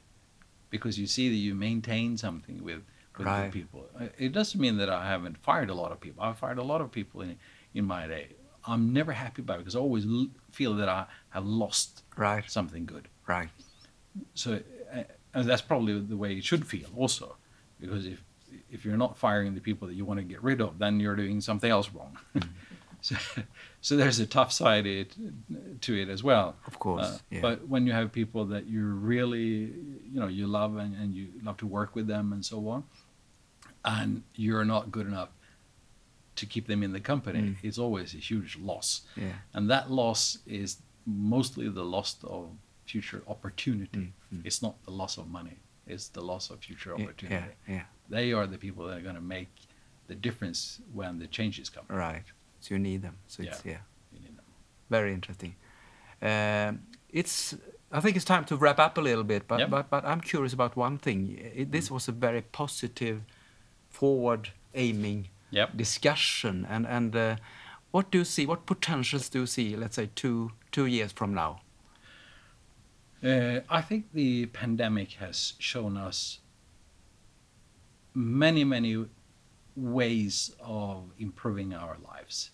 because 0.75 0.99
you 0.99 1.07
see 1.07 1.29
that 1.29 1.35
you 1.35 1.55
maintain 1.55 2.17
something 2.17 2.63
with, 2.63 2.81
with 3.17 3.27
right. 3.27 3.51
people. 3.51 3.87
It 4.17 4.31
doesn't 4.31 4.59
mean 4.59 4.77
that 4.77 4.89
I 4.89 5.07
haven't 5.07 5.37
fired 5.37 5.69
a 5.69 5.73
lot 5.73 5.91
of 5.91 5.99
people. 5.99 6.23
I've 6.23 6.37
fired 6.37 6.57
a 6.57 6.63
lot 6.63 6.81
of 6.81 6.91
people 6.91 7.21
in, 7.21 7.37
in 7.73 7.85
my 7.85 8.07
day. 8.07 8.29
I'm 8.67 8.93
never 8.93 9.11
happy 9.11 9.41
about 9.41 9.55
it 9.55 9.59
because 9.59 9.75
I 9.75 9.79
always 9.79 10.05
feel 10.51 10.73
that 10.75 10.89
I 10.89 11.05
have 11.29 11.45
lost 11.45 12.03
right. 12.17 12.49
something 12.49 12.85
good. 12.85 13.07
Right 13.27 13.49
so 14.33 14.59
uh, 14.93 15.03
and 15.33 15.49
that's 15.49 15.61
probably 15.61 15.99
the 15.99 16.17
way 16.17 16.33
you 16.33 16.41
should 16.41 16.65
feel 16.65 16.89
also 16.95 17.35
because 17.79 18.05
if 18.05 18.23
if 18.69 18.85
you're 18.85 18.97
not 18.97 19.17
firing 19.17 19.53
the 19.53 19.61
people 19.61 19.87
that 19.87 19.95
you 19.95 20.05
want 20.05 20.19
to 20.19 20.23
get 20.23 20.41
rid 20.41 20.61
of 20.61 20.79
then 20.79 20.99
you're 20.99 21.15
doing 21.15 21.41
something 21.41 21.69
else 21.69 21.89
wrong 21.93 22.17
mm-hmm. 22.35 22.49
so, 23.01 23.15
so 23.85 23.95
there's 23.95 24.19
a 24.19 24.25
tough 24.25 24.51
side 24.51 24.85
it, 24.85 25.15
to 25.81 25.91
it 26.01 26.09
as 26.09 26.21
well 26.23 26.55
of 26.67 26.75
course 26.79 27.05
uh, 27.05 27.17
yeah. 27.29 27.41
but 27.41 27.67
when 27.67 27.85
you 27.87 27.93
have 27.93 28.11
people 28.11 28.43
that 28.45 28.65
you 28.65 28.83
really 28.85 29.73
you 30.11 30.19
know 30.21 30.27
you 30.27 30.47
love 30.47 30.77
and, 30.77 30.95
and 30.95 31.13
you 31.13 31.27
love 31.43 31.57
to 31.57 31.67
work 31.67 31.95
with 31.95 32.07
them 32.07 32.33
and 32.33 32.43
so 32.43 32.67
on 32.67 32.83
and 33.83 34.23
you're 34.35 34.65
not 34.65 34.91
good 34.91 35.07
enough 35.07 35.29
to 36.35 36.45
keep 36.45 36.67
them 36.67 36.83
in 36.83 36.91
the 36.91 36.99
company 36.99 37.39
mm. 37.39 37.55
it's 37.63 37.77
always 37.77 38.13
a 38.13 38.17
huge 38.17 38.57
loss 38.59 39.01
yeah. 39.15 39.37
and 39.53 39.69
that 39.69 39.91
loss 39.91 40.39
is 40.47 40.77
mostly 41.05 41.69
the 41.69 41.83
loss 41.83 42.17
of 42.23 42.49
future 42.85 43.23
opportunity. 43.27 44.13
Mm-hmm. 44.33 44.47
It's 44.47 44.61
not 44.61 44.83
the 44.85 44.91
loss 44.91 45.17
of 45.17 45.27
money. 45.27 45.57
It's 45.87 46.07
the 46.09 46.21
loss 46.21 46.49
of 46.49 46.59
future 46.59 46.93
opportunity. 46.93 47.45
Yeah, 47.67 47.73
yeah. 47.75 47.83
They 48.09 48.33
are 48.33 48.47
the 48.47 48.57
people 48.57 48.87
that 48.87 48.97
are 48.97 49.01
going 49.01 49.15
to 49.15 49.21
make 49.21 49.49
the 50.07 50.15
difference 50.15 50.81
when 50.93 51.19
the 51.19 51.27
changes 51.27 51.69
come. 51.69 51.85
Right. 51.89 52.23
So 52.65 52.73
you 52.73 52.79
need 52.79 53.03
them. 53.03 53.17
So 53.27 53.43
yeah, 53.43 53.49
it's 53.49 53.63
yeah. 53.63 53.81
You 54.11 54.19
need 54.21 54.35
them. 54.35 54.45
Very 54.89 55.13
interesting. 55.13 55.55
Um, 56.19 56.81
it's. 57.09 57.55
I 57.91 57.99
think 58.01 58.15
it's 58.15 58.25
time 58.25 58.45
to 58.45 58.55
wrap 58.57 58.79
up 58.79 58.97
a 58.97 59.01
little 59.01 59.23
bit, 59.23 59.47
but 59.47 59.59
yep. 59.59 59.69
but 59.69 59.89
but 59.91 60.03
I'm 60.03 60.19
curious 60.19 60.53
about 60.53 60.75
one 60.75 60.97
thing. 60.97 61.37
It, 61.53 61.71
this 61.71 61.89
mm. 61.89 61.91
was 61.91 62.07
a 62.07 62.11
very 62.11 62.41
positive, 62.41 63.21
forward-aiming 63.91 65.29
yep. 65.51 65.77
discussion, 65.77 66.65
and 66.67 66.87
and 66.87 67.15
uh, 67.15 67.35
what 67.91 68.09
do 68.09 68.17
you 68.17 68.25
see? 68.25 68.47
What 68.47 68.65
potentials 68.65 69.29
do 69.29 69.41
you 69.41 69.45
see? 69.45 69.75
Let's 69.75 69.95
say 69.95 70.09
two 70.15 70.51
two 70.71 70.87
years 70.87 71.11
from 71.11 71.35
now. 71.35 71.61
Uh, 73.23 73.59
I 73.69 73.81
think 73.81 74.05
the 74.13 74.47
pandemic 74.47 75.13
has 75.13 75.53
shown 75.59 75.97
us 75.97 76.39
many, 78.15 78.63
many 78.63 79.05
ways 79.75 80.55
of 80.59 81.11
improving 81.19 81.73
our 81.73 81.97
lives. 82.03 82.51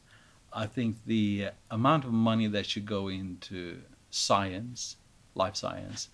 I 0.53 0.65
think 0.65 0.97
the 1.05 1.49
amount 1.69 2.03
of 2.03 2.11
money 2.11 2.47
that 2.47 2.65
should 2.65 2.85
go 2.85 3.07
into 3.07 3.81
science, 4.09 4.97
life 5.35 5.55
science, 5.55 6.09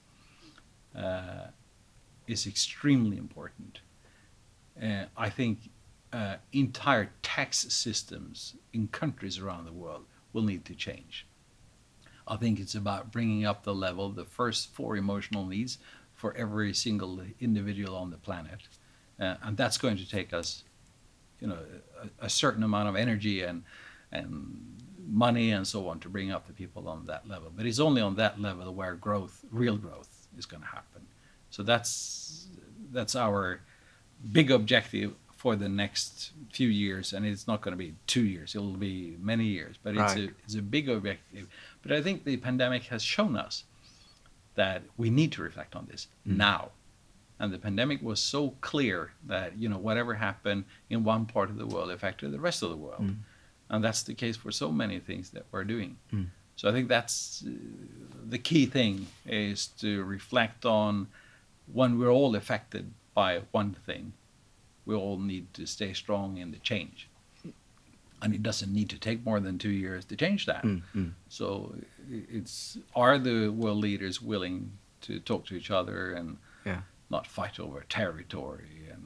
uh, 0.95 1.47
is 2.27 2.45
extremely 2.45 3.17
important. 3.17 3.79
Uh, 4.81 5.05
I 5.15 5.29
think 5.29 5.69
uh, 6.13 6.35
entire 6.53 7.11
tax 7.23 7.73
systems 7.73 8.55
in 8.73 8.87
countries 8.89 9.39
around 9.39 9.65
the 9.65 9.73
world 9.73 10.05
will 10.33 10.43
need 10.43 10.65
to 10.65 10.75
change. 10.75 11.25
I 12.27 12.35
think 12.35 12.59
it's 12.59 12.75
about 12.75 13.11
bringing 13.11 13.45
up 13.45 13.63
the 13.63 13.73
level, 13.73 14.09
the 14.09 14.25
first 14.25 14.73
four 14.73 14.97
emotional 14.97 15.45
needs 15.45 15.79
for 16.13 16.35
every 16.35 16.73
single 16.73 17.21
individual 17.39 17.95
on 17.95 18.11
the 18.11 18.17
planet. 18.17 18.67
Uh, 19.19 19.35
and 19.41 19.57
that's 19.57 19.77
going 19.77 19.97
to 19.97 20.07
take 20.07 20.33
us 20.33 20.63
you 21.39 21.47
know 21.47 21.57
a, 22.21 22.25
a 22.25 22.29
certain 22.29 22.63
amount 22.63 22.89
of 22.89 22.95
energy 22.95 23.41
and 23.41 23.63
and 24.11 24.77
money 25.09 25.51
and 25.51 25.65
so 25.65 25.87
on 25.87 25.99
to 25.99 26.09
bring 26.09 26.31
up 26.31 26.47
the 26.47 26.53
people 26.53 26.87
on 26.87 27.05
that 27.05 27.27
level. 27.27 27.51
But 27.55 27.65
it's 27.65 27.79
only 27.79 28.01
on 28.01 28.15
that 28.15 28.41
level 28.41 28.73
where 28.73 28.95
growth, 28.95 29.45
real 29.51 29.77
growth, 29.77 30.27
is 30.37 30.45
going 30.45 30.61
to 30.61 30.67
happen. 30.67 31.01
So 31.49 31.63
that's 31.63 32.47
that's 32.91 33.15
our 33.15 33.61
big 34.31 34.51
objective 34.51 35.13
for 35.35 35.55
the 35.55 35.69
next 35.69 36.31
few 36.51 36.67
years, 36.67 37.13
and 37.13 37.25
it's 37.25 37.47
not 37.47 37.61
going 37.61 37.73
to 37.73 37.77
be 37.77 37.93
two 38.07 38.25
years; 38.25 38.55
it'll 38.55 38.73
be 38.73 39.17
many 39.19 39.45
years. 39.45 39.75
But 39.81 39.93
it's 39.93 40.15
Right. 40.15 40.29
a 40.29 40.33
it's 40.43 40.55
a 40.55 40.61
big 40.61 40.89
objective. 40.89 41.47
But 41.81 41.91
I 41.91 42.01
think 42.01 42.23
the 42.23 42.37
pandemic 42.37 42.83
has 42.85 43.03
shown 43.03 43.35
us 43.37 43.63
that 44.55 44.81
we 44.97 45.09
need 45.09 45.31
to 45.33 45.41
reflect 45.43 45.75
on 45.75 45.87
this 45.89 46.07
mm. 46.27 46.35
now. 46.35 46.71
And 47.39 47.53
the 47.53 47.59
pandemic 47.59 48.01
was 48.01 48.19
so 48.19 48.55
clear 48.61 49.11
that 49.27 49.57
you 49.57 49.69
know 49.69 49.77
whatever 49.77 50.15
happened 50.15 50.65
in 50.89 51.03
one 51.03 51.25
part 51.25 51.49
of 51.49 51.57
the 51.57 51.67
world 51.67 51.91
affected 51.91 52.31
the 52.31 52.39
rest 52.39 52.63
of 52.63 52.69
the 52.69 52.75
world, 52.75 53.07
mm. 53.07 53.15
And 53.69 53.83
that's 53.83 54.03
the 54.03 54.13
case 54.13 54.37
for 54.37 54.51
so 54.51 54.71
many 54.71 54.99
things 54.99 55.29
that 55.31 55.45
we're 55.51 55.63
doing. 55.65 55.97
So 56.55 56.67
I 56.69 56.71
think 56.71 56.87
that's 56.89 57.43
uh, 57.45 57.51
the 58.29 58.39
key 58.39 58.65
thing 58.65 59.07
is 59.25 59.67
to 59.81 60.03
reflect 60.03 60.65
on 60.65 61.07
when 61.71 61.99
we're 61.99 62.09
all 62.19 62.35
affected 62.35 62.91
by 63.13 63.41
one 63.51 63.73
thing, 63.85 64.13
we 64.85 64.95
all 64.95 65.19
need 65.19 65.53
to 65.53 65.65
stay 65.65 65.93
strong 65.93 66.37
in 66.37 66.51
the 66.51 66.57
change. 66.59 67.09
And 68.23 68.33
it 68.33 68.41
doesn't 68.41 68.73
need 68.73 68.89
to 68.89 68.97
take 68.97 69.23
more 69.23 69.39
than 69.39 69.59
two 69.59 69.69
years 69.69 70.03
to 70.05 70.15
change 70.15 70.47
that. 70.47 70.63
Mm, 70.63 70.81
mm. 70.95 71.11
So 71.29 71.75
it's 72.09 72.79
are 72.95 73.19
the 73.19 73.49
world 73.49 73.77
leaders 73.77 74.19
willing 74.21 74.71
to 75.01 75.19
talk 75.19 75.45
to 75.47 75.55
each 75.55 75.69
other 75.69 76.13
and 76.13 76.37
Yeah. 76.65 76.81
not 77.11 77.27
fight 77.27 77.59
over 77.59 77.85
territory 77.87 78.87
and 78.91 79.03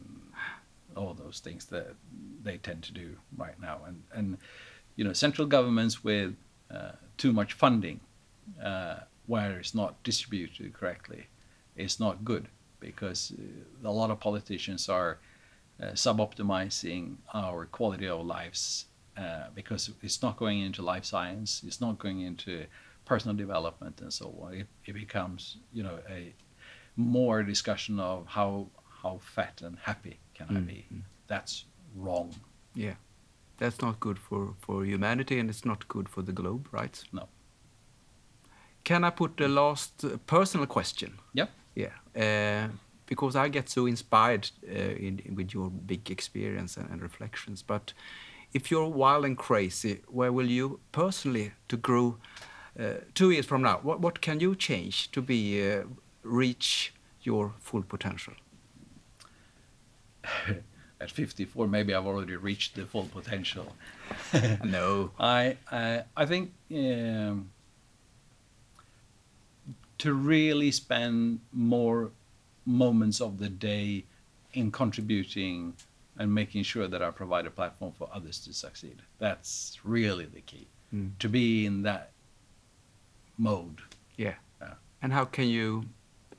all 0.95 1.13
those 1.13 1.39
things 1.39 1.65
that 1.65 1.95
they 2.43 2.57
tend 2.57 2.83
to 2.83 2.93
do 2.93 3.17
right 3.37 3.59
now. 3.59 3.79
And 3.85 4.03
and 4.13 4.37
you 4.95 5.03
know, 5.03 5.13
central 5.13 5.47
governments 5.47 6.03
with 6.03 6.35
uh, 6.73 6.91
too 7.17 7.33
much 7.33 7.53
funding, 7.53 7.99
uh, 8.63 8.97
where 9.27 9.59
it's 9.59 9.73
not 9.73 10.01
distributed 10.03 10.73
correctly, 10.73 11.27
is 11.75 11.99
not 11.99 12.25
good 12.25 12.47
because 12.79 13.33
uh, 13.37 13.89
a 13.89 13.91
lot 13.91 14.11
of 14.11 14.19
politicians 14.19 14.89
are 14.89 15.19
uh, 15.81 15.87
suboptimizing 15.93 17.15
our 17.33 17.65
quality 17.65 18.07
of 18.07 18.25
lives 18.25 18.85
uh, 19.17 19.45
because 19.55 19.91
it's 20.01 20.21
not 20.21 20.37
going 20.37 20.59
into 20.59 20.81
life 20.81 21.05
science, 21.05 21.63
it's 21.65 21.81
not 21.81 21.99
going 21.99 22.21
into 22.21 22.65
personal 23.05 23.35
development 23.35 23.99
and 24.01 24.11
so 24.11 24.33
on. 24.41 24.53
It, 24.53 24.67
it 24.85 24.93
becomes, 24.93 25.57
you 25.73 25.83
know, 25.83 25.99
a 26.09 26.33
more 26.95 27.43
discussion 27.43 27.99
of 27.99 28.25
how 28.27 28.67
how 29.01 29.19
fat 29.21 29.61
and 29.61 29.77
happy 29.79 30.19
can 30.33 30.47
I 30.57 30.59
be. 30.59 30.85
That's 31.27 31.65
wrong. 31.95 32.33
Yeah. 32.75 32.95
That's 33.57 33.81
not 33.81 33.99
good 33.99 34.17
for, 34.17 34.53
for 34.59 34.85
humanity 34.85 35.39
and 35.39 35.49
it's 35.49 35.65
not 35.65 35.87
good 35.87 36.09
for 36.09 36.21
the 36.23 36.31
globe, 36.31 36.67
right? 36.71 37.03
No. 37.13 37.27
Can 38.83 39.03
I 39.03 39.11
put 39.11 39.37
the 39.37 39.47
last 39.47 40.03
uh, 40.03 40.17
personal 40.25 40.65
question? 40.65 41.19
Yeah. 41.33 41.47
Yeah. 41.75 41.91
Uh, 42.15 42.69
because 43.05 43.35
I 43.35 43.49
get 43.49 43.69
so 43.69 43.85
inspired 43.85 44.49
uh, 44.67 44.71
in, 44.73 45.19
in- 45.25 45.35
with 45.35 45.53
your 45.53 45.69
big 45.69 46.09
experience 46.09 46.77
and, 46.77 46.89
and 46.89 47.01
reflections. 47.01 47.61
But 47.61 47.93
if 48.53 48.71
you're 48.71 48.87
wild 48.87 49.25
and 49.25 49.37
crazy, 49.37 50.01
where 50.07 50.31
will 50.31 50.49
you 50.49 50.79
personally 50.91 51.51
to 51.67 51.77
grow 51.77 52.17
uh, 52.79 52.93
two 53.13 53.29
years 53.31 53.45
from 53.45 53.61
now? 53.61 53.79
What, 53.83 53.99
what 53.99 54.21
can 54.21 54.39
you 54.39 54.55
change 54.55 55.11
to 55.11 55.21
be 55.21 55.71
uh, 55.71 55.83
reach 56.23 56.93
your 57.21 57.53
full 57.59 57.83
potential? 57.83 58.33
At 61.01 61.09
54, 61.09 61.67
maybe 61.67 61.95
I've 61.95 62.05
already 62.05 62.36
reached 62.36 62.76
the 62.76 62.86
full 62.86 63.05
potential. 63.05 63.76
no. 64.63 65.11
I 65.19 65.57
I, 65.72 66.03
I 66.15 66.26
think 66.28 66.53
um, 66.72 67.49
to 69.97 70.13
really 70.13 70.72
spend 70.72 71.39
more 71.51 72.11
moments 72.65 73.19
of 73.19 73.39
the 73.39 73.49
day 73.49 74.05
in 74.53 74.72
contributing 74.72 75.74
and 76.17 76.34
making 76.34 76.63
sure 76.63 76.88
that 76.88 77.01
I 77.01 77.09
provide 77.11 77.45
a 77.45 77.49
platform 77.49 77.93
for 77.97 78.09
others 78.13 78.39
to 78.45 78.53
succeed. 78.53 79.01
That's 79.17 79.80
really 79.84 80.26
the 80.26 80.41
key. 80.41 80.67
Mm. 80.93 81.17
To 81.19 81.30
be 81.30 81.65
in 81.65 81.84
that 81.84 82.11
mode. 83.38 83.82
Yeah. 84.17 84.36
Yeah. 84.61 84.74
And 85.01 85.13
how 85.13 85.26
can 85.26 85.47
you 85.47 85.86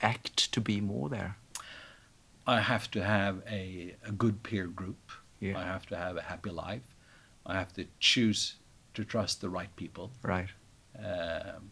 act 0.00 0.52
to 0.52 0.60
be 0.60 0.80
more 0.80 1.08
there? 1.08 1.36
I 2.46 2.60
have 2.60 2.90
to 2.92 3.02
have 3.02 3.42
a, 3.48 3.94
a 4.04 4.12
good 4.12 4.42
peer 4.42 4.66
group. 4.66 5.10
Yeah. 5.40 5.58
I 5.58 5.64
have 5.64 5.86
to 5.86 5.96
have 5.96 6.16
a 6.16 6.22
happy 6.22 6.50
life. 6.50 6.82
I 7.46 7.54
have 7.54 7.72
to 7.74 7.86
choose 8.00 8.56
to 8.94 9.04
trust 9.04 9.40
the 9.40 9.48
right 9.48 9.74
people. 9.76 10.10
Right. 10.22 10.48
um, 10.98 11.70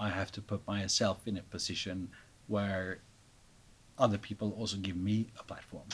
I 0.00 0.08
have 0.10 0.32
to 0.32 0.40
put 0.42 0.66
myself 0.66 1.26
in 1.26 1.36
a 1.38 1.42
position 1.42 2.08
where 2.48 2.98
other 3.98 4.18
people 4.18 4.52
also 4.58 4.76
give 4.78 4.96
me 4.96 5.28
a 5.38 5.44
platform, 5.44 5.86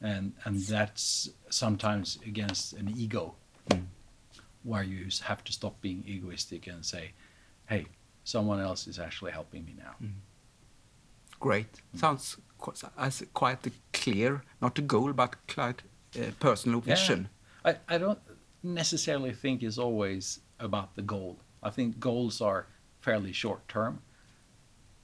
and 0.00 0.32
and 0.44 0.60
that's 0.62 1.30
sometimes 1.48 2.18
against 2.26 2.72
an 2.74 2.92
ego, 2.96 3.34
Mm. 3.70 3.86
where 4.64 4.82
you 4.82 5.06
have 5.22 5.44
to 5.44 5.52
stop 5.52 5.80
being 5.80 6.02
egoistic 6.06 6.66
and 6.66 6.84
say, 6.84 7.12
"Hey, 7.68 7.86
someone 8.24 8.58
else 8.60 8.88
is 8.88 8.98
actually 8.98 9.30
helping 9.32 9.64
me 9.64 9.74
now." 9.78 9.94
Great. 11.38 11.80
Sounds 11.94 12.36
qu- 12.36 12.42
as 12.98 13.22
quite 13.34 13.66
a 13.66 13.70
clear, 13.92 14.42
not 14.60 14.78
a 14.78 14.82
goal, 14.82 15.12
but 15.12 15.36
quite 15.54 15.82
uh, 16.16 16.30
personal 16.38 16.82
Yeah. 16.84 16.94
vision. 16.94 17.28
I, 17.64 17.76
I 17.88 17.98
don't 17.98 18.18
necessarily 18.62 19.32
think 19.32 19.62
it's 19.62 19.78
always 19.78 20.40
about 20.58 20.94
the 20.96 21.02
goal. 21.02 21.36
I 21.62 21.70
think 21.70 21.98
goals 22.00 22.40
are 22.40 22.66
fairly 23.00 23.32
short 23.32 23.66
term. 23.68 24.00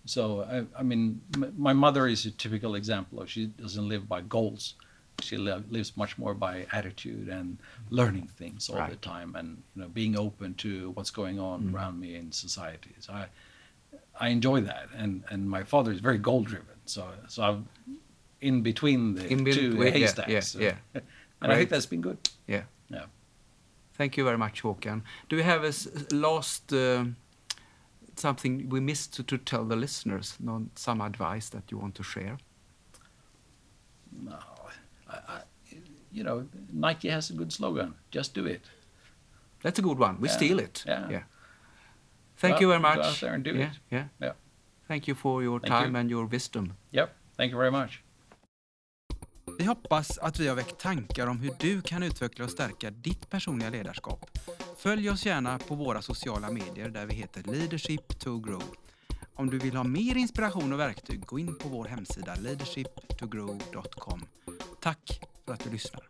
So, 0.05 0.43
I, 0.43 0.81
I 0.81 0.83
mean, 0.83 1.21
m- 1.35 1.55
my 1.59 1.73
mother 1.73 2.07
is 2.07 2.27
a 2.27 2.31
typical 2.31 2.75
example 2.77 3.21
of 3.21 3.29
she 3.31 3.47
doesn't 3.47 3.89
live 3.89 4.09
by 4.09 4.21
goals. 4.23 4.75
She 5.21 5.37
li- 5.37 5.65
lives 5.71 5.97
much 5.97 6.17
more 6.19 6.35
by 6.35 6.67
attitude 6.73 7.29
and 7.29 7.59
learning 7.91 8.29
things 8.39 8.69
all 8.69 8.87
the 8.89 8.97
time 8.97 9.35
and 9.35 9.63
you 9.75 9.83
know 9.83 9.89
being 9.89 10.17
open 10.19 10.55
to 10.55 10.91
what's 10.91 11.11
going 11.11 11.39
on 11.41 11.73
around 11.75 11.99
me 11.99 12.15
in 12.17 12.31
society. 12.33 12.95
So 13.01 13.13
I 13.15 13.27
I 14.21 14.29
enjoy 14.29 14.61
that 14.63 14.89
and 14.95 15.25
and 15.31 15.49
my 15.49 15.63
father 15.65 15.91
is 15.91 16.01
very 16.01 16.19
goal 16.19 16.43
driven. 16.43 16.76
So 16.87 17.03
so 17.29 17.43
I'm 17.43 17.69
in 18.41 18.63
between 18.63 19.15
the 19.15 19.27
In 19.27 19.39
two 19.45 19.45
between, 19.45 19.93
haystacks. 19.93 20.31
yeah, 20.33 20.41
So- 20.41 20.61
yeah. 20.61 20.77
and 21.43 21.53
I 21.53 21.57
think 21.57 21.71
that's 21.71 21.87
been 21.87 22.01
good. 22.03 22.19
Yeah. 22.47 22.63
Yeah. 22.91 23.07
Thank 23.99 24.17
you 24.17 24.25
very 24.25 24.39
much, 24.39 24.63
Håkan. 24.63 25.03
Do 25.29 25.37
you 25.37 25.43
have 25.43 25.65
a 25.65 25.73
last 26.15 26.73
um 26.73 27.17
something 28.17 28.69
we 28.71 28.81
missed 28.81 29.15
to, 29.17 29.23
to 29.23 29.39
tell 29.39 29.65
the 29.65 29.77
listeners? 29.77 30.37
No, 30.41 30.67
some 30.75 31.01
advice 31.05 31.49
that 31.51 31.71
you 31.71 31.79
want 31.81 31.95
to 31.95 32.03
share? 32.03 32.37
No, 34.23 34.39
I, 35.11 35.17
I, 35.29 35.41
you 36.13 36.25
know, 36.25 36.47
Nike 36.73 37.09
has 37.11 37.31
a 37.31 37.35
good 37.35 37.53
slogan: 37.53 37.95
"Just 38.11 38.35
do 38.35 38.47
it." 38.47 38.63
That's 39.63 39.79
a 39.79 39.83
good 39.83 39.99
one. 39.99 40.21
We 40.21 40.29
Yeah, 40.29 40.35
steal 40.37 40.59
it. 40.61 40.85
yeah. 40.87 41.11
yeah. 41.11 41.23
Thank 42.37 42.57
Go 42.57 42.61
you 42.61 42.69
very 42.69 42.81
go 42.83 42.89
much. 42.89 42.99
out 43.07 43.21
there 43.21 43.35
and 43.35 43.45
do 43.45 43.51
yeah, 43.55 43.65
it. 43.71 43.79
Yeah. 43.91 44.05
Yeah. 44.21 44.33
Thank 44.89 45.09
you 45.09 45.17
for 45.17 45.43
your 45.43 45.61
Thank 45.61 45.73
time 45.73 45.91
you. 45.91 45.97
and 46.01 46.11
your 46.11 46.29
wisdom. 46.29 46.73
Yep. 46.91 47.11
Thank 47.37 47.53
you 47.53 47.59
very 47.59 47.71
much. 47.71 48.03
Vi 49.59 49.65
hoppas 49.65 50.19
att 50.19 50.41
vi 50.41 50.49
har 50.49 50.55
väckt 50.57 50.79
tankar 50.79 51.27
om 51.27 51.41
hur 51.41 51.53
du 51.61 51.83
kan 51.83 52.03
utveckla 52.03 52.45
och 52.45 52.51
stärka 52.51 52.91
ditt 52.91 53.31
personliga 53.31 53.71
ledarskap. 53.71 54.39
Följ 54.79 55.11
oss 55.11 55.27
gärna 55.27 55.59
på 55.59 55.75
våra 55.75 56.03
sociala 56.03 56.51
medier 56.51 56.89
där 56.89 57.07
vi 57.07 57.15
heter 57.15 57.43
Leadership 57.43 58.19
to 58.19 58.39
Grow. 58.39 58.63
Om 59.35 59.51
du 59.51 59.59
vill 59.59 59.77
ha 59.77 59.85
mer 59.85 60.17
inspiration 60.17 60.73
och 60.73 60.81
verktyg, 60.81 61.27
gå 61.27 61.39
in 61.39 61.59
på 61.59 61.69
vår 61.69 61.85
hemsida 61.85 62.35
leadershiptogrow.com. 62.35 64.21
Tack 64.81 65.21
för 65.45 65.53
att 65.53 65.65
du 65.65 65.71
lyssnar. 65.71 66.07